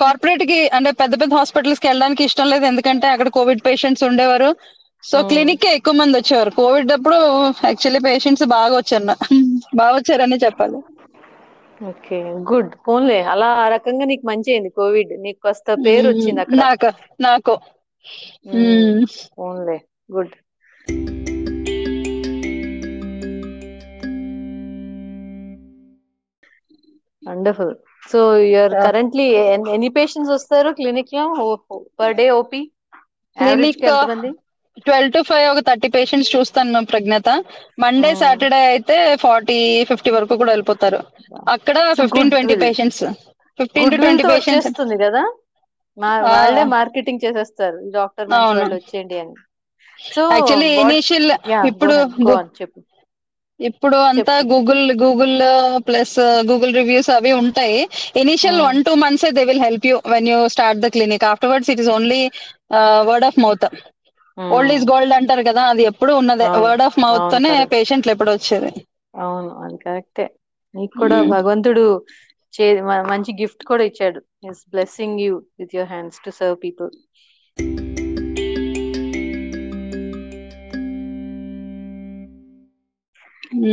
కార్పొరేట్కి 0.00 0.68
అంటే 0.70 0.90
పెద్ద 0.92 1.20
పెద్ద 1.20 1.34
హాస్పిటల్స్కి 1.34 1.86
వెళ్ళడానికి 1.86 2.24
ఇష్టం 2.24 2.50
లేదు. 2.50 2.64
ఎందుకంటే 2.64 3.06
అక్కడ 3.06 3.28
కోవిడ్ 3.28 3.62
పేషెంట్స్ 3.66 4.04
ఉండేవారు. 4.04 4.50
సో. 5.04 5.22
క్లినిక్ 5.22 5.60
కే 5.60 5.74
ఎక్కువ 5.74 5.94
మంది 5.94 6.18
వచ్చేవారు. 6.18 6.50
కోవిడ్ 6.52 6.92
అప్పుడు 6.92 7.18
యాక్చువల్లీ 7.64 8.00
పేషెంట్స్ 8.00 8.44
బాగా 8.48 8.76
వచ్చారు 8.76 9.04
బాగా 9.74 9.96
వచ్చారని 9.96 10.38
చెప్పాలి. 10.44 10.78
Okay 11.80 12.18
good. 12.48 12.70
పోన్లే. 12.86 13.18
అలా 13.32 13.48
ఆ 13.56 13.68
రకంగా 13.68 14.04
నీకు 14.04 14.24
మంచి 14.26 14.52
అయింది 14.52 14.70
కోవిడ్ 14.72 15.12
నీకు 15.20 15.40
కాస్త 15.40 15.68
పేరు. 15.86 16.08
వచ్చింది 16.08 16.40
అక్కడ. 16.40 16.60
నాకు 16.60 16.90
నాకు. 17.20 17.54
పోన్లే. 19.34 19.78
Good. 20.08 20.34
Wonderful 27.28 27.74
so 28.10 28.18
you are. 28.50 28.74
Currently 28.86 29.24
ఎన్ని 29.74 29.88
పేషెంట్స్ 29.96 30.32
వస్తారు 30.36 30.70
క్లినిక్లో? 30.80 31.24
పర్ 32.00 32.16
డే 32.20 32.26
ఓపీ 32.40 32.60
ఎంతమంది? 33.36 34.30
ట్వెల్వ్ 34.86 35.12
టు 35.14 35.20
ఫైవ్ 35.28 35.46
ఒక 35.50 35.60
థర్టీ 35.68 35.88
పేషెంట్స్ 35.96 36.30
చూస్తాను 36.34 36.80
ప్రజ్ఞత. 36.92 37.28
Monday 37.84 38.10
Hmm. 38.10 38.20
సాటర్డే 38.20 38.60
అయితే 38.72 38.96
ఫార్టీ 39.24 39.56
ఫిఫ్టీ 39.90 40.10
వరకు 40.16 40.34
కూడా 40.42 40.52
వెళ్ళిపోతారు. 40.52 41.00
అక్కడ 41.54 41.76
fifteen 42.00 42.30
twenty. 42.34 42.56
Patients 42.64 43.02
fifteen 43.58 43.90
to 43.92 43.98
twenty 44.02 44.24
patients 44.32 44.66
వచ్చేస్తుంది 44.66 44.98
కదా. 45.04 45.22
వాళ్ళే 46.28 46.64
మార్కెటింగ్ 46.76 47.22
చేసేస్తారు. 47.24 47.78
డాక్టర్ 47.96 48.28
వచ్చేయండి 48.78 49.18
అని. 49.22 49.34
సో 49.98 50.22
యాక్చువల్లీ 50.36 50.68
ఇనిషియల్ 50.84 51.30
ఇప్పుడు 51.70 51.94
చెప్పు. 52.60 52.80
ఇప్పుడు 53.60 53.96
అంతా. 54.08 54.34
Google 54.50 54.82
Google 55.00 55.36
Plus 55.86 56.16
Google 56.50 56.72
reviews 56.78 57.10
అవి 57.16 57.32
ఉంటాయి 57.42 57.78
initial. 58.22 58.60
One 58.66 58.80
two 58.88 58.92
months 59.02 59.26
they 59.38 59.44
will 59.48 59.64
help 59.66 59.86
you 59.88 59.96
when 60.14 60.28
you 60.32 60.38
start 60.54 60.82
the 60.84 60.90
clinic 60.96 61.26
afterwards 61.30 61.70
it 61.74 61.80
is 61.84 61.90
only 61.96 62.20
word 63.08 63.26
of 63.30 63.38
mouth. 63.44 63.66
Old 64.38 64.72
is 64.74 64.84
gold 64.90 65.14
అంటారు 65.18 65.42
కదా 65.48 65.62
అది 65.72 65.84
ఎప్పుడు 65.90 66.12
ఉన్నదే. 66.20 66.48
వర్డ్ 66.66 66.84
ఆఫ్ 66.86 66.98
మౌత్ 67.04 67.26
తోనే. 67.34 67.52
పేషెంట్లు 67.74 68.12
ఎప్పుడు 68.14 68.32
వచ్చేది 68.36 68.70
అవును 69.14 69.50
అది 69.64 69.78
కరెక్టే 69.84 70.26
నీకు 70.74 70.94
కూడా 71.02 71.18
Hmm. 71.18 71.30
భగవంతుడు 71.34 71.84
మంచి 73.10 73.30
గిఫ్ట్ 73.40 73.62
కూడా 73.70 73.82
ఇచ్చాడు 73.88 74.20
is 74.50 74.60
blessing 74.72 75.18
you 75.24 75.32
with 75.60 75.74
your 75.76 75.90
hands 75.92 76.18
to 76.24 76.30
serve 76.38 76.56
people 76.64 76.90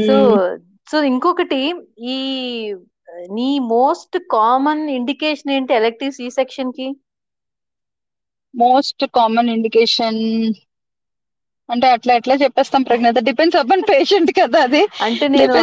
so 0.07 0.17
so 0.91 1.03
ఇంకొకటి 1.03 1.73
ఈ 1.99 2.17
నీ 3.31 3.59
మోస్ట్ 3.59 4.17
కామన్ 4.31 4.89
ఇండికేషన్ 4.89 5.51
ఏంటి 5.51 5.73
ఎలక్టివ్ 5.73 6.11
సి 6.11 6.29
సెక్షన్కి? 6.29 6.87
మోస్ట్ 8.55 9.05
కామన్ 9.05 9.49
ఇండికేషన్ 9.49 10.21
అంటే 11.69 11.87
అట్లా 11.89 12.13
ఎట్లా 12.13 12.35
చెప్పేస్తాం 12.35 12.81
ప్రజ్ఞత 12.81 13.19
డిపెండ్స్ 13.19 13.57
అపాన్ 13.57 13.81
పేషెంట్ 13.81 14.31
కదా 14.31 14.63
అది. 14.63 14.87
అంటే 15.01 15.27
నేను 15.27 15.53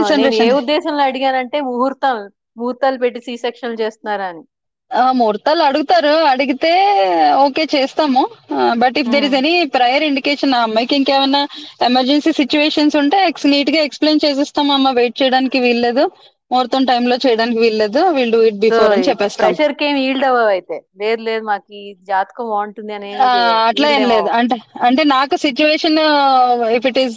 ఏ. 0.42 0.50
ఉద్దేశంలో 0.50 1.02
అడిగానంటే 1.02 1.60
ముహూర్తం 1.60 2.16
ముహూర్తాలు 2.56 2.98
పెట్టి 2.98 3.20
సి 3.20 3.36
సెక్షన్ 3.36 3.80
చేస్తున్నారా 3.80 4.26
అని. 4.26 4.42
ఆ, 4.92 5.12
ముహూర్తాలు 5.12 5.62
అడుగుతారు. 5.62 6.14
అడిగితే 6.26 6.72
ఓకే 7.42 7.64
చేస్తాము. 7.74 8.22
But 8.78 8.98
if 8.98 9.08
there 9.08 9.24
is 9.24 9.34
any 9.34 9.52
prior 9.76 10.02
indication 10.02 10.54
ఆ 10.54 10.62
అమ్మాయికి 10.62 10.96
ఇంకేమైనా 10.96 11.40
ఎమర్జెన్సీ 11.84 12.32
సిచ్యువేషన్స్ 12.32 12.96
ఉంటే 12.96 13.26
ఎక్స్ 13.26 13.46
నీట్గా 13.46 13.82
ఎక్స్ప్లెయిన్ 13.82 14.24
చేసిస్తాం 14.24 14.70
అమ్మ. 14.70 14.90
వెయిట్ 14.92 15.22
చేయడానికి 15.22 15.58
వీల్లేదు. 15.60 16.04
ముహూర్తం 16.50 16.84
టైంలో 16.84 17.16
చేయడానికి 17.16 17.60
వీల్లేదు. 17.60 18.00
వీల్ 18.08 18.32
డూ 18.32 18.42
ఇట్ 18.42 18.58
బిఫోర్ 18.58 18.90
అని 18.92 19.02
చెప్పేస్తాం. 19.02 19.44
ప్రెషర్కి 19.44 19.84
ఏం 19.84 19.96
ఈల్డ్ 19.98 20.24
అవ్వవు 20.24 20.46
అయితే. 20.48 20.76
లేదు 20.96 21.22
లేదు 21.22 21.44
మాకు 21.44 21.68
ఈ 21.74 21.94
జాతకం 22.02 22.48
బాగుంటుంది 22.50 22.92
అని 22.92 23.10
ఆ, 23.18 23.28
అట్లా 23.68 23.88
ఏం 23.90 24.04
లేదు. 24.08 24.28
అంటే 24.30 24.56
అంటే 24.82 25.04
నాకు 25.14 25.36
సిచ్యువేషన్ 25.36 25.98
ఇఫ్ 26.76 26.86
ఇట్ 26.86 26.98
ఈస్ 26.98 27.16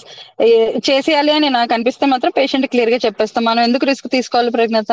చేసేయాలి 0.90 1.32
అని 1.32 1.50
నాకు 1.50 1.74
అనిపిస్తే 1.74 2.06
మాత్రం 2.06 2.32
పేషెంట్ 2.38 2.68
క్లియర్గా 2.68 3.00
చెప్పేస్తాం. 3.06 3.46
మనం 3.46 3.64
ఎందుకు 3.64 3.86
రిస్క్ 3.86 4.08
తీసుకోవాలి 4.10 4.52
Pragnatha? 4.52 4.92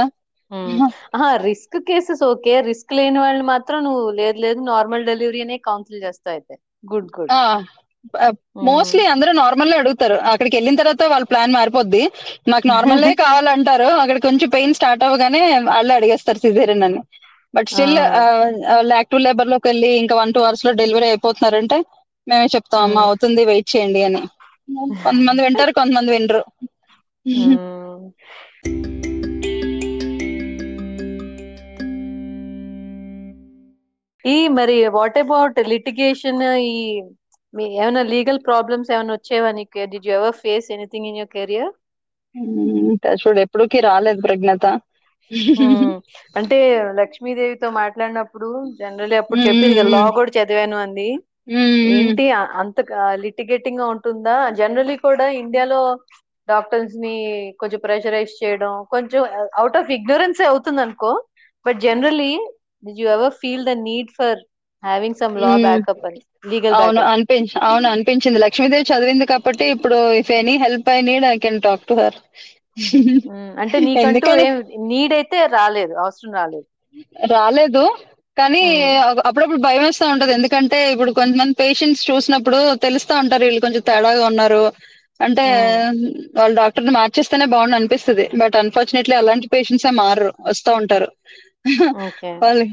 Risk 1.44 1.76
cases 1.86 2.22
okay. 2.26 2.54
Risk 2.68 2.92
లేని 2.92 3.18
వాళ్ళు 3.18 3.44
మాత్రం 3.50 3.78
నువ్వు 3.86 4.04
లేదు 4.18 4.38
లేదు 4.44 4.60
నార్మల్ 4.68 5.08
డెలివరీ 5.10 5.40
అనే 5.44 5.56
కౌన్సిల్ 5.66 6.04
చేస్తావు 6.04 6.34
అయితే. 6.36 6.54
Good 6.84 7.10
good. 7.12 7.36
మోస్ట్లీ 8.68 9.04
అందరూ 9.12 9.32
నార్మల్ 9.40 9.72
అడుగుతారు. 9.76 10.16
అక్కడికి 10.32 10.56
వెళ్ళిన 10.58 10.78
తర్వాత 10.80 11.02
వాళ్ళ 11.12 11.24
ప్లాన్ 11.30 11.52
మారిపోద్ది. 11.52 12.02
నాకు 12.52 12.66
నార్మల్ 12.68 13.04
కావాలంటారు. 13.22 13.88
అక్కడ 14.02 14.18
కొంచెం 14.26 14.48
పెయిన్ 14.50 14.76
స్టార్ట్ 14.78 15.04
అవ్వగానే 15.04 15.40
వాళ్ళే 15.68 15.94
అడిగేస్తారు 15.98 16.40
సిజేరియన్ 16.44 16.86
అని. 16.88 17.00
బట్ 17.54 17.70
స్టిల్ 17.72 17.96
లాక్టివ్ 18.92 19.24
లేబర్లోకి 19.24 19.66
వెళ్ళి 19.68 19.90
ఇంకా 20.02 20.14
వన్ 20.16 20.32
టూ 20.32 20.42
అవర్స్లో 20.42 20.70
డెలివరీ 20.80 21.06
అయిపోతున్నారంటే 21.08 21.78
మేమే 22.26 22.46
చెప్తాం 22.54 22.82
అమ్మా 22.82 23.02
అవుతుంది 23.08 23.42
వెయిట్ 23.50 23.70
చేయండి 23.72 24.02
అని. 24.08 24.22
కొంతమంది 25.02 25.40
వింటారు 25.46 25.72
కొంతమంది 25.74 26.10
వినరు. 26.12 26.42
ఈ 34.24 34.36
మరి 34.56 34.76
వాట్ 34.96 35.18
అబౌట్ 35.18 35.58
లిటిగేషన్ 35.72 36.42
ఈ 36.64 36.74
మీ 37.54 37.64
ఏమైనా 37.76 38.02
లీగల్ 38.12 38.40
ప్రాబ్లమ్స్ 38.46 38.90
ఏమైనా 38.92 39.14
వచ్చేవా 39.14 39.50
నీకు? 39.52 39.80
Did 39.92 40.06
you 40.06 40.14
ever 40.14 40.36
face 40.42 40.68
anything 40.72 41.08
in 41.10 41.18
your 41.18 41.34
career 41.36 41.70
చూడు 43.22 43.38
ఎప్పటికీ 43.44 43.78
రాలేదు 43.86 44.20
ప్రజ్ఞత. 44.22 44.66
అంటే 46.38 46.56
లక్ష్మీదేవితో 47.00 47.68
మాట్లాడినప్పుడు 47.80 48.48
జనరల్లీ 48.80 49.16
అప్పుడు 49.20 49.40
చెప్పింది. 49.40 49.82
లా 49.90 50.02
కూడా 50.16 50.30
చదివాను 50.36 50.76
అంది. 50.84 51.08
మ్మ్, 51.52 51.76
ఏంటి? 51.92 52.24
అంత 52.62 52.76
లిటిగేటింగ్గా 53.22 53.86
ఉంటుందా? 53.94 54.36
జనరల్లీ 54.60 54.96
కూడా 55.06 55.26
ఇండియాలో 55.42 55.80
డాక్టర్స్ని 56.48 57.14
కొంచెం 57.60 57.80
ప్రెషరైజ్ 57.82 58.32
చేయడం 58.38 58.72
కొంచెం 58.90 59.20
అవుట్ 59.60 59.76
ఆఫ్ 59.76 59.92
ఇగ్నోరెన్స్ 59.96 60.40
అవుతుంది 60.50 60.80
అనుకో 60.80 61.12
but 61.66 61.78
generally 61.80 62.32
do 62.82 62.94
you 62.96 63.08
ever 63.10 63.34
feel 63.40 63.64
the 63.64 63.74
need 63.82 64.10
for 64.12 64.40
having 64.82 65.16
some 65.16 65.36
law. 65.38 65.52
Backup 65.60 66.04
అని 66.04 66.20
లీగల్ 66.44 66.78
అవును 66.78 67.00
అనిపించి 67.10 67.54
అవును 67.68 67.86
అనిపించింది. 67.92 68.38
లక్ష్మీదేవి 68.44 68.88
చదివింది 68.90 69.26
కాబట్టి 69.32 69.64
ఇప్పుడు 69.74 69.98
if 70.20 70.32
any 70.34 70.54
help 70.62 70.88
I 70.90 71.00
need 71.02 71.26
I 71.26 71.36
can 71.38 71.60
talk 71.62 71.86
to 71.88 71.96
her 72.00 72.18
అంటే 73.62 73.78
నీకంటూ 73.84 74.28
నీడ్ 74.88 75.14
అయితే 75.18 75.38
రాలేదు 75.54 75.94
అవసరం 76.02 76.32
రాలేదు. 76.38 76.68
రాలేదు. 77.32 77.82
కానీ 78.36 78.62
మ్మ్. 78.64 78.90
అప్పుడప్పుడు 79.22 79.60
భయం 79.64 79.82
వేస్తా 79.84 80.06
ఉంటది. 80.12 80.32
ఎందుకంటే 80.36 80.78
ఇప్పుడు 80.92 81.12
కొంతమంది 81.12 81.54
పేషెంట్స్ 81.60 82.04
చూసినప్పుడు 82.08 82.58
తెలుస్తా 82.84 83.14
ఉంటారు 83.22 83.44
వీళ్ళు 83.44 83.60
కొంచెం 83.60 83.82
తేడాగా 83.82 84.22
ఉన్నారు. 84.30 84.62
అంటే 85.20 85.44
మ్మ్. 85.46 85.78
వాళ్ళ 86.38 86.52
డాక్టర్ 86.56 86.86
మార్చేస్తేనే 86.96 87.46
బాగుండు 87.52 87.76
అనిపిస్తుంది. 87.78 88.24
బట్ 88.40 88.56
అన్ఫార్చునేట్లీ 88.62 89.14
అలాంటి 89.16 89.46
పేషెంట్స్ 89.52 89.80
మారరు 90.00 90.30
వస్తా 90.48 90.70
ఉంటారు. 90.80 91.08
వాళ్ళు. 92.42 92.64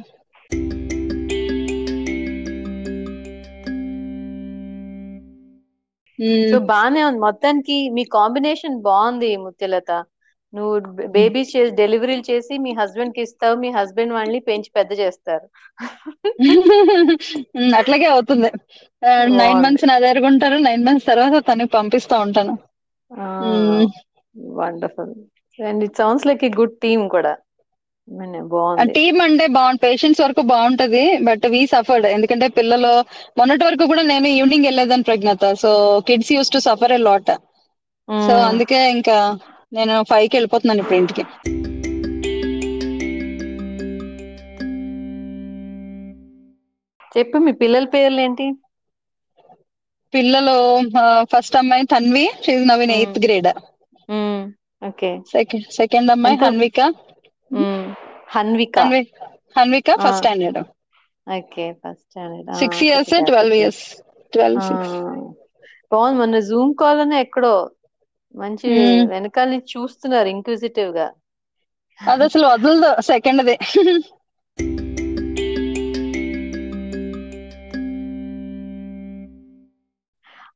సో. 6.52 6.60
బానే 6.60 7.04
ఉంది. 7.04 7.20
మొత్తానికి 7.20 7.90
మీ 7.90 8.04
కాంబినేషన్ 8.04 8.82
బాగుంది 8.82 9.38
ముత్యలత. 9.38 10.04
నువ్వు 10.54 10.80
బేబీస్ 11.08 11.56
చేసి 11.56 11.76
డెలివరీలు 11.76 12.24
చేసి 12.32 12.58
మీ 12.58 12.72
హస్బెండ్కి 12.72 13.22
ఇస్తావు 13.22 13.56
మీ 13.56 13.70
హస్బెండ్ 13.70 14.14
వాళ్ళని 14.14 14.40
పెంచి 14.40 14.72
పెద్ద 14.76 14.92
చేస్తారు. 15.00 15.50
అట్లాగే 17.78 18.06
అవుతుంది. 18.06 18.52
నైన్ 19.26 19.64
మంత్స్ 19.64 19.86
నా 19.88 20.00
దగ్గర 20.00 20.26
ఉంటారు. 20.26 20.58
నైన్ 20.58 20.86
మంత్స్ 20.86 21.08
తర్వాత 21.08 21.44
తనకి 21.52 21.70
పంపిస్తా 21.70 22.20
ఉంటాను. 22.20 22.58
Wonderful. 24.52 25.14
And 25.64 25.84
it 25.84 25.98
sounds 25.98 26.28
like 26.28 26.46
a 26.46 26.50
good 26.50 26.78
team 26.78 27.10
కూడా 27.10 27.32
I 27.32 27.36
mean, 27.36 27.38
ఆ 27.38 27.38
బాగుంది 27.38 27.99
టీమ్ 28.96 29.20
అంటే 29.26 29.46
బాగుంది 29.56 29.82
పేషెంట్స్ 29.84 30.22
వరకు 30.24 30.42
బాగుంటది 30.52 31.04
బట్ 31.28 31.46
వీ 31.54 31.62
సఫర్డ్ 31.74 32.08
ఎందుకంటే 32.14 32.48
పిల్లలు 32.58 32.94
మొన్నటి 33.38 33.64
వరకు 33.66 33.86
కూడా 33.88 34.04
నేను 34.12 34.28
ఈవినింగ్ 34.36 34.68
వెళ్ళేదాన్ని 34.68 35.08
Pragnatha 35.10 35.54
so 35.62 35.72
kids 36.08 36.34
used 36.36 36.52
to 36.52 36.62
suffer 36.68 36.94
a 36.94 37.02
lot 37.04 37.32
so. 38.08 38.34
అందుకే 38.50 38.80
ఇంకా 38.92 39.18
నేను 39.72 39.96
ఫైవ్కి 40.10 40.36
వెళ్ళిపోతున్నాను 40.38 40.82
ఇప్పుడు 40.84 41.00
ఇంటికి 41.02 41.24
చెప్పు 47.12 47.38
మీ 47.46 47.52
పిల్లల 47.62 47.86
పేర్లు 47.94 48.20
ఏంటి 48.22 48.48
పిల్లలు 50.14 50.56
ఫస్ట్ 51.32 51.58
అమ్మాయి 51.58 51.84
Tanvi 51.92 52.26
she's 52.44 52.66
now 52.70 52.82
in 52.82 52.92
hmm. 52.92 53.00
Eighth 53.00 53.20
grade. 53.26 53.50
Okay 54.82 55.10
second 55.32 55.66
second 55.78 56.12
అమ్మాయి 56.12 56.38
Hanvika. 56.44 56.80
Hanvika. 58.34 58.78
Hanvi 58.78 59.02
Hanvika 59.58 59.90
first 59.98 60.20
standard. 60.20 60.60
Okay 61.28 61.66
first 61.82 62.06
standard. 62.08 62.52
Six 62.60 62.82
years 62.84 63.14
twelve 63.28 63.56
years 63.60 63.84
twelve 64.34 64.64
six. 64.68 64.96
బాగుంది. 65.92 66.18
మొన్న 66.20 66.40
జూమ్ 66.48 66.74
కాల్లోనే 66.76 67.18
ఎక్కడో 67.22 67.54
మంచి 68.36 68.70
వెనకాల 69.12 69.48
నుంచి 69.50 69.70
చూస్తున్నారు 69.76 70.30
ఇంక్విజిటివ్గా. 70.30 71.08
అది 72.00 72.24
అసలు 72.24 72.46
వదలదు. 72.48 72.92
సెకండ్ది 73.10 73.56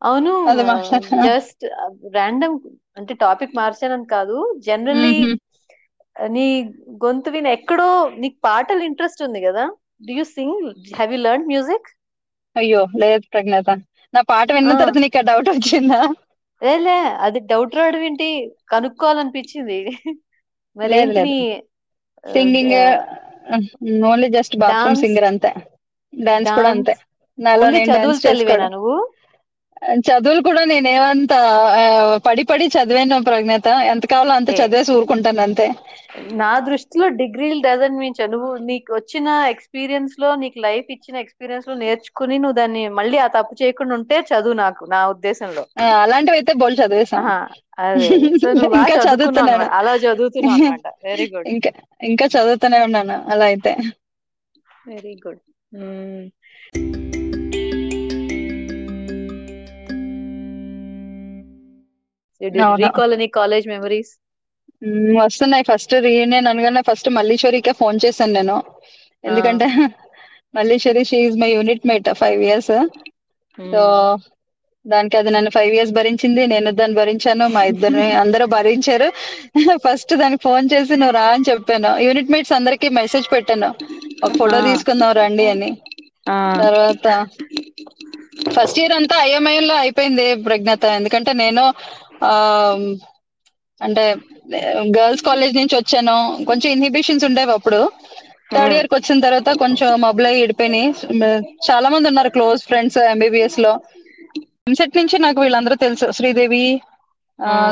అవును. 0.01 0.31
అది 0.49 0.63
మాట్లాడ 0.63 1.03
జస్ట్ 1.25 1.63
ర్యాండమ్ 2.13 2.55
అంటే 2.97 3.13
టాపిక్ 3.15 3.55
మార్చానని 3.55 4.07
కాదు. 4.07 4.37
జనరల్లీ 4.65 5.15
నీ 6.15 6.45
గొంతు 7.03 7.29
విని 7.31 7.49
ఎక్కడో 7.53 7.89
నీకు 8.21 8.37
పాటలు 8.43 8.83
ఇంట్రెస్ట్ 8.89 9.23
ఉంది 9.23 9.41
కదా? 9.45 9.65
Do 10.01 10.13
you 10.13 10.25
sing 10.31 10.59
have 10.93 11.13
you 11.13 11.19
learn 11.21 11.47
music 11.47 11.89
అయ్యో 12.55 12.81
లేదు 13.01 13.25
ప్రజ్ఞాత. 13.33 13.67
నా 14.13 14.21
పాట 14.29 14.47
విన్న 14.55 14.79
తర్వాత 14.79 14.97
నీకు 15.03 15.19
ఆ 15.19 15.29
డౌట్ 15.29 15.49
వచ్చిందా? 15.53 16.01
లేలే 16.61 16.95
అది 17.25 17.39
డౌట్ 17.49 17.75
రావడం 17.75 18.03
ఏంటి? 18.03 18.27
కనుక్కోవాలనిపించింది. 18.71 19.79
మరి 20.75 20.99
singing 22.25 22.75
only 24.05 24.29
just 24.35 24.55
bathroom 24.63 24.99
singer 25.01 25.27
అంతే. 25.31 25.51
డాన్స్ 26.13 26.51
కూడా 26.57 26.69
అంతే. 26.75 26.93
నాలో 27.37 27.67
నేను 27.73 27.91
డాన్స్ 27.93 28.21
నువ్వు? 28.73 28.95
చదువులు 30.07 30.41
కూడా 30.41 30.61
నేనేమంత 30.65 31.33
పడి 32.25 32.43
పడి 32.43 32.65
చదివాను 32.75 33.17
ప్రజ్ఞాత. 33.23 33.67
ఎంత 33.93 34.05
కావాలో 34.05 34.33
అంత 34.33 34.51
చదివేసి 34.59 34.91
ఊరుకుంటాను 34.95 35.41
అంతే. 35.47 35.67
నా 36.39 36.51
దృష్టిలో 36.65 37.05
డిగ్రీలు 37.19 37.59
డజన్ 37.65 37.97
మీన్స్ 37.97 38.21
నువ్వు 38.33 38.49
నీకు 38.67 38.91
వచ్చిన 38.97 39.27
ఎక్స్పీరియన్స్లో 39.53 40.29
నీకు 40.43 40.59
లైఫ్ 40.59 40.89
ఇచ్చిన 40.95 41.15
ఎక్స్పీరియన్స్లో 41.23 41.75
నేర్చుకుని 41.75 42.37
నువ్వు 42.43 42.57
దాన్ని 42.59 42.83
మళ్ళీ 42.99 43.17
ఆ 43.17 43.27
తప్పు 43.35 43.55
చేయకుండా 43.61 43.95
ఉంటే 43.99 44.17
చదువు 44.31 44.55
నాకు 44.61 44.83
నా 44.93 44.99
ఉద్దేశంలో. 45.13 45.63
అలాంటివి 46.01 46.37
అయితే 46.39 46.53
బోల్ 46.61 46.77
చదివేశాను 46.79 47.23
ఆహా 47.23 47.37
అదే. 47.79 48.09
సో 48.41 48.47
నువ్వు 48.55 48.71
బాగా 48.75 48.83
ఇంకా 48.85 49.05
చదువుతున్నాను. 49.07 49.67
అలా 49.79 49.93
చదువుతున్నావు 50.05 50.57
అనమాట 50.57 50.87
వెరీ 51.07 51.27
గుడ్ 51.33 51.49
ఇంకా 51.53 51.71
ఇంకా 52.11 52.25
చదువుతూనే 52.35 52.79
ఉన్నాను. 52.87 53.17
అలా 53.33 53.45
అయితే. 53.51 53.73
Very 54.87 55.13
good 55.25 55.41
recall 62.77 63.13
any 63.15 63.27
college 63.33 63.67
memories 63.67 64.11
hmm, 64.81 65.13
వస్తున్నాయి. 65.19 65.63
ఫస్ట్ 65.69 65.93
రీయూనియన్ 66.05 66.49
అనగానే 66.49 66.81
ఫస్ట్ 66.89 67.09
మల్లీశ్వరికే 67.17 67.73
ఫోన్ 67.75 67.97
చేశాను 68.03 68.33
నేను. 68.33 68.57
ఎందుకంటే 69.23 69.67
Malleswari 70.53 71.03
she's 71.09 71.37
my 71.41 71.49
unit 71.51 71.85
mate 71.89 72.09
five 72.19 72.41
years 72.43 72.73
so 73.57 73.81
దానికి 74.85 75.15
అది 75.17 75.29
నన్ను 75.31 75.51
ఫైవ్ 75.51 75.73
ఇయర్స్ 75.75 75.93
భరించింది. 75.97 76.43
నేను 76.53 76.69
దాన్ని 76.73 76.95
భరించాను. 76.95 77.45
మా 77.55 77.61
ఇద్దరిని 77.71 78.07
అందరూ 78.23 78.45
భరించారు. 78.55 79.07
ఫస్ట్ 79.85 80.13
దానికి 80.15 80.41
ఫోన్ 80.41 80.65
చేసి 80.73 80.93
నువ్వు 80.95 81.15
రా 81.15 81.25
అని 81.33 81.47
చెప్పాను. 81.49 81.91
యూనిట్ 82.05 82.31
మేట్స్ 82.33 82.55
అందరికి 82.57 82.87
మెసేజ్ 82.99 83.27
పెట్టాను. 83.33 83.69
ఒక 84.23 84.31
ఫోటో 84.35 84.59
తీసుకుందాం 84.67 85.11
రండి 85.17 85.45
అని. 85.53 85.69
తర్వాత 86.57 87.07
ఫస్ట్ 88.49 88.79
ఇయర్ 88.79 88.93
అంతా 88.97 89.15
అయోమయంలో 89.25 89.75
అయిపోయింది 89.83 90.25
ప్రజ్ఞాత. 90.47 90.83
ఎందుకంటే 90.99 91.31
నేను 91.41 91.63
అంటే 93.81 94.03
గర్ల్స్ 94.97 95.23
కాలేజ్ 95.23 95.55
నుంచి 95.55 95.75
వచ్చాను. 95.75 96.17
కొంచెం 96.45 96.69
ఇన్హిబిషన్స్ 96.71 97.25
ఉండేవి 97.25 97.53
అప్పుడు. 97.53 97.79
థర్డ్ 98.51 98.73
ఇయర్కి 98.73 98.95
వచ్చిన 98.95 99.17
తర్వాత 99.19 99.49
కొంచెం 99.61 99.89
మబ్బులై 100.01 100.33
ఇడిపోయినాయి 100.41 100.87
చాలా 101.67 101.87
మంది 101.93 102.09
ఉన్నారు 102.11 102.29
క్లోజ్ 102.29 102.61
ఫ్రెండ్స్ 102.63 102.97
ఎంబీబిఎస్లో. 103.05 103.73
ఎంసెట్ 104.67 104.97
నుంచి 104.97 105.15
నాకు 105.19 105.39
వీళ్ళందరూ 105.41 105.75
తెలుసు. 105.77 106.05
శ్రీదేవి 106.17 106.65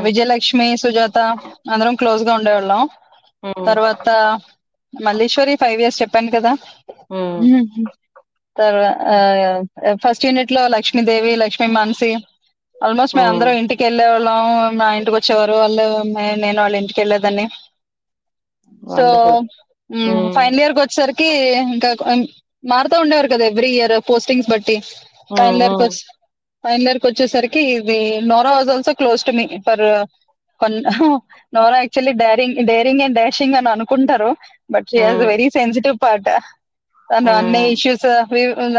విజయలక్ష్మి 0.06 0.68
సుజాత. 0.78 1.18
అందరం 1.74 1.96
క్లోజ్గా 1.96 2.34
ఉండేవాళ్ళం. 2.36 2.82
తర్వాత 3.68 4.08
మల్లీశ్వరి 4.94 5.54
ఫైవ్ 5.56 5.82
ఇయర్స్ 5.82 6.02
చెప్పాను 6.02 6.32
కదా. 6.32 6.52
తర్వా 8.56 8.90
ఫస్ట్ 10.04 10.26
యూనిట్లో 10.26 10.64
లక్ష్మీదేవి 10.76 11.34
లక్ష్మీ 11.44 11.68
మాన్సి. 11.76 12.12
ఆల్మోస్ట్ 12.82 13.16
మేము 13.18 13.30
అందరం 13.32 13.56
ఇంటికి 13.62 13.84
వెళ్ళే 13.86 14.06
వాళ్ళం 14.12 14.40
మా 14.80 14.88
ఇంటికి 14.98 15.16
వచ్చేవారు. 15.18 15.56
వాళ్ళు 15.62 15.86
నేను 16.44 16.60
వాళ్ళ 16.64 16.76
ఇంటికి 16.82 17.00
వెళ్ళేదాన్ని. 17.02 17.46
సో 18.96 19.06
ఫైనల్ 20.36 20.62
ఇయర్కి 20.62 20.82
వచ్చేసరికి 20.84 21.30
ఇంకా 21.76 21.90
మారుతూ 22.64 22.96
ఉండేవారు 23.04 23.30
కదా 23.34 23.46
ఎవ్రీ 23.52 23.70
ఇయర్ 23.78 23.96
పోస్టింగ్స్ 24.10 24.52
బట్టి. 24.54 24.76
ఫైనల్ 25.32 25.62
ఇయర్కి 25.64 25.84
వచ్చి 25.86 26.02
ఫైనల్ 26.64 26.88
ఇయర్కి 26.90 27.08
వచ్చేసరికి 27.10 27.62
ఇది 27.78 28.00
Nora 28.32 28.52
was 28.58 28.72
also 28.76 28.94
close 29.02 29.24
to 29.28 29.34
me 29.40 29.46
for 29.68 29.86
Nora 31.56 31.78
actually 31.82 32.12
daring 32.20 32.58
daring 32.70 33.04
and 33.06 33.18
dashing 33.20 33.56
అని 33.60 33.70
అనుకుంటారు. 33.74 34.28
But 34.74 34.88
she 34.92 35.00
has 35.06 35.22
very 35.32 35.48
sensitive 35.56 35.96
part. 36.04 36.30
తను 37.10 37.32
అన్ని 37.40 37.62
issues 37.74 38.06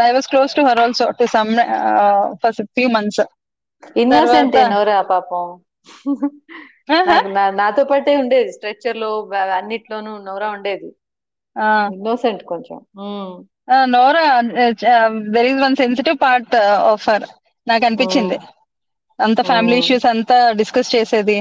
I 0.03 0.11
was 0.15 0.29
close 0.31 0.55
to 0.57 0.63
her 0.67 0.81
also 0.85 1.07
to 1.19 1.25
some 1.35 1.51
for 2.43 2.55
few 2.75 2.87
months. 2.95 3.21
Innocent 3.97 4.55
Nora 4.71 5.01
పాపం. 5.01 5.45
నాతో 7.59 7.83
పాటే 7.83 8.13
ఉండేది. 8.17 8.51
స్ట్రెచ్చర్లో 8.51 9.09
అన్నిట్లోనూ 9.57 10.13
నోరా 10.23 10.49
ఉండేది. 10.49 10.89
ఇన్నోసెంట్ 11.95 12.43
కొంచెం. 12.43 12.77
Nora 13.91 14.25
there 15.33 15.47
is 15.47 15.61
one 15.61 15.75
sensitive 15.75 16.17
part 16.21 16.55
of 16.91 17.09
her 17.09 17.25
నాకు 17.67 17.85
అనిపించింది. 17.85 18.37
అంత 19.19 19.41
ఫ్యామిలీ. 19.41 19.77
ఇష్యూస్ 19.77 20.05
అంతా 20.05 20.37
డిస్కస్ 20.51 20.95
చేసేది. 20.95 21.37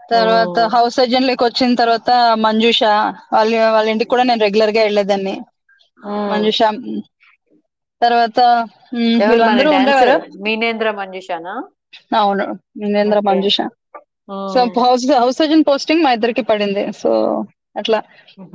తర్వాత. 0.00 0.58
హౌస్ 0.74 0.94
సర్జన్లోకి 0.94 1.44
వచ్చిన 1.44 1.74
తర్వాత 1.74 2.10
మంజుష 2.44 2.80
వాళ్ళ 3.34 3.52
వాళ్ళ 3.74 3.86
ఇంటికి 3.90 4.10
కూడా 4.10 4.22
నేను 4.22 4.40
రెగ్యులర్గా 4.40 4.82
వెళ్ళేదాన్ని. 4.82 5.34
మంజుష 6.02 6.60
తర్వాత 8.02 8.40
వీళ్ళందరూ 9.28 9.70
ఉండేవారు. 9.70 10.16
మీనేంద్ర 10.42 10.90
మంజుషానా? 10.90 11.54
అవును 12.16 12.46
Minendra. 12.76 13.18
Manjusha. 13.20 13.58
So 14.54 14.60
house 14.80 15.04
house 15.12 15.36
surgeon 15.36 15.64
posting 15.68 16.02
మా 16.02 16.12
ఇద్దరికి 16.12 16.42
పడింది. 16.42 16.92
సో 16.92 17.10
అట్లా. 17.76 17.98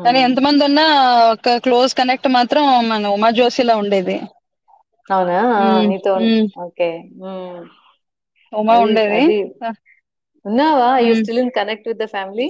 కానీ 0.06 0.20
ఎంతమంది 0.20 0.64
ఉన్నా 0.64 0.86
ఒక 1.32 1.58
క్లోజ్ 1.58 1.92
కనెక్ట్ 1.96 2.28
మాత్రం 2.28 2.90
మన 2.90 3.08
ఉమా 3.08 3.30
జోషిలా 3.30 3.76
ఉండేది. 3.76 4.18
అవునా? 5.12 5.38
నీతో 5.88 6.12
ఓకే. 6.66 6.90
ఉమా 8.54 8.80
ఉండేది. 8.80 9.22
ఉన్నావా? 10.46 10.98
You 10.98 11.14
still 11.16 11.40
in 11.40 11.52
connect 11.52 11.88
with 11.88 12.00
the 12.00 12.06
family 12.06 12.48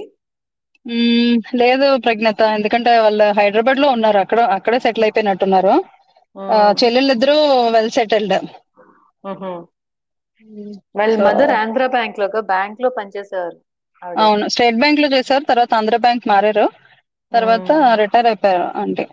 లేదు 1.60 1.86
ప్రజ్ఞత. 2.04 2.40
ఎందుకంటే 2.56 2.92
వాళ్ళు 2.98 3.26
హైదరాబాద్లో 3.38 3.88
ఉన్నారు. 3.90 4.18
అక్కడ 4.24 4.40
అక్కడే 4.56 4.78
సెటిల్ 4.80 5.06
అయిపోయినట్టున్నారు. 5.06 5.74
చెల్లెళ్ళిద్దరూ 6.80 7.36
వెల్ 7.70 7.92
సెటిల్డ్. 7.96 8.36
వాళ్ళ 10.96 11.14
మదర్ 11.26 11.52
ఆంధ్ర 11.60 11.82
బ్యాంక్లో 11.94 12.26
బ్యాంక్లో 12.48 12.88
పనిచేసేవారు 12.98 13.58
అవును. 14.20 14.44
స్టేట్ 14.54 14.78
బ్యాంక్లో 14.78 15.08
చేశారు. 15.14 15.44
తర్వాత 15.44 15.72
ఆంధ్ర 15.74 15.96
బ్యాంక్ 15.98 16.24
మారారు. 16.28 16.66
తర్వాత 17.32 17.68
రిటైర్ 18.00 18.28
అయిపోయారు 18.30 18.66
అంటే 18.82 19.04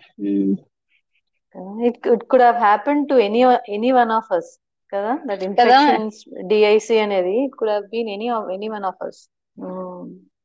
it 1.87 1.97
could 2.31 2.43
have 2.43 2.57
happen 2.61 3.01
to 3.07 3.15
any 3.23 3.41
any 3.69 3.91
one 3.93 4.11
of 4.17 4.31
us 4.31 4.51
కదా? 4.93 5.13
దట్ 5.27 5.43
ఇన్ఫెక్షన్స్ 5.43 6.19
డిఐసి 6.49 6.97
అనేది 6.99 7.35
it 7.45 7.55
could 7.59 7.71
have 7.71 7.87
been 7.89 8.11
any 8.11 8.27
any 8.55 8.69
one 8.69 8.87
of 8.91 9.03
us 9.03 9.21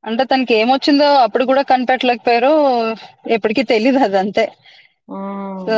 అంటే 0.05 0.23
తనకి 0.31 0.53
ఏమొచ్చిందో 0.61 1.09
అప్పుడు 1.25 1.45
కూడా 1.51 1.63
కనిపెట్టలేకపోయారు 1.71 2.53
ఎప్పటికీ 3.37 3.63
తెలియదు 3.73 4.01
అది 4.07 4.19
అంతే 4.23 4.45
సో 5.63 5.75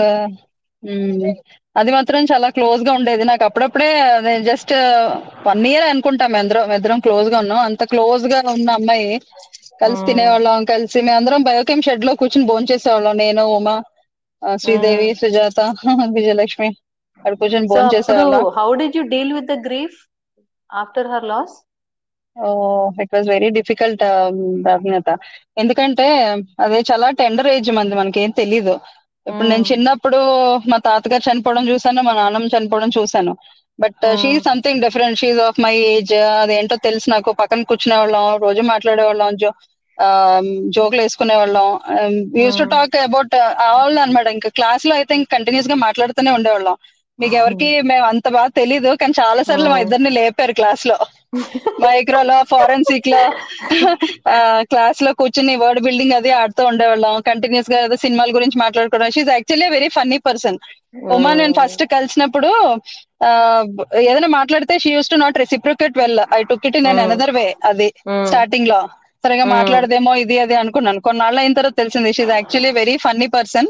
అది 1.76 1.90
మాత్రం 1.96 2.26
చాలా 2.30 2.48
క్లోజ్గా 2.56 2.92
ఉండేది. 2.98 3.22
నాకు 3.30 3.44
అప్పుడప్పుడే 3.48 3.88
జస్ట్ 4.48 4.72
వన్ 5.48 5.64
ఇయర్ 5.70 5.86
అనుకుంటాం 5.88 6.32
ఎందరం 6.40 6.72
ఇద్దరం 6.76 7.00
క్లోజ్గా 7.00 7.38
ఉన్నాం. 7.44 7.60
అంత 7.68 7.82
క్లోజ్గా 7.92 8.38
ఉన్న 8.54 8.68
అమ్మాయి 8.78 9.08
కలిసి 9.80 10.02
తినేవాళ్ళం 10.08 10.64
కలిసి 10.70 10.98
మేమందరం 11.06 11.42
బయోకెమ్ 11.48 11.84
షెడ్లో 11.86 12.12
కూర్చుని 12.20 12.46
భోంచేసేవాళ్ళం 12.46 12.74
చేసేవాళ్ళం. 12.74 13.24
నేను 13.24 13.42
ఉమా 13.56 13.76
శ్రీదేవి 14.58 15.08
సుజాత 15.20 15.58
విజయలక్ష్మి 16.16 16.68
అక్కడ 17.16 17.34
కూర్చొని 17.40 17.68
భోజనం 17.70 17.90
చేసేవాళ్ళం. 17.94 18.44
How 18.56 18.68
did 18.80 18.96
you 18.98 19.02
deal 19.10 19.32
with 19.36 19.48
the 19.48 19.56
grief 19.66 19.98
after 20.70 21.10
her 21.12 21.26
loss 21.26 21.56
it 23.02 23.12
was 23.12 23.28
very 23.28 23.48
difficult 23.58 24.02
Abhinetha 24.74 25.10
ఎందుకంటే 25.56 26.06
అదే 26.64 26.80
చాలా 26.90 27.08
టెండర్ 27.20 27.48
ఏజ్ 27.54 27.70
మంది 27.78 27.94
మనకి 27.94 28.18
ఏం 28.24 28.32
తెలీదు. 28.40 28.74
ఇప్పుడు 29.26 29.48
నేను 29.48 29.64
చిన్నప్పుడు 29.70 30.18
మా 30.70 30.78
తాతగారు 30.86 31.24
చనిపోవడం 31.28 31.64
చూసాను 31.70 32.00
మా 32.08 32.12
నాన్నమ్మ 32.14 32.50
చనిపోవడం 32.54 32.90
చూసాను 32.96 33.32
but 33.78 34.04
she 34.20 34.28
something 34.46 34.82
different 34.84 35.20
she's 35.20 35.40
of 35.46 35.58
my 35.58 35.72
age 35.88 36.12
అదేంటో 36.36 36.76
తెలుసు 36.86 37.06
నాకు. 37.10 37.30
పక్కన 37.40 37.62
కూర్చునే 37.70 37.96
వాళ్ళం 37.98 38.26
రోజు 38.44 38.62
మాట్లాడే 38.70 39.04
వాళ్ళం 39.04 39.36
జో 39.42 39.50
జోకులు 40.76 41.00
వేసుకునే 41.02 41.36
వాళ్ళం 41.36 41.68
used 42.40 42.58
to 42.60 42.66
talk 42.72 42.96
about 43.04 43.34
all 43.68 43.98
అనమాట 44.02 44.26
ఇంకా 44.36 44.50
క్లాస్లో 44.58 44.94
అయితే 44.98 45.12
ఇంకా 45.18 45.30
కంటిన్యూస్గా 45.36 45.76
మాట్లాడుతూనే 45.84 46.32
ఉండేవాళ్ళం. 46.38 46.76
మీకు 47.18 47.34
ఎవరికి 47.40 47.68
మేము 47.90 48.04
అంత 48.12 48.26
బాగా 48.28 48.50
తెలీదు 48.58 48.90
కానీ 49.00 49.14
చాలా 49.20 49.42
సార్లు 49.48 49.68
మా 49.72 49.78
ఇద్దరిని 49.84 50.10
లేపారు 50.18 50.54
క్లాస్లో. 50.54 50.96
మైక్రోలో 51.84 52.36
ఫారెన్సిక్లో 52.52 53.22
క్లాస్లో 54.70 55.10
కూర్చుని 55.20 55.54
వర్డ్ 55.62 55.80
బిల్డింగ్ 55.86 56.14
అది 56.18 56.30
ఆడుతూ 56.40 56.62
ఉండేవాళ్ళం. 56.70 57.14
కంటిన్యూస్గా 57.28 57.78
ఏదో 57.86 57.96
సినిమాల 58.04 58.30
గురించి 58.36 58.58
మాట్లాడుకోవడం. 58.64 59.10
She's 59.16 59.32
actually 59.36 59.68
very 59.76 59.88
funny 59.96 60.18
person 60.28 60.58
Uma 61.16 61.32
నేను 61.40 61.54
ఫస్ట్ 61.60 61.82
కలిసినప్పుడు 61.94 62.50
ఏదైనా 64.08 64.28
మాట్లాడితే 64.38 64.74
she 64.82 64.90
used 64.94 65.10
to 65.12 65.16
not 65.24 65.40
reciprocate 65.42 65.98
well 66.02 66.20
I 66.38 66.40
took 66.50 66.66
it 66.68 66.78
నేను 66.86 67.00
అనదర్ 67.04 67.32
వే 67.38 67.46
అది 67.70 67.88
స్టార్టింగ్లో. 68.28 68.80
సరిగా 69.24 69.44
మాట్లాడదేమో 69.56 70.12
ఇది 70.24 70.36
అది 70.44 70.54
అనుకున్నాను. 70.62 71.00
కొన్నాళ్ళు 71.06 71.38
అయిన 71.42 71.56
తర్వాత 71.58 71.76
తెలిసింది 71.82 72.10
she's 72.18 72.32
actually 72.38 72.70
very 72.80 72.94
funny 73.04 73.28
person 73.36 73.68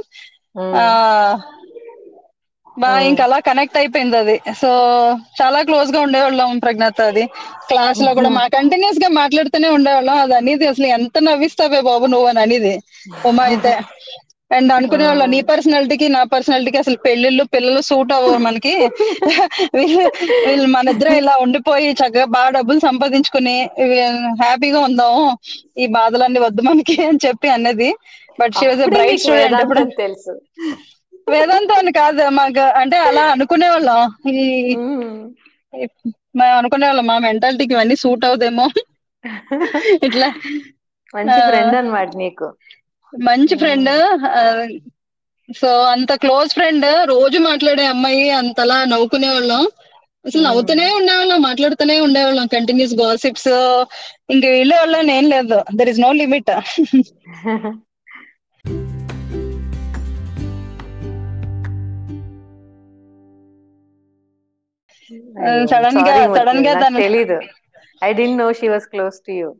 ఆ. 2.78 2.82
బా 2.82 2.90
ఇంకా 3.08 3.22
అలా 3.26 3.38
కనెక్ట్ 3.46 3.76
అయిపోయింది 3.80 4.16
అది. 4.22 4.36
సో 4.60 4.70
చాలా 5.38 5.58
క్లోజ్గా 5.68 6.00
ఉండేవాళ్ళం 6.06 6.50
ప్రజ్ఞాత 6.64 7.00
అది. 7.10 7.24
క్లాస్లో 7.68 8.10
కూడా 8.18 8.30
మా 8.36 8.44
కంటిన్యూస్గా 8.56 9.08
మాట్లాడుతూనే 9.20 9.68
ఉండేవాళ్ళం. 9.76 10.18
అది 10.24 10.34
అనేది 10.40 10.66
అసలు 10.72 10.88
ఎంత 10.98 11.16
నవ్విస్తావే 11.28 11.80
బాబు 11.88 12.06
నువ్వు 12.14 12.28
అని 12.32 12.40
అనేది. 12.40 12.74
ఉమా 13.24 13.44
అయితే. 13.50 13.74
అండ్ 14.50 14.70
అనుకునే 14.74 15.04
వాళ్ళం 15.06 15.28
నీ 15.32 15.38
పర్సనాలిటీకి 15.48 16.06
నా 16.08 16.20
పర్సనాలిటీకి 16.32 16.78
అసలు 16.82 16.98
పెళ్ళిళ్ళు 17.06 17.44
పిల్లలు 17.54 17.80
సూట్ 17.88 18.12
అవ్వరు 18.16 18.38
మనకి. 18.44 18.74
వీళ్ళు 19.76 20.04
వీళ్ళు 20.44 20.68
మన 20.74 20.92
ఇద్దరం 20.94 21.14
ఇలా 21.20 21.34
ఉండిపోయి 21.44 21.88
చక్కగా 22.00 22.26
బాగా 22.36 22.50
డబ్బులు 22.56 22.80
సంపాదించుకుని 22.86 23.56
హ్యాపీగా 24.42 24.80
ఉందాం 24.88 25.16
ఈ 25.76 25.86
బాధలన్నీ 25.98 26.40
వద్దు 26.46 26.62
మనకి 26.68 26.96
అని 27.08 27.20
చెప్పి 27.26 27.50
అన్నది 27.50 27.90
but 28.38 28.54
she 28.58 28.66
was 28.66 28.84
bright 28.90 29.22
student 29.22 29.62
తెలుసు. 29.98 30.32
వేదాంతం 31.26 31.78
అని 31.78 31.92
కాదు 31.92 32.24
మాకు 32.30 32.64
అంటే 32.80 32.96
అలా 33.08 33.24
అనుకునే 33.34 33.68
వాళ్ళం 33.68 34.02
ఈ 34.32 34.44
మేము 36.38 36.54
అనుకునే 36.58 36.86
వాళ్ళం 36.86 37.06
మా 37.06 37.16
మెంటాలిటీకి 37.18 37.74
ఇవన్నీ 37.74 37.96
సూట్ 37.96 38.24
అవుదేమో. 38.24 38.66
ఇట్లా. 40.06 40.28
మంచి 41.14 41.38
ఫ్రెండ్ 41.48 41.76
అన్నమాట 41.76 42.10
నీకు. 42.16 42.46
మంచి 43.12 43.54
ఫ్రెండ్ 43.56 43.90
సో 45.48 45.68
అంత 45.86 46.12
క్లోజ్ 46.22 46.52
ఫ్రెండ్ 46.54 46.86
రోజు 47.04 47.38
మాట్లాడే 47.40 47.84
అమ్మాయి 47.86 48.24
అంతలా 48.38 48.78
నవ్వుకునే 48.84 49.28
వాళ్ళం 49.28 49.64
అసలు 50.24 50.42
నవ్వుతూనే 50.42 50.86
ఉండేవాళ్ళం 50.92 51.42
మాట్లాడుతూనే 51.42 51.96
ఉండేవాళ్ళం. 52.00 52.46
కంటిన్యూస్ 52.54 52.94
గాసిప్స్ 52.94 53.52
ఇంక 54.30 54.44
వీళ్ళే 54.46 54.76
వాళ్ళని 54.76 55.12
ఏం 55.18 55.26
లేదు. 55.30 55.58
దర్ 55.76 55.88
ఇస్ 55.88 56.00
నో 56.00 56.10
లిమిట్ 56.12 56.50
సడన్గా 65.72 66.14
సడన్గా 66.38 66.72
తను 66.84 66.98
I 68.08 68.12
didn't 68.20 68.38
know 68.42 68.48
she 68.60 68.68
was 68.74 68.88
close 68.94 69.18
to 69.28 69.32
you 69.40 69.50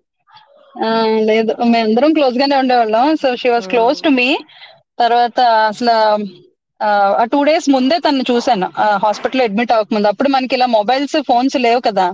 లేదు. 1.28 1.52
మేమందరం 1.74 2.10
క్లోజ్ 2.16 2.38
గానే 2.40 2.56
ఉండేవాళ్ళం. 2.62 3.04
So 3.22 3.28
she 3.42 3.48
was 3.54 3.68
close 3.74 4.00
to 4.06 4.10
me 4.20 4.30
తర్వాత 5.02 5.40
అసలు 5.70 5.94
ఆ 6.80 7.24
టూ 7.32 7.38
డేస్ 7.48 7.66
ముందే 7.74 7.96
తను 8.06 8.24
చూశాను. 8.30 8.66
హాస్పిటల్ 9.04 9.42
అడ్మిట్ 9.44 9.72
అవ్వకముందు. 9.74 10.08
అప్పుడు 10.12 10.28
మనకి 10.34 10.54
ఇలా 10.56 10.66
మొబైల్స్ 10.74 11.16
ఫోన్స్ 11.28 11.56
లేవు 11.66 11.80
కదా. 11.86 12.06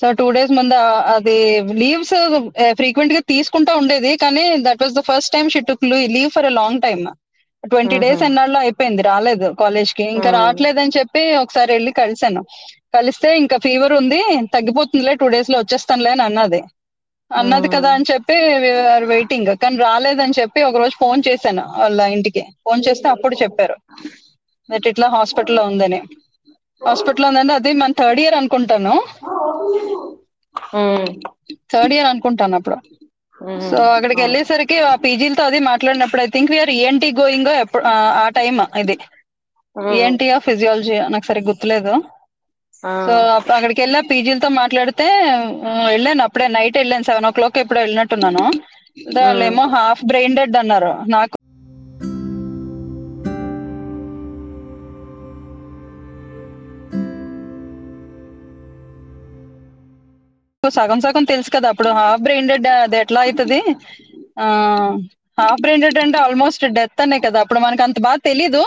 సో 0.00 0.06
టూ 0.18 0.26
డేస్ 0.36 0.52
ముందు 0.58 0.78
అది 1.14 1.36
లీవ్స్ 1.82 2.14
ఫ్రీక్వెంట్గా 2.80 3.22
తీసుకుంటా 3.32 3.74
ఉండేది. 3.82 4.12
కానీ 4.24 4.44
that 4.66 4.82
was 4.84 4.98
the 4.98 5.04
first 5.10 5.34
time 5.36 5.48
she 5.54 5.62
took 5.70 5.86
leave 6.16 6.30
for 6.36 6.48
a 6.50 6.52
long 6.60 6.82
time 6.86 7.04
twenty 7.70 7.96
days 7.98 8.22
ఎన్నాళ్ళు 8.22 8.58
అయిపోయింది 8.58 9.02
రాలేదు 9.02 9.48
కాలేజ్కి 9.60 10.04
ఇంకా 10.14 10.30
రావట్లేదని 10.30 10.94
చెప్పి 10.98 11.22
ఒకసారి 11.42 11.70
వెళ్ళి 11.72 11.92
కలిశాను. 11.94 12.42
కలిస్తే 12.94 13.28
ఇంకా 13.38 13.56
ఫీవర్ 13.58 13.94
ఉంది 13.94 14.20
తగ్గిపోతుందిలే 14.54 15.14
టూ 15.20 15.28
డేస్లో 15.28 15.58
వచ్చేస్తానులే 15.60 16.10
అని 16.10 16.24
అన్నది. 16.24 16.60
అన్నది 17.30 17.68
కదా 17.70 17.90
అని 17.96 18.06
చెప్పి 18.10 18.36
వెయిటింగ్. 19.10 19.50
కానీ 19.62 19.76
రాలేదని 19.80 20.36
చెప్పి 20.38 20.60
ఒక 20.62 20.76
రోజు 20.76 20.94
ఫోన్ 20.98 21.22
చేశాను 21.28 21.64
వాళ్ళ 21.78 22.00
ఇంటికి. 22.16 22.42
ఫోన్ 22.64 22.82
చేస్తే 22.86 23.06
అప్పుడు 23.14 23.36
చెప్పారు. 23.42 23.76
దట్ 24.68 24.86
ఇట్లా 24.92 25.08
హాస్పిటల్లో 25.16 25.64
ఉందని. 25.64 26.00
హాస్పిటల్లో 26.82 27.28
ఉందని 27.30 27.52
అది 27.54 27.70
మన 27.80 27.92
థర్డ్ 28.00 28.20
ఇయర్ 28.22 28.36
అనుకుంటాను. 28.40 28.94
థర్డ్ 31.70 31.94
ఇయర్ 31.94 32.08
అనుకుంటాను 32.12 32.56
అప్పుడు. 32.56 32.76
సో 33.70 33.78
అక్కడికి 33.96 34.20
వెళ్ళేసరికి 34.24 34.76
ఆ 34.90 34.94
పీజీలతో 35.04 35.42
అది 35.48 35.58
మాట్లాడినప్పుడు 35.70 36.22
I 36.24 36.28
think 36.36 36.52
we are 36.54 36.72
ENT 36.78 37.10
going 37.20 37.50
ఆ 38.24 38.26
టైం 38.38 38.56
ఇది. 38.82 38.96
ఈఎన్టీ 39.96 40.28
ఆఫ్ 40.36 40.46
ఫిజియాలజీ 40.48 40.96
నాకు 41.14 41.26
సరిగ్గా 41.30 41.48
గుర్తులేదు. 41.50 41.94
సో 43.06 43.14
అక్కడికి 43.56 43.80
వెళ్ళా 43.84 44.00
పీజీలతో 44.10 44.48
మాట్లాడితే 44.60 45.06
వెళ్ళాను 45.92 46.22
అప్పుడే 46.26 46.46
నైట్ 46.56 46.78
వెళ్ళాను 46.82 47.08
సెవెన్ 47.08 47.28
ఓ 47.28 47.32
క్లాక్ 47.38 47.58
ఎప్పుడు 47.62 47.80
వెళ్ళినట్టున్నాను. 47.82 48.44
వాళ్ళేమో 49.16 49.64
హాఫ్ 49.76 50.02
బ్రెయిన్ 50.10 50.36
డెడ్ 50.38 50.56
అన్నారు. 50.62 50.92
నాకు 51.16 51.35
సగం 60.76 61.00
సగం 61.00 61.24
తెలుసు 61.24 61.50
కదా 61.50 61.68
అప్పుడు 61.72 61.90
హాఫ్ 61.98 62.22
బ్రెయిన్ 62.22 62.48
డెడ్ 62.50 62.68
అది 62.76 62.96
ఎట్లా 63.02 63.20
అవుతుంది 63.26 63.60
హాఫ్ 65.38 65.62
బ్రెయిన్ 65.62 65.84
డెడ్ 65.84 65.98
అంటే 65.98 66.18
ఆల్మోస్ట్ 66.18 66.64
డెత్ 66.78 67.02
అనే 67.04 67.18
కదా 67.26 67.38
అప్పుడు 67.44 67.60
మనకు 67.60 67.82
అంత 67.86 67.98
బాగా 68.06 68.20
తెలీదు. 68.28 68.62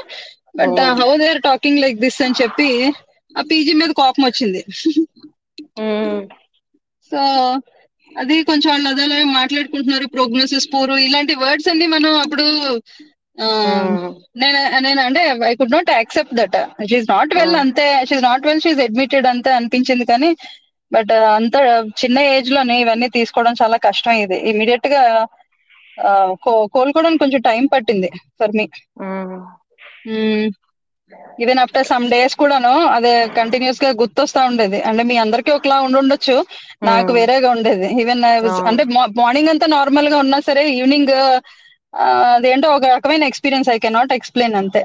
But 0.59 0.79
how 0.99 1.09
they 1.21 1.27
are 1.33 1.41
talking 1.47 1.81
like 1.83 1.97
this 2.05 2.21
అని 2.25 2.39
చెప్పి 2.41 2.69
ఆ 3.35 3.43
పీజీ 3.49 3.73
మీద 3.81 3.91
కోపం 4.01 4.23
వచ్చింది. 4.27 4.61
సో 7.11 7.19
అది 8.11 8.35
కొంచెం 8.49 8.69
వాళ్ళు 8.71 8.87
అదే 8.93 9.05
మాట్లాడుకుంటున్నారు 9.39 10.05
ప్రోగ్నోసిస్ 10.15 10.69
పూర్ 10.71 10.93
ఇలాంటి 11.07 11.33
వర్డ్స్ 11.43 11.69
అన్ని 11.71 11.87
మనం 11.95 12.13
అప్పుడు 12.23 12.45
నేను 14.41 14.61
నేను 14.85 15.01
అంటే 15.01 15.21
I 15.49 15.53
could 15.59 15.75
not 15.75 15.91
accept 15.91 16.33
that 16.39 16.57
she's 16.89 17.05
not 17.11 17.33
well 17.37 17.55
అంతే 17.63 17.85
she's 18.09 18.25
not 18.29 18.47
well 18.47 18.63
she's 18.65 18.81
admitted 18.87 19.27
అంతే 19.33 19.51
అనిపించింది 19.59 20.05
కానీ 20.11 20.29
బట్ 20.91 21.11
అంత 21.37 21.55
చిన్న 22.01 22.17
ఏజ్లోనే 22.33 22.75
ఇవన్నీ 22.81 23.07
తీసుకోవడం 23.17 23.55
చాలా 23.61 23.77
కష్టం 23.87 24.15
ఇది. 24.23 24.37
ఇమీడియట్గా 24.51 25.01
కోలుకోవడానికి 26.75 27.21
కొంచెం 27.23 27.41
టైం 27.49 27.63
పట్టింది 27.73 28.09
for 28.39 28.53
me. 28.57 28.65
Even 31.43 31.59
after 31.61 31.87
some 31.89 32.05
days 32.11 32.35
కూడాను 32.41 32.71
అదే 32.95 33.13
కంటిన్యూస్గా 33.37 33.89
గుర్తొస్తా 34.01 34.41
ఉండేది. 34.49 34.79
అంటే 34.89 35.03
మీ 35.09 35.15
అందరికీ 35.23 35.51
ఒకలా 35.51 35.77
ఉండుండొచ్చు 35.87 36.35
నాకు 36.89 37.11
వేరేగా 37.17 37.49
ఉండేది. 37.55 37.87
ఈవెన్ 38.01 38.23
అంటే 38.69 38.83
మార్నింగ్ 39.19 39.51
అంతా 39.53 39.67
నార్మల్గా 39.77 40.17
ఉన్నా 40.25 40.39
సరే 40.49 40.63
ఈవినింగ్ 40.77 41.13
అదేంటో 42.33 42.69
ఒక 42.77 42.85
రకమైన 42.95 43.23
ఎక్స్పీరియన్స్ 43.31 43.69
ఐ 43.69 43.77
కెనాట్ 43.85 44.15
ఎక్స్ప్లెయిన్ 44.17 44.57
అంతే. 44.61 44.81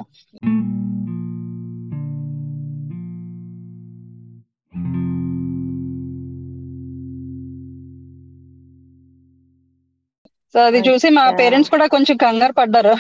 సో 10.55 10.61
అది 10.61 10.79
చూసి 10.79 11.09
మా 11.11 11.31
పేరెంట్స్ 11.31 11.71
కూడా 11.71 11.87
కొంచెం 11.87 12.17
కంగారు 12.17 12.53
పడ్డారు. 12.53 12.95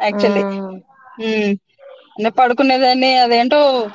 యాక్చువల్లీ. 0.00 0.42
అంటే 2.16 2.30
పడుకునేదాన్ని 2.30 3.18
అదేంటో 3.18 3.88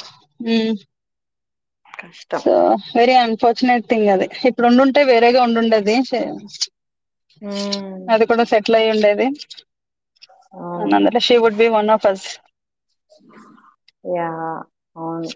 సో 2.40 2.52
వెరీ 2.98 3.14
అన్ఫార్చునేట్ 3.14 3.86
థింగ్ 3.86 4.10
అది. 4.10 4.30
ఇప్పుడు 4.46 4.68
ఉండుంటే 4.68 5.04
వేరేగా 5.04 5.44
ఉండుండేది. 5.44 5.96
అది 8.14 8.26
కూడా 8.26 8.44
సెటిల్ 8.44 8.76
అయి 8.76 8.90
ఉండేది. 8.92 9.26
అందులో 10.96 11.20
she 11.20 11.38
would 11.38 11.56
be 11.56 11.68
one 11.68 11.90
of 11.90 12.06
us 12.06 12.28
yeah 14.16 14.64
అవును. 14.98 15.28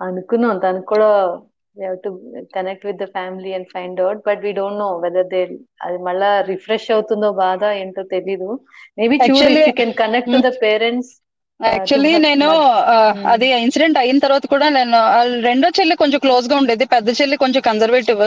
అనుకున్నాం. 0.00 0.58
తనకు 0.58 0.86
కూడా 0.86 1.10
to 2.04 2.10
connect 2.54 2.86
with 2.88 3.00
the 3.02 3.06
family 3.16 3.50
and 3.56 3.68
find 3.74 4.00
out 4.04 4.20
but 4.28 4.40
we 4.46 4.52
don't 4.58 4.80
know 4.84 4.88
whether 5.04 5.28
they 5.34 5.40
అది 5.86 5.98
మళ్ళా 6.08 6.30
రిఫ్రెష్ 6.50 6.88
అవుతుందో 6.96 7.28
బాధ 7.42 7.62
ఏంటో 7.80 8.04
తెలీదు. 8.14 8.48
Maybe 8.98 9.16
you 9.56 9.72
can 9.80 9.94
connect 10.02 10.32
to 10.34 10.40
the 10.46 10.52
parents 10.64 11.12
actually 11.60 12.12
నేను 12.26 12.48
అది 13.32 13.46
ఇన్సిడెంట్ 13.64 13.98
అయిన 14.00 14.18
తర్వాత 14.24 14.46
కూడా 14.54 14.66
నేను 14.78 14.98
రెండో 15.46 15.68
చెల్లి 15.78 15.94
కొంచెం 16.02 16.20
క్లోజ్గా 16.24 16.56
ఉండేది 16.62 16.84
పెద్ద 16.94 17.08
చెల్లి 17.20 17.36
కొంచెం 17.44 17.62
కన్జర్వేటివ్ 17.68 18.22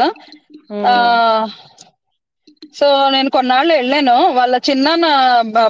సో 2.80 2.88
నేను 3.16 3.30
కొన్నాళ్ళు 3.36 3.72
వెళ్ళాను 3.80 4.16
వాళ్ళ 4.38 4.56
చిన్న 4.68 4.88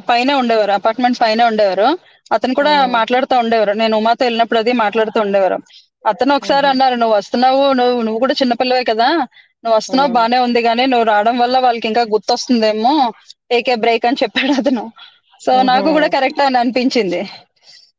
పైన 0.09 0.29
ఉండేవారు 0.41 0.73
అపార్ట్మెంట్ 0.77 1.21
పైన 1.23 1.41
ఉండేవారు. 1.51 1.87
అతను 2.31 2.53
కూడా 2.59 2.73
మాట్లాడుతూ 2.97 3.35
ఉండేవారు. 3.43 3.73
నేను 3.81 3.93
ఉమాతో 4.01 4.23
వెళ్ళినప్పుడు 4.27 4.59
అది 4.63 4.73
మాట్లాడుతూ 4.83 5.19
ఉండేవారు. 5.25 5.57
అతను 6.05 6.31
ఒకసారి 6.37 6.67
అన్నారు 6.69 6.95
నువ్వు 6.95 7.15
వస్తున్నావు 7.17 7.63
నువ్వు 7.79 7.97
నువ్వు 8.05 8.19
కూడా 8.23 8.35
చిన్నపిల్లవే 8.39 8.83
కదా 8.85 9.07
నువ్వు 9.63 9.75
వస్తున్నావు 9.77 10.09
బానే 10.15 10.37
ఉంది 10.45 10.61
కానీ 10.63 10.83
నువ్వు 10.91 11.05
రావడం 11.09 11.35
వల్ల 11.41 11.55
వాళ్ళకి 11.65 11.87
ఇంకా 11.89 12.03
గుర్తొస్తుందేమో 12.13 12.93
టేకే 13.51 13.75
బ్రేక్ 13.83 14.05
అని 14.05 14.21
చెప్పాడు 14.21 14.53
అతను. 14.59 14.83
సో 15.41 15.51
నాకు 15.69 15.89
కూడా 15.95 16.07
కరెక్ట్ 16.15 16.41
అని 16.43 16.57
అనిపించింది. 16.61 17.21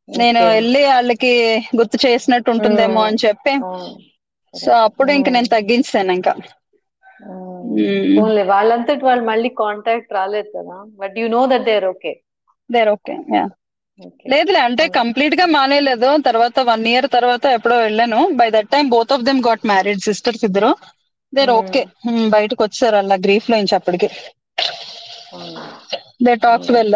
నేను 0.09 0.39
వెళ్ళి 0.51 0.81
వాళ్ళకి 0.87 1.31
గుర్తు 1.79 1.97
చేసినట్టు 2.05 2.49
ఉంటుందేమో 2.53 3.01
అని 3.09 3.19
చెప్పి 3.25 3.53
సో 4.53 4.71
అప్పుడు 4.87 5.09
ఇంక 5.17 5.29
నేను 5.35 5.49
తగ్గించాను 5.53 6.11
ఇంకా. 6.17 6.33
వాళ్ళంతటి 8.51 9.03
వాళ్ళు 9.07 9.23
మళ్ళీ 9.29 9.49
కాంటాక్ట్ 9.61 10.13
రాలేదు 10.13 10.49
కదా 10.55 10.77
but 10.99 11.15
you 11.21 11.27
know 11.29 11.41
that 11.51 11.65
they're 11.65 11.85
okay 11.91 12.13
they're 12.69 12.89
okay 12.93 13.15
yeah 13.35 13.45
లేదులే 14.31 14.59
అంటే 14.67 14.83
కంప్లీట్గా 14.97 15.45
మానేలేదు. 15.55 16.09
తర్వాత 16.27 16.59
వన్ 16.69 16.85
ఇయర్ 16.91 17.07
తర్వాత 17.15 17.45
ఎప్పుడో 17.57 17.77
వెళ్ళాను. 17.85 18.19
By 18.39 18.47
that 18.55 18.71
time 18.73 18.85
both 18.95 19.13
of 19.15 19.25
them 19.27 19.41
got 19.47 19.65
married 19.71 20.05
sisters 20.09 20.45
ఇద్దరు. 20.49 20.71
దేర్ 21.33 21.51
ఓకే 21.53 21.81
బయటకు 22.35 22.61
వచ్చారు 22.65 22.97
అలా 23.01 23.17
గ్రీఫ్లో 23.25 23.55
నుంచి 23.59 23.75
అప్పటికి. 23.79 24.07
They 26.25 26.33
talks 26.43 26.71
well 26.71 26.95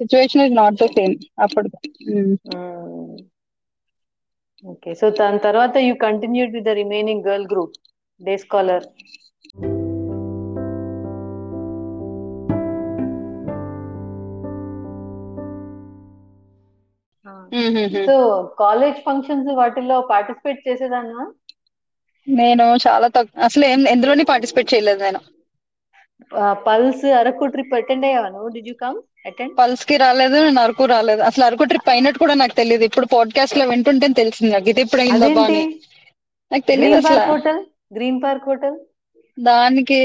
situation 0.00 0.42
is 0.46 0.56
not 0.60 0.78
the 0.82 0.88
same 0.96 1.14
అప్పుడు 1.44 1.68
ఓకే 4.64 4.90
సో 4.94 5.06
దాని 5.18 5.40
తర్వాత 5.46 5.76
you 5.84 5.94
continued 6.04 6.54
with 6.56 6.66
the 6.66 6.74
remaining 6.80 7.24
girl 7.24 7.46
group 7.52 7.76
day 8.20 8.34
scholar 8.44 8.86
so 18.06 18.14
college 18.60 18.98
functions 19.06 19.50
వాటిల్లో 19.60 19.96
పార్టిసిపేట్ 20.12 20.60
చేసేదాన్నా 20.66 21.24
నేను 22.26 22.64
చాలా 22.84 23.06
తక్కువ 23.14 23.44
అసలు 23.46 23.64
ఏం 23.70 23.80
ఎందులోని 23.94 24.24
పార్టిసిపేట్ 24.24 24.72
చేయలేదు 24.72 25.00
నేను. 25.06 25.20
పల్స్ 26.66 27.04
అరకు 27.20 27.44
ట్రిప్ 27.54 27.74
అటెండ్ 27.78 28.06
అయ్యావా 28.08 28.28
నువ్వు? 28.34 28.50
డిడ్ 28.56 28.68
యూ 28.70 28.76
కమ్ 28.84 28.98
అటెండ్ 29.28 29.56
పల్స్కి 29.58 29.96
రాలేదు 30.02 30.36
నేను 30.44 30.60
అరకు 30.64 30.84
రాలేదు. 30.92 31.22
అసలు 31.28 31.44
అరకు 31.48 31.64
ట్రిప్ 31.70 31.90
అయినట్టు 31.94 32.18
కూడా 32.18 32.34
నాకు 32.42 32.54
తెలియదు 32.60 32.84
ఇప్పుడు 32.88 33.06
పాడ్కాస్ట్లో 33.14 33.64
వింటుంటే 33.72 34.08
తెలిసింది 34.20 34.52
నాకు. 34.54 34.68
ఇది 34.72 34.82
ఇప్పుడు 34.86 35.02
అయిందో 35.04 35.28
బాని. 35.38 35.62
నాకు 36.50 36.64
తెలియదు 36.72 36.96
అసలు. 37.02 37.24
హోటల్ 37.30 37.60
గ్రీన్ 37.96 38.20
పార్క్ 38.24 38.48
హోటల్ 38.50 38.78
దానికి 39.38 39.98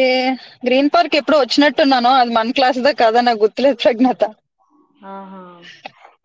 గ్రీన్ 0.67 0.89
పార్క్ 0.93 1.15
ఎప్పుడు 1.19 1.37
వచ్చినట్టున్నాను. 1.39 2.11
అది 2.21 2.31
మన 2.37 2.51
క్లాస్ 2.57 2.79
దా 2.85 2.91
కదా 3.03 3.21
నాకు 3.27 3.41
గుర్తులేదు 3.43 3.77
ప్రజ్ఞత. 3.83 4.21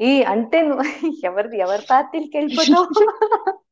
ఈ 0.02 0.22
అంటే 0.22 0.58
ఎవరి 1.24 1.58
ఎవరి 1.58 1.86
పార్టీలకి 1.90 2.38
వెళ్ళిపోతావు? 2.38 2.86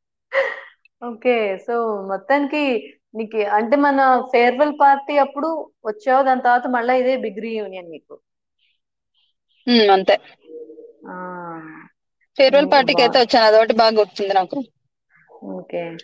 ఓకే 1.05 1.59
సో 1.59 2.03
మొత్తానికి 2.03 2.93
నీకు 3.15 3.39
అంటే 3.39 3.77
మన 3.77 4.21
ఫేర్వెల్ 4.21 4.73
పార్టీ 4.81 5.17
అప్పుడు 5.17 5.73
వచ్చావు 5.87 6.23
దాని 6.23 6.41
తర్వాత 6.41 6.67
మళ్ళీ 6.67 7.01
ఇదే 7.01 7.17
బిగ్ 7.17 7.45
యూనియన్ 7.45 7.91
నీకు. 7.91 8.21
అంతే. 9.93 10.19
ఫేర్వెల్ 12.39 12.73
పార్టీకి 12.73 13.03
అయితే 13.03 13.19
వచ్చాను 13.19 13.45
అదొకటి 13.45 13.73
బాగా 13.73 13.97
గుర్తుంది 13.97 14.35
నాకు. 14.35 14.65
Okay. 15.43 15.97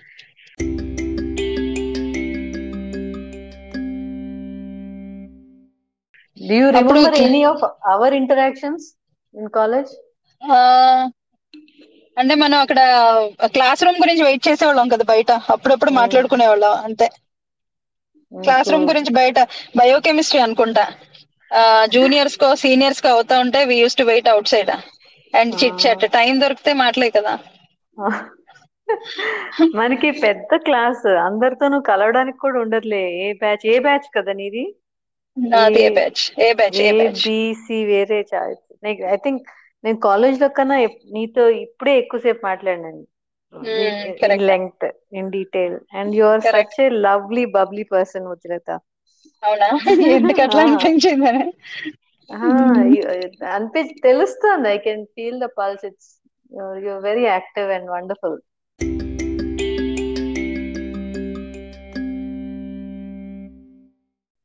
Do 6.41 6.55
you 6.55 6.67
remember 6.67 7.15
any 7.15 7.45
of 7.45 7.63
our 7.87 8.13
interactions 8.13 8.97
in 9.35 9.49
college? 9.49 9.89
అంటే 12.17 12.35
మనం 12.35 12.59
అక్కడ 12.59 12.81
క్లాస్ 13.55 13.85
రూమ్ 13.85 13.99
గురించి 13.99 14.23
వెయిట్ 14.23 14.47
చేసేవాళ్ళం 14.49 14.89
కదా 14.89 15.05
బయట. 15.07 15.31
అప్పుడప్పుడు 15.55 15.93
మాట్లాడుకునేవాళ్ళం 15.93 16.75
అంతే. 16.85 17.09
క్లాస్ 18.33 18.71
రూమ్ 18.73 18.87
గురించి 18.89 19.13
బయట 19.13 19.39
బయోకెమిస్ట్రీ 19.77 20.41
అనుకుంటా. 20.41 20.85
జూనియర్స్ 21.93 22.37
కో 22.37 22.49
సీనియర్స్ 22.57 23.03
కో 23.03 23.11
అవుతా 23.11 23.35
ఉంటే 23.45 23.61
we 23.65 23.77
used 23.77 23.97
to 23.97 24.05
wait 24.05 24.29
outside 24.49 24.73
and 25.35 25.53
chit 25.59 25.81
chat 25.83 26.05
time 26.13 26.35
దొరికితే 26.41 26.73
మాటలే 26.77 27.09
కదా. 27.11 27.35
మనకి 29.77 30.09
పెద్ద 30.23 30.51
క్లాస్ 30.67 31.07
అందరితోనూ 31.25 31.79
కలవడానికి 31.83 32.39
కూడా 32.39 32.59
ఉండదులే. 32.61 33.05
ఏ 33.23 33.39
బ్యాచ్ 33.41 33.65
ఏ 33.67 33.79
బ్యాచ్ 33.81 34.09
కదా 34.17 34.35
నీది? 34.35 34.65
నాది 35.37 35.81
A 35.83 35.91
batch 35.97 36.23
A 36.41 36.51
batch 36.55 36.81
A 36.83 36.93
batch. 36.95 37.25
వేరే 37.91 38.19
ఐ 39.09 39.19
థింక్ 39.19 39.47
నేను 39.87 39.99
కాలేజ్లో 40.07 40.49
కన్నా 40.49 40.77
నీతో 41.17 41.43
ఇప్పుడే 41.65 41.93
ఎక్కువసేపు 41.99 42.41
మాట్లాడినాను. 42.47 43.03
Length 44.51 44.87
in 45.19 45.31
detail 45.31 45.77
and 45.99 46.15
you 46.17 46.25
are 46.25 46.43
such 46.47 46.77
a 46.85 46.89
lovely 47.07 47.45
bubbly 47.57 47.85
person 47.93 48.27
Mudratha 48.31 48.69
అవునా? 49.43 49.69
ఎందుకు 50.17 50.43
అట్లా 50.47 50.63
అనిపించింది? 50.67 51.27
అనిపి 53.57 53.83
తెలుస్తుంది. 54.07 54.69
I 54.69 54.79
can 54.87 55.05
feel 55.17 55.39
the 55.45 55.49
pulse 55.59 55.85
it's 55.91 56.11
you 56.87 56.95
very 57.09 57.25
active 57.27 57.71
and 57.77 57.91
wonderful 57.97 58.39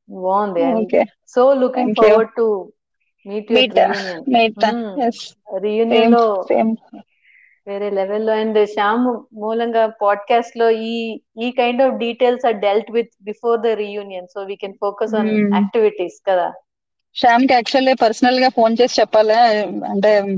బాగుంది 0.09 1.01
so 1.35 1.41
looking 1.63 1.95
forward 1.99 2.33
to 2.39 2.47
meet 3.25 3.51
రీయూనియన్లో 5.57 6.45
వేరే 7.67 7.89
లెవెల్లో 7.89 8.33
అండ్ 8.33 8.67
శ్యామ్ 8.67 9.35
మూలంగా 9.35 9.87
పాడ్కాస్ట్లో 10.01 10.69
ఈ 10.69 11.19
ఈ 11.41 11.51
kind 11.51 11.81
of 11.81 11.93
details 11.95 12.45
are 12.45 12.55
dealt 12.55 12.91
with 12.91 13.09
before 13.21 13.61
the 13.61 13.67
reunion 13.67 14.27
so 14.27 14.41
we 14.41 14.55
can 14.55 14.73
focus 14.73 15.13
on 15.15 15.29
activities 15.55 16.21
కదా? 16.27 16.53
శ్యామ్కి 17.15 17.53
actually 17.53 17.93
పర్సనల్గా 17.93 18.49
ఫోన్ 18.49 18.77
చేసి 18.81 19.01
చెప్పాలి? 19.01 19.33
అంటే 19.85 20.37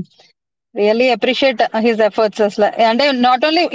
రియల్లీ 0.76 1.08
అప్రిషియేట్ 1.10 1.62
హిస్ 1.78 2.00
ఎఫర్ట్స్ 2.00 2.40
అసలు. 2.40 2.82
అంటే 2.84 3.12
not 3.12 3.46
only 3.46 3.68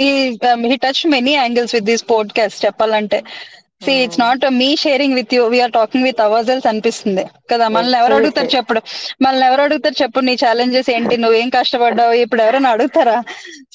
he 0.68 0.76
touch 0.76 1.06
many 1.06 1.32
angles 1.32 1.74
with 1.74 1.84
this 1.84 2.10
podcast 2.10 2.66
చెప్పాలంటే. 2.66 3.22
See 3.84 3.92
it's 4.02 4.20
not 4.20 4.42
me 4.50 4.76
sharing 4.76 5.14
with 5.14 5.34
you 5.34 5.42
we're 5.44 5.72
talking 5.72 6.04
with 6.04 6.20
our 6.20 6.46
selves 6.46 6.66
అనిపిస్తుంది. 6.66 7.24
కదా 7.52 7.68
మనల్ని 7.68 7.98
ఎవరు 7.98 8.14
అడుగుతారు 8.14 8.46
చెప్పడు 8.56 8.80
మనల్ని 9.22 9.46
ఎవరు 9.46 9.62
అడుగుతారు 9.62 10.02
చెప్పు 10.02 10.20
నీ 10.20 10.34
ఛాలెంజెస్ 10.34 10.90
ఏంటి? 10.90 11.16
నువ్వేం 11.16 11.48
కష్టపడ్డావు? 11.48 12.12
ఇప్పుడు 12.12 12.42
ఎవరైనా 12.42 12.70
అడుగుతారా? 12.70 13.22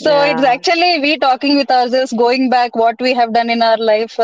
So 0.04 0.26
it's 0.26 0.46
actually 0.46 0.98
we 0.98 1.16
talking 1.16 1.58
with 1.58 1.72
our 1.72 1.90
selves 1.90 2.16
going 2.16 2.50
back 2.50 2.78
what 2.78 3.04
we 3.04 3.14
have 3.14 3.34
done 3.34 3.50
in 3.50 3.62
our 3.62 3.80
life 3.80 4.20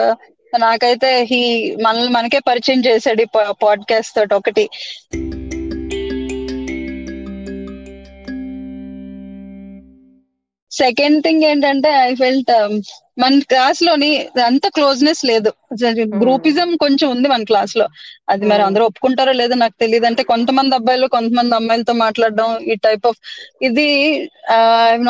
నాకైతే 0.60 1.24
హీ 1.24 1.42
మనల్ని 1.82 2.12
మనకే 2.12 2.40
పరిచయం 2.40 2.82
చేశాడు 2.86 3.22
ఈ 3.22 3.30
పాడ్కాస్ట్ 3.64 4.16
తోటి 4.16 4.34
ఒకటి. 4.34 4.66
సెకండ్ 10.72 11.20
థింగ్ 11.24 11.44
ఏంటంటే 11.44 11.90
ఐ 12.08 12.12
ఫెల్ట్ 12.16 12.52
మన 13.22 13.40
క్లాస్లోని 13.50 14.10
అంత 14.46 14.66
క్లోజ్నెస్ 14.76 15.22
లేదు. 15.26 15.50
గ్రూపిజం 16.22 16.70
కొంచెం 16.84 17.08
ఉంది 17.10 17.28
మన 17.28 17.44
క్లాస్లో 17.50 17.86
అది 18.30 18.46
మరి 18.46 18.64
అందరూ 18.68 18.84
ఒప్పుకుంటారో 18.86 19.34
లేదో 19.40 19.56
నాకు 19.64 19.76
తెలియదు 19.80 20.06
అంటే 20.10 20.24
కొంతమంది 20.24 20.76
అబ్బాయిలు 20.76 21.08
కొంతమంది 21.16 21.56
అమ్మాయిలతో 21.56 21.94
మాట్లాడడం 22.04 22.48
ఈ 22.72 22.76
టైప్ 22.86 23.06
ఆఫ్ 23.08 23.20
ఇది 23.62 23.88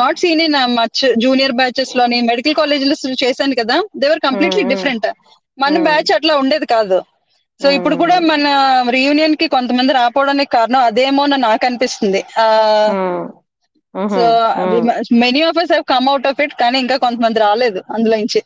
not 0.00 0.20
seen 0.22 0.42
in 0.46 0.58
much 0.80 1.00
junior 1.24 1.56
బ్యాచెస్లోని 1.62 2.18
medical 2.30 2.58
colleges 2.60 3.06
చేశాను 3.24 3.56
కదా. 3.62 3.78
దేవర్ 3.96 4.22
కంప్లీట్లీ 4.28 4.64
డిఫరెంట్ 4.72 5.08
మన 5.58 5.78
బ్యాచ్ 5.88 6.12
అట్లా 6.18 6.34
ఉండేది 6.42 6.66
కాదు. 6.66 6.98
సో 7.60 7.70
ఇప్పుడు 7.78 7.96
కూడా 8.02 8.14
మన 8.30 8.46
రీయూనియన్కి 8.96 9.46
కొంతమంది 9.48 9.92
రాపోవడానికి 9.92 10.50
కారణం 10.56 10.80
అదేమో 10.90 11.24
నాకు 11.26 11.66
అనిపిస్తుంది. 11.66 12.20
So 14.14 14.22
many 15.24 15.42
of 15.48 15.60
us 15.62 15.72
have 15.74 15.84
come 15.92 16.08
out 16.12 16.28
of 16.30 16.42
it 16.44 16.54
కానీ 16.62 16.76
ఇంకా 16.84 16.96
కొంతమంది 17.04 17.40
రాలేదు 17.46 17.80
అందులో 17.94 18.16
నుంచి. 18.22 18.40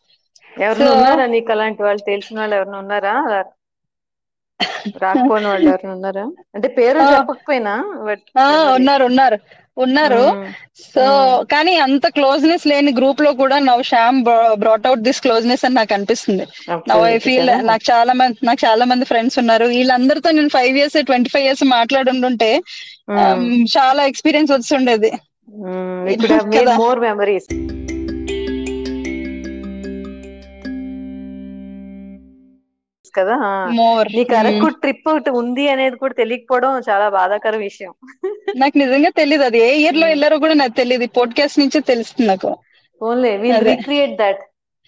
ఎవరైనా 0.52 0.90
ఉన్నారా 0.96 1.24
నీకు 1.34 1.50
అలాంటి 1.54 1.80
వాళ్ళు? 1.86 2.02
తెలిసిన 2.10 2.36
వాళ్ళు 2.40 2.56
ఎవరైనా 2.58 2.78
ఉన్నారా? 2.84 3.14
రాకపోయిన 5.02 5.46
వాళ్ళు 5.52 5.68
ఎవరైనా 5.70 5.92
ఉన్నారా? 5.96 6.24
అంటే 6.56 6.68
పేరు 6.78 7.00
చెప్పకపోయినా 7.12 7.72
ఉన్నారు 8.78 9.04
ఉన్నారు. 9.10 9.38
ఉన్నారు. 9.76 10.20
సో 10.94 11.02
కానీ 11.52 11.72
అంత 11.86 12.06
క్లోజ్నెస్ 12.16 12.64
లేని 12.70 12.92
గ్రూప్లో 12.98 13.30
కూడా 13.40 13.56
now 13.66 13.82
Shyam 13.90 14.18
brought 14.62 14.86
out 14.90 15.04
this 15.08 15.20
closeness 15.24 15.64
అని 15.66 15.76
నాకు 15.80 15.92
అనిపిస్తుంది. 15.96 16.44
నవ్ 16.90 17.04
ఐ 17.06 17.16
ఫీల్ 17.26 17.50
నాకు 17.70 17.84
చాలా 17.90 18.12
మంది 18.20 18.46
నాకు 18.48 18.60
చాలా 18.66 18.84
మంది 18.92 19.06
ఫ్రెండ్స్ 19.12 19.38
ఉన్నారు. 19.42 19.66
వీళ్ళందరితో 19.74 20.30
నేను 20.38 20.52
five 20.56 20.76
years 20.80 20.98
twenty 21.10 21.30
five 21.34 21.46
years 21.48 21.64
మాట్లాడుంటుంటే 21.76 22.50
చాలా 23.76 24.02
ఎక్స్పీరియన్స్ 24.12 24.52
వస్తుండేది. 24.52 25.10
మోర్ 25.48 27.00
మెమరీస్ 27.00 27.48
కదా. 33.18 33.36
నీకు 34.16 34.34
అరకు 34.34 34.68
ట్రిప్ 34.68 35.08
ఒకటి 35.08 35.30
ఉంది 35.30 35.68
అనేది 35.68 35.96
కూడా 35.96 36.14
తెలియకపోవడం 36.14 36.80
చాలా 36.90 37.08
బాధాకర 37.08 37.56
విషయం. 37.56 37.94
నాకు 38.56 38.78
నిజంగా 38.78 39.08
తెలియదు 39.08 39.42
అది 39.42 39.58
ఏ 39.58 39.76
ఇయర్లో 39.76 40.06
వెళ్ళారో 40.06 40.38
కూడా 40.38 40.54
నాకు 40.54 40.70
తెలియదు 40.70 41.06
పోడ్కాస్ట్ 41.06 41.58
నుంచే 41.58 41.80
తెలుస్తుంది 41.80 42.28
నాకు. 42.28 42.56
ఓన్లీ 43.02 43.36
వీల్ 43.36 43.64
రీక్రియేట్ 43.64 44.14
దట్ 44.14 44.38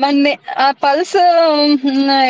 మన 0.00 0.30
ఆ 0.64 0.68
pals 0.84 1.14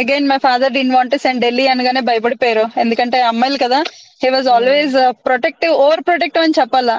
again 0.00 0.28
my 0.30 0.38
father 0.46 0.74
didn't 0.76 0.94
want 0.96 1.16
send 1.24 1.42
Delhi 1.44 1.64
అనగానే 1.66 2.02
భయపడిపోయారు. 2.10 2.64
ఎందుకంటే 2.82 3.18
అమ్మాయిలు 3.30 3.58
కదా 3.64 3.80
he 4.22 4.30
was 4.36 4.48
always 4.54 4.96
protective 5.28 5.74
over 5.84 6.02
protective 6.08 6.44
అని 6.46 6.58
చెప్పాలా. 6.60 6.98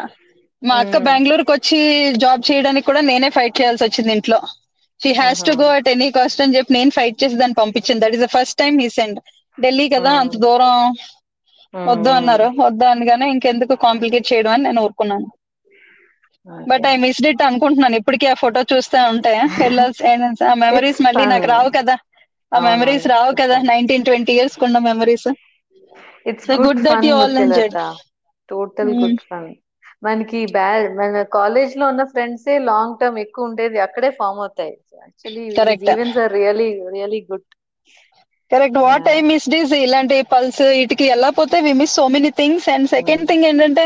మా 0.61 0.75
అక్క 0.83 0.97
బెంగళూరుకి 1.07 1.51
వచ్చి 1.53 1.79
జాబ్ 2.23 2.41
చేయడానికి 2.49 2.87
కూడా 2.89 3.01
నేనే 3.09 3.29
ఫైట్ 3.37 3.55
చేయాల్సి 3.59 3.83
వచ్చింది 3.85 4.11
ఇంట్లో. 4.17 4.39
She 5.01 5.11
has 5.13 5.41
to 5.47 5.53
go 5.61 5.67
at 5.77 5.89
any 5.89 6.07
cost 6.17 6.43
అని 6.43 6.55
చెప్పి 6.57 6.75
నేను 6.77 6.91
ఫైట్ 6.97 7.17
చేసి 7.21 7.39
దాన్ని 7.41 7.57
పంపించింది. 7.61 8.01
That 8.03 8.15
is 8.17 8.23
the 8.25 8.29
first 8.35 8.57
time 8.61 8.73
he 8.83 8.89
send 8.97 9.19
Delhi 9.57 9.87
కదా 9.95 10.11
అంత 10.21 10.35
దూరం. 10.45 10.75
వద్దు 11.73 12.09
అన్నారు. 12.17 12.47
వద్దు 12.63 12.85
అనగానే 12.85 13.27
ఇంకెందుకు 13.33 13.75
కాంప్లికేట్ 13.85 14.29
చేయడం 14.31 14.51
అని 14.51 14.65
నేను 14.67 14.81
ఊరుకున్నాను. 14.83 15.27
బట్ 16.69 16.85
ఐ 16.87 16.95
మిస్డ్ 16.97 17.27
ఇట్ 17.29 17.43
అనుకుంటున్నాను. 17.47 17.95
ఇప్పటికీ 18.01 18.25
ఆ 18.27 18.35
ఫోటో 18.41 18.61
చూస్తే 18.71 18.97
ఉంటాయా 19.11 19.43
వెళ్ళాల్సి 19.57 20.03
ఆ 20.45 20.55
మెమరీస్ 20.63 20.99
మళ్ళీ 21.07 21.25
నాకు 21.27 21.47
రావు 21.47 21.69
కదా. 21.77 21.95
ఆ 22.51 22.59
మెమరీస్ 22.61 23.05
రావు 23.07 23.31
కదా. 23.41 23.57
నైన్టీన్ 23.71 24.07
ట్వంటీ 24.07 24.33
ఇయర్స్ 24.37 24.57
కున్న 24.57 24.77
memories 24.87 25.29
it's 26.25 26.49
good 26.57 26.81
that 26.87 27.05
you 27.07 27.15
all 27.17 27.37
total 28.49 28.91
good 28.97 29.21
fun 29.25 29.49
మనకి 30.03 30.39
బ్యాడ్ 30.53 30.85
మన 30.97 31.21
కాలేజ్లో 31.35 31.85
ఉన్న 31.87 32.03
ఫ్రెండ్స్ 32.11 32.47
లాంగ్ 32.69 32.97
టర్మ్ 32.99 33.19
ఎక్కువ 33.23 33.49
ఉండేది 33.49 33.79
అక్కడే 33.85 34.09
ఫామ్ 34.19 34.39
అవుతాయి. 34.41 34.73
Actually 35.01 35.45
events 35.87 36.19
are 36.23 36.33
really 36.33 36.69
really 36.89 37.21
good 37.29 37.47
correct 38.51 38.79
what 38.79 39.07
I 39.09 39.17
miss 39.27 39.47
these 39.49 39.73
ఇలాంటి 39.77 40.15
పల్స్ 40.31 40.61
వీటికి 40.71 41.05
ఎలా 41.15 41.29
పోతే 41.37 41.57
we 41.65 41.73
miss 41.81 41.95
so 41.95 42.05
many 42.09 42.31
things 42.39 42.67
and 42.69 42.87
second 42.93 43.23
thing 43.29 43.45
ఏంటంటే 43.45 43.85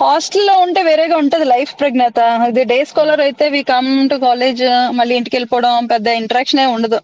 హాస్టల్లో 0.00 0.54
ఉంటే 0.64 0.80
వేరేగా 0.88 1.16
ఉంటది 1.22 1.44
లైఫ్ 1.52 1.72
ప్రజ్ఞత. 1.80 2.20
ఇది 2.50 2.62
డే 2.72 2.78
స్కాలర్ 2.90 3.22
అయితే 3.26 3.44
వి 3.54 3.60
కమ్ 3.72 3.90
టు 4.12 4.16
కాలేజ్ 4.26 4.62
మళ్ళీ 4.98 5.14
ఇంటికి 5.18 5.36
వెళ్ళిపోవడం 5.36 5.86
పెద్ద 5.92 6.06
ఇంటరాక్షన్ 6.22 6.62
ఏ 6.64 6.66
ఉండదు. 6.76 6.98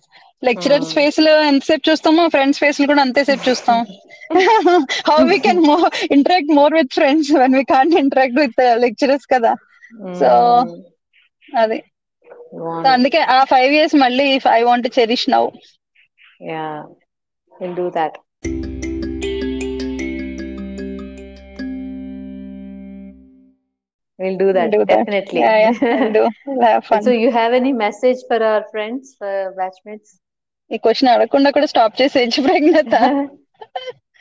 లెక్చరర్స్ 0.48 0.92
ఫేస్లో 0.98 1.32
ఎంతసేపు 1.50 1.84
చూస్తామో 1.90 2.22
ఫ్రెండ్స్ 2.34 2.60
ఫేస్లో 2.62 2.86
కూడా 2.90 3.02
అంతేసేపు 3.06 3.42
చూస్తాం. 3.48 3.78
How 5.10 5.18
we 5.30 5.38
can 5.46 5.62
more 5.70 5.86
interact 6.16 6.52
more 6.58 6.74
with 6.78 6.92
friends 6.98 7.30
when 7.42 7.56
we 7.58 7.64
can't 7.74 7.94
interact 8.04 8.40
with 8.42 8.60
lecturers 8.84 9.26
కదా. 9.34 9.52
సో 10.20 10.30
అది. 11.62 11.78
అందుకే 12.94 13.20
ఆ 13.34 13.38
ఫైవ్ 13.52 13.72
ఇయర్స్ 13.76 13.96
మళ్ళీ 14.04 14.26
I 14.58 14.60
want 14.68 14.88
cherish 14.98 15.26
now 15.34 15.44
ya 16.52 16.66
will 17.60 17.76
do 17.80 17.86
that 17.98 18.18
We'll 24.22 24.38
do 24.38 24.48
that, 24.52 24.70
do 24.70 24.82
definitely. 24.86 25.40
That. 25.40 25.60
Yeah, 25.60 25.72
yeah, 25.82 26.00
we'll 26.00 26.12
do. 26.12 26.24
We'll 26.46 26.64
have 26.64 26.84
fun. 26.86 27.02
So, 27.02 27.12
you 27.12 27.30
have 27.32 27.54
any 27.54 27.72
message 27.76 28.20
for 28.28 28.38
our 28.44 28.64
friends, 28.72 29.14
for 29.20 29.32
batchmates? 29.60 30.10
ఈ 30.70 30.76
question 30.84 31.10
అడగకుండా 31.12 31.48
కూడా 31.54 31.66
stop 31.70 31.98
చేసేయచ్చు 31.98 32.40
ప్రజ్ఞత 32.44 32.94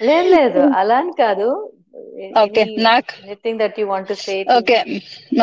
లేదు 0.02 0.30
లేదు 0.34 0.62
అలా 0.80 0.98
అని 1.02 1.14
కాదు 1.22 1.48
okay 2.42 2.62
నాకు 2.88 3.14
anything 3.24 3.60
that 3.62 3.78
you 3.82 3.86
want 3.92 4.10
to 4.12 4.16
say 4.24 4.36
okay 4.58 4.78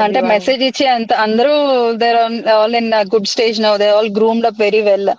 అంటే 0.04 0.20
మెసేజ్ 0.32 0.62
ఇచ్చి 0.68 0.84
అంత 0.96 1.12
అందరూ 1.26 1.54
they're 2.02 2.18
all 2.56 2.76
in 2.80 2.90
good 3.14 3.30
stage 3.34 3.58
now 3.66 3.72
they 3.82 3.88
all 3.96 4.10
groomed 4.18 4.48
up 4.50 4.60
very 4.66 4.82
well 4.90 5.10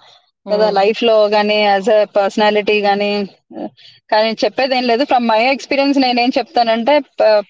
కదా 0.45 0.67
లైఫ్లో 0.79 1.15
గానీ 1.35 1.57
యాజ్ 1.63 1.89
అ 1.95 1.97
పర్సనాలిటీ 2.17 2.75
గానీ 2.81 3.11
కానీ 4.11 4.29
చెప్పేది 4.43 4.73
ఏం 4.77 4.85
లేదు. 4.91 5.03
ఫ్రమ్ 5.11 5.25
మై 5.27 5.41
ఎక్స్పీరియన్స్ 5.53 5.97
నేనేం 6.05 6.31
చెప్తానంటే 6.37 6.93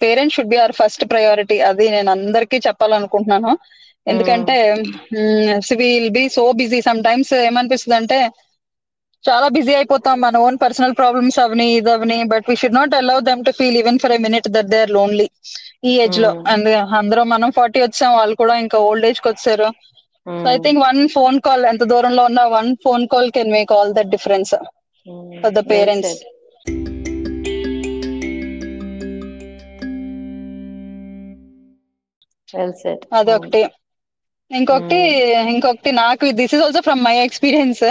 parents 0.03 0.35
should 0.37 0.51
be 0.53 0.57
our 0.63 0.75
first 0.81 1.03
priority 1.11 1.57
అది 1.69 1.85
నేను 1.95 2.11
అందరికీ 2.11 2.57
చెప్పాలనుకుంటున్నాను. 2.67 3.51
ఎందుకంటే 4.07 4.55
will 5.81 6.11
be 6.17 6.23
so 6.37 6.45
busy 6.61 6.79
sometimes 7.07 7.33
ఏమనిపిస్తుంది 7.47 7.97
అంటే 8.01 8.19
చాలా 9.23 9.47
బిజీ 9.55 9.73
అయిపోతాం. 9.75 10.17
మన 10.25 10.37
ఓన్ 10.47 10.57
పర్సనల్ 10.61 10.93
ప్రాబ్లమ్స్ 10.99 11.39
అవని 11.45 11.65
ఇది 11.79 11.91
అవని 11.91 12.17
but 12.33 12.45
we 12.49 12.55
should 12.61 12.77
not 12.79 12.93
allow 12.99 13.17
them 13.29 13.41
to 13.47 13.51
feel 13.59 13.77
even 13.81 13.99
for 14.03 14.13
a 14.17 14.19
minute 14.27 14.47
that 14.55 14.69
they 14.73 14.79
are 14.85 14.93
lonely 14.97 15.27
ఈ 15.89 15.91
ఏజ్లో. 16.05 16.31
అండ్ 16.53 16.69
అందరూ 16.99 17.21
మనం 17.33 17.49
ఫార్టీ 17.57 17.79
వచ్చాం. 17.81 18.11
వాళ్ళు 18.19 18.35
కూడా 18.35 18.55
ఇంకా 18.63 18.77
ఓల్డ్ 18.87 19.07
ఏజ్కి 19.09 19.27
వచ్చారు. 19.29 19.67
So 20.29 20.47
I 20.49 20.57
think 20.57 20.81
one 20.87 21.01
phone 21.09 21.37
call 21.47 21.63
ఎంత 21.65 21.83
దూరంలో 21.83 22.23
ఉన్న 22.23 22.41
one 22.57 22.69
phone 22.83 23.05
call 23.13 23.29
can 23.37 23.51
make 23.51 23.73
all 23.77 23.93
that 23.93 24.11
difference 24.15 24.53
for 25.43 25.53
the 25.53 25.63
parents 25.71 26.15
అదొకటి. 33.13 33.61
ఇంకొకటి 34.51 34.99
ఇంకొకటి 35.53 35.91
నాకు 35.91 36.25
this 36.31 36.53
is 36.55 36.63
also 36.63 36.81
from 36.81 37.01
my 37.03 37.15
experience 37.25 37.83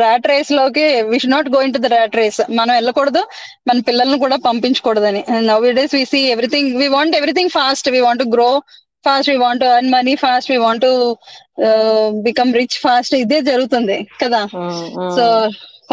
rat 0.00 0.26
రేస్లోకి 0.26 0.86
we 1.10 1.18
should 1.18 1.34
not 1.34 1.50
going 1.56 1.74
to 1.74 1.80
the 1.84 1.90
rat 1.94 2.16
race 2.16 2.40
మనం 2.50 2.72
వెళ్ళకూడదు 2.74 3.22
మన 3.68 3.78
పిల్లల్ని 3.88 4.18
కూడా 4.24 4.36
పంపించకూడదని. 4.48 5.22
Nowadays 5.78 5.94
we 5.94 6.04
see 6.04 6.22
everything 6.34 6.70
we 6.76 6.88
want 6.96 7.16
everything 7.16 7.54
fast 7.58 7.90
we 7.90 8.00
want 8.00 8.24
grow 8.34 8.50
fast 9.06 9.30
we 9.32 9.36
want 9.44 9.64
earn 9.70 9.90
money 9.96 10.14
fast 10.24 10.50
we 10.52 10.58
want 10.64 10.86
become 12.26 12.52
rich 12.60 12.78
fast 12.84 13.14
ఇదే 13.22 13.38
జరుగుతుంది 13.50 13.98
కదా? 14.22 14.42
So 15.16 15.24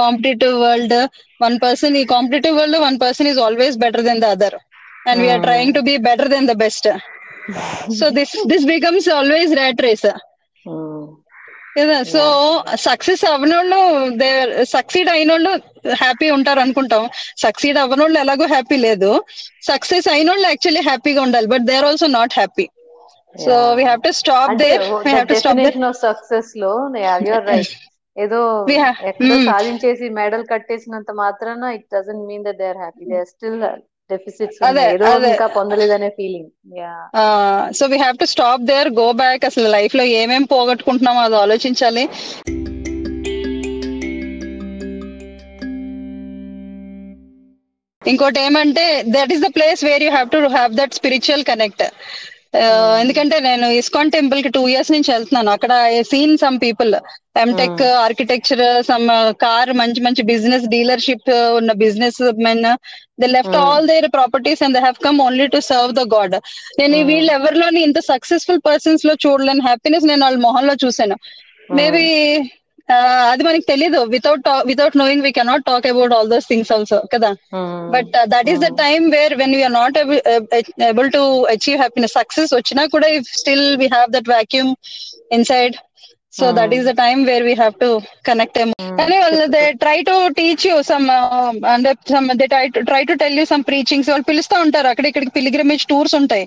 competitive 0.02 0.56
world 0.66 0.96
one 1.42 1.56
person 1.64 1.96
ఈ 2.00 2.06
competitive 2.14 2.56
world 2.60 2.80
one 2.86 2.98
person 3.04 3.30
is 3.32 3.42
always 3.48 3.78
better 3.84 4.06
than 4.10 4.22
the 4.24 4.30
other 4.36 4.58
and 5.10 5.22
we're 5.24 5.44
trying 5.48 5.76
to 5.78 5.84
be 5.90 5.96
better 6.08 6.32
than 6.36 6.48
the 6.52 6.56
best 6.64 6.88
so 8.00 8.06
this 8.20 8.36
this 8.52 8.66
becomes 8.74 9.10
always 9.18 9.54
rat 9.62 9.84
race 9.88 10.08
కదా 11.78 11.98
so 12.14 12.24
success 12.88 13.24
అవ్వనోళ్ళు 13.30 13.80
they 14.20 14.28
succeed 14.74 15.10
అయినోళ్ళు 15.10 15.52
happy 16.02 16.28
ఉంటారు 16.30 16.60
అనుకుంటాం. 16.60 17.04
Succeed 17.38 17.78
అవ్వనోళ్ళు 17.84 18.18
ఎలాగో 18.20 18.46
happy 18.46 18.78
లేదు. 18.86 19.10
Success 19.70 20.08
అయినోళ్ళు 20.08 20.46
actually 20.48 20.84
హ్యాపీగా 20.90 21.22
ఉండాలి 21.22 21.48
but 21.54 21.66
they 21.70 21.76
are 21.80 21.88
also 21.90 22.08
not 22.18 22.36
happy 22.40 22.66
so 23.36 23.56
we 23.78 23.84
have 23.84 24.02
to 24.02 24.12
stop 24.18 24.52
there 24.62 24.84
we 25.00 25.12
have 25.12 25.28
to 25.28 25.38
stop 25.40 25.58
definition 25.58 25.88
of 25.88 26.00
సక్సెస్లో 26.04 26.72
you're 27.28 27.46
right 27.48 27.74
ఏదో 28.18 28.40
ఎక్కడో 29.10 29.36
Mm. 29.36 29.46
సాధించేసి 29.48 30.08
మెడల్ 30.18 30.44
కట్టేసినంత 30.52 31.12
మాత్రాన 31.20 31.72
it 31.78 31.88
doesn't 31.94 32.26
mean 32.28 32.44
that 32.48 32.60
they 32.60 32.68
are 32.70 32.82
happy 32.84 33.06
they 33.12 33.18
are 33.20 33.30
still 33.32 33.58
deficits 34.10 34.60
ఏదో. 34.86 35.10
ఇంకా 35.30 35.48
పొందలేదనే 35.56 36.10
feeling 36.18 36.50
ya 36.80 36.94
so 37.72 37.88
we 37.94 38.00
have 38.00 38.18
to 38.18 38.28
stop 38.34 38.68
there 38.72 38.90
go 39.00 39.08
back 39.22 39.46
అసలు 39.50 39.70
లైఫ్లో 39.78 40.06
ఏమేం 40.22 40.46
పోగొట్టుకుంటున్నామో 40.54 41.22
అది 41.28 41.38
ఆలోచించాలి. 41.44 42.06
ఇంకోటి 48.02 48.40
ఏమంటే 48.42 48.86
that 49.14 49.32
is 49.34 49.44
the 49.46 49.50
place 49.58 49.82
where 49.88 50.04
you 50.04 50.12
have 50.12 50.30
to 50.32 50.40
have 50.56 50.72
that 50.80 50.96
spiritual 50.98 51.44
connect 51.52 51.84
ఎందుకంటే 53.02 53.36
నేను 53.40 53.68
ఇస్కాన్ 53.80 54.14
టెంపుల్కి 54.16 54.50
టూ 54.58 54.62
ఇయర్స్ 54.72 54.92
నుంచి 54.92 55.10
వెళ్తున్నాను. 55.12 55.50
అక్కడ 55.56 55.74
seen 56.12 56.36
some 56.44 56.58
people 56.66 56.92
MTech 57.44 57.82
architecture 58.06 58.62
some 58.90 59.08
car 59.46 59.72
మంచి 59.82 60.02
మంచి 60.02 60.24
బిజినెస్ 60.32 60.66
డీలర్షిప్ 60.74 61.32
ఉన్న 61.60 61.72
businessmen 62.48 62.64
they 63.22 63.28
left. 63.28 63.58
All 63.64 63.88
their 63.92 64.08
properties 64.18 64.62
and 64.66 64.76
they 64.78 64.82
have 64.86 65.00
come 65.08 65.20
only 65.28 65.48
to 65.56 65.62
serve 65.72 65.94
the 66.00 66.04
god 66.16 66.36
నేను. 66.80 67.00
వీళ్ళు 67.12 67.32
ఎవరిలోని 67.40 67.82
ఇంత 67.88 68.00
సక్సెస్ఫుల్ 68.12 68.62
పర్సన్స్లో 68.70 69.16
చూడలేని 69.26 69.64
హ్యాపీనెస్ 69.70 70.08
నేను 70.12 70.24
వాళ్ళ 70.26 70.40
మొహంలో 70.48 70.76
చూసాను 70.86 71.18
మేబీ 71.70 72.06
అది 73.32 73.44
మనకి 73.48 73.66
తెలీదు. 73.72 74.00
Without 74.14 74.48
without 74.70 74.96
knowing 75.02 75.24
we 75.26 75.32
cannot 75.38 75.64
talk 75.70 75.86
about 75.92 76.14
all 76.16 76.30
those 76.34 76.48
things 76.52 76.72
also 76.76 76.98
కదా? 77.14 77.30
But 77.96 78.12
that 78.34 78.50
is 78.54 78.62
the. 78.66 78.70
Time 78.84 79.06
where 79.16 79.34
when 79.42 79.56
we're 79.58 79.74
not 79.74 79.98
able 80.90 81.10
to 81.18 81.24
achieve 81.54 81.80
happiness 81.84 82.16
success 82.20 82.54
వచ్చినా 82.60 82.86
కూడా 82.96 83.10
if 83.18 83.30
still 83.40 83.66
we 83.84 83.90
have 83.96 84.12
that 84.18 84.30
vacuum 84.36 84.72
inside 85.38 85.76
so 86.34 86.46
that 86.60 86.74
is 86.76 86.86
the 86.90 86.94
time 87.02 87.20
where 87.30 87.44
we 87.50 87.56
have 87.62 87.76
to 87.84 87.90
connect 88.30 88.60
కానీ 89.00 89.18
వాళ్ళు 89.24 89.46
they 89.56 89.64
try 89.84 89.98
to 90.10 90.16
teach 90.40 90.66
you 90.68 90.76
some 90.92 91.06
అంటే 91.74 91.92
some 92.14 92.28
they 92.42 92.46
try 92.54 92.64
try 92.92 93.04
to 93.10 93.16
tell 93.24 93.38
you 93.40 93.46
some 93.52 93.64
preachings 93.70 94.10
వాళ్ళు 94.10 94.28
పిలుస్తూ 94.32 94.56
ఉంటారు. 94.66 94.88
అక్కడ 94.88 95.06
ఇక్కడికి 95.12 95.34
pilgrimage 95.40 95.84
tours 95.92 96.16
ఉంటాయి. 96.22 96.46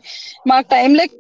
మాకు 0.53 0.67
టైం 0.77 0.91
లేక 1.01 1.13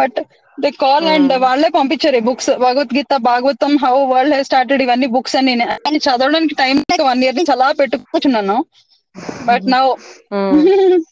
బట్ 0.00 0.18
దే 0.58 0.70
కాల్ 0.78 1.06
అండ్. 1.10 1.32
వాళ్ళే 1.44 1.68
పంపించారు 1.70 2.16
ఈ 2.16 2.26
books 2.26 2.50
Bhagavad Gita 2.58 3.14
Bhagavatam 3.26 3.72
how 3.82 3.94
world 4.06 4.34
has 4.34 4.48
started 4.48 4.82
ఇవన్నీ 4.82 5.08
బుక్స్ 5.14 5.36
అని 5.36 5.54
అని 5.88 5.98
చదవడానికి 6.06 6.56
టైం 6.56 6.76
లేక 6.84 7.02
వన్ 7.08 7.22
ఇయర్ 7.24 7.38
నుంచి 7.38 7.54
అలా 7.56 7.68
పెట్టుకుంటున్నాను. 7.80 8.58
బట్ 9.44 9.66
నౌ 9.72 9.84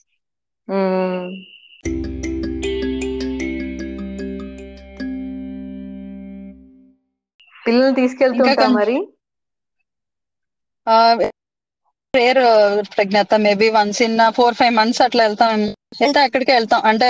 పిల్లల్ని 7.64 7.96
తీసుకెళ్తుంటా 7.98 8.54
కన్- 8.58 8.78
మరి? 8.78 8.96
Rare 12.14 12.40
ప్రజ్ఞాత 12.92 13.34
maybe 13.44 13.68
once 13.74 14.00
in 14.02 14.16
four 14.36 14.54
five 14.54 14.74
months 14.74 15.02
అట్లా 15.02 15.22
వెళ్తాం. 15.26 15.60
అయితే 16.00 16.18
అక్కడికే 16.22 16.52
వెళ్తాం. 16.54 16.80
అంటే 16.90 17.08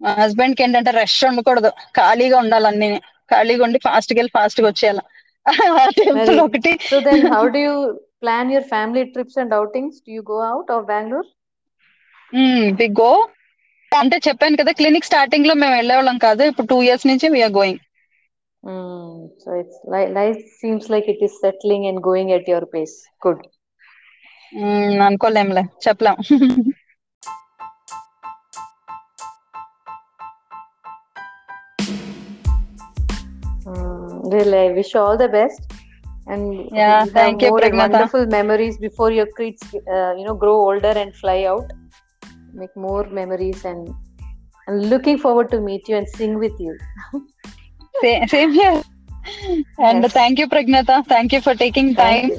హస్బెండ్కి 0.00 0.62
ఏంటంటే 0.64 0.90
రెస్ట్ 0.98 1.24
ఉండకూడదు. 1.28 1.70
ఖాళీగా 1.98 2.36
ఉండాలి 2.42 2.68
అన్ని. 2.70 2.88
ఖాళీగా 3.30 3.62
ఉండి 3.66 3.78
ఫాస్ట్గా 3.86 4.18
వెళ్ళి 4.20 4.34
ఫాస్ట్గా 4.38 4.68
వచ్చేయాలి 4.70 5.02
టెంపుల్ 5.98 6.38
ఒకటి. 6.44 6.72
How 7.32 7.42
do 7.52 7.60
you 7.60 7.74
plan 8.20 8.50
your 8.52 8.68
family 8.72 9.02
trips 9.12 9.38
and 9.42 9.54
outings 9.58 10.00
do 10.00 10.12
you 10.16 10.22
go 10.26 10.38
out 10.48 10.72
of 10.76 10.88
Bengaluru 10.90 11.30
we 12.78 12.86
go 12.98 13.10
అంటే 13.92 14.16
చెప్పాను 14.26 14.58
కదా 14.60 14.72
క్లినిక్ 14.78 15.08
స్టార్టింగ్లో 15.08 15.54
మేము 15.60 15.74
వెళ్ళేవాళ్ళం 15.78 16.18
కాదు. 16.26 16.42
ఇప్పుడు 16.50 16.68
టూ 16.72 16.78
ఇయర్స్ 16.84 17.08
నుంచి 17.10 17.26
we're 17.34 17.54
going 17.58 17.80
so 19.40 19.50
it's 19.60 19.80
life 20.14 20.40
seems 20.56 20.90
like 20.92 21.08
it 21.12 21.24
is 21.26 21.36
settling 21.44 21.88
and 21.90 22.02
going 22.06 22.34
at 22.36 22.50
your 22.50 22.68
pace 22.74 22.96
good 23.22 23.42
అనుకోలేంలే 25.06 25.62
చెప్పలేం. 25.84 26.16
Hmm, 33.64 34.28
really, 34.28 34.58
I 34.58 34.72
wish 34.72 34.94
you 34.94 35.00
all 35.00 35.16
the 35.16 35.28
best. 35.28 35.72
And 36.26 36.68
yeah, 36.72 37.04
thank 37.04 37.42
you, 37.42 37.52
Pregnata. 37.52 37.90
Wonderful 37.90 38.26
memories 38.26 38.78
before 38.78 39.10
your 39.10 39.26
kids, 39.36 39.62
uh, 39.74 40.14
you 40.14 40.24
know, 40.24 40.34
grow 40.34 40.54
older 40.54 40.94
and 41.02 41.14
fly 41.16 41.44
out. 41.44 41.72
Make 42.52 42.76
more 42.76 43.04
memories, 43.08 43.64
and 43.64 43.92
I'm 44.68 44.78
looking 44.92 45.18
forward 45.18 45.50
to 45.50 45.60
meet 45.60 45.88
you 45.88 45.96
and 45.96 46.08
sing 46.08 46.38
with 46.38 46.52
you. 46.58 46.76
same, 48.02 48.28
same 48.28 48.52
here. 48.52 48.82
And 49.78 50.02
yes. 50.02 50.12
thank 50.12 50.38
you, 50.38 50.48
Pragnata. 50.48 51.06
Thank 51.06 51.32
you 51.32 51.40
for 51.40 51.54
taking 51.54 51.94
time. 51.94 52.30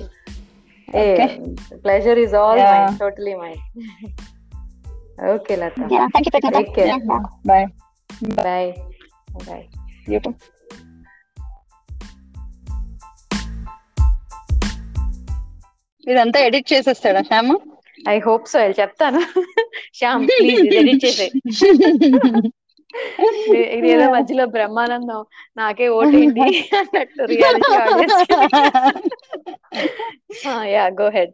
Hey, 0.87 1.13
okay. 1.13 1.55
pleasure 1.83 2.13
is 2.13 2.33
all 2.33 2.57
yeah. 2.57 2.87
mine, 2.87 2.97
totally 2.97 3.35
mine. 3.35 3.61
okay, 5.23 5.55
Lata. 5.57 5.87
Yeah, 5.89 6.07
thank 6.13 6.25
you, 6.25 6.31
Pregnata. 6.31 6.65
Take 6.65 6.75
care. 6.75 6.87
Yeah. 6.87 6.99
Bye. 7.43 7.67
Bye. 8.23 8.35
Bye. 8.35 8.81
Bye. 9.45 9.69
You 10.07 10.19
too. 10.19 10.35
ఇదంతా 16.07 16.39
edit 16.47 16.71
చేసేస్తాడా 16.73 17.21
Shyam? 17.29 17.53
hope 18.21 18.47
so. 18.47 18.59
I'll 18.59 18.73
చెప్తాను. 18.73 19.19
Shyam 19.93 20.23
please 20.31 20.75
edit 20.79 21.03
చేసే 21.05 21.27
ఇది 23.75 23.87
ఏదో 23.93 24.05
మధ్యలో 24.15 24.45
బ్రహ్మానందం 24.55 25.21
నాకే 25.57 25.87
ఓటేంటి 25.97 26.45
అన్నట్టు 26.79 27.23
reality 27.31 27.69
yeah 30.73 30.83
go 30.99 31.07
head 31.15 31.33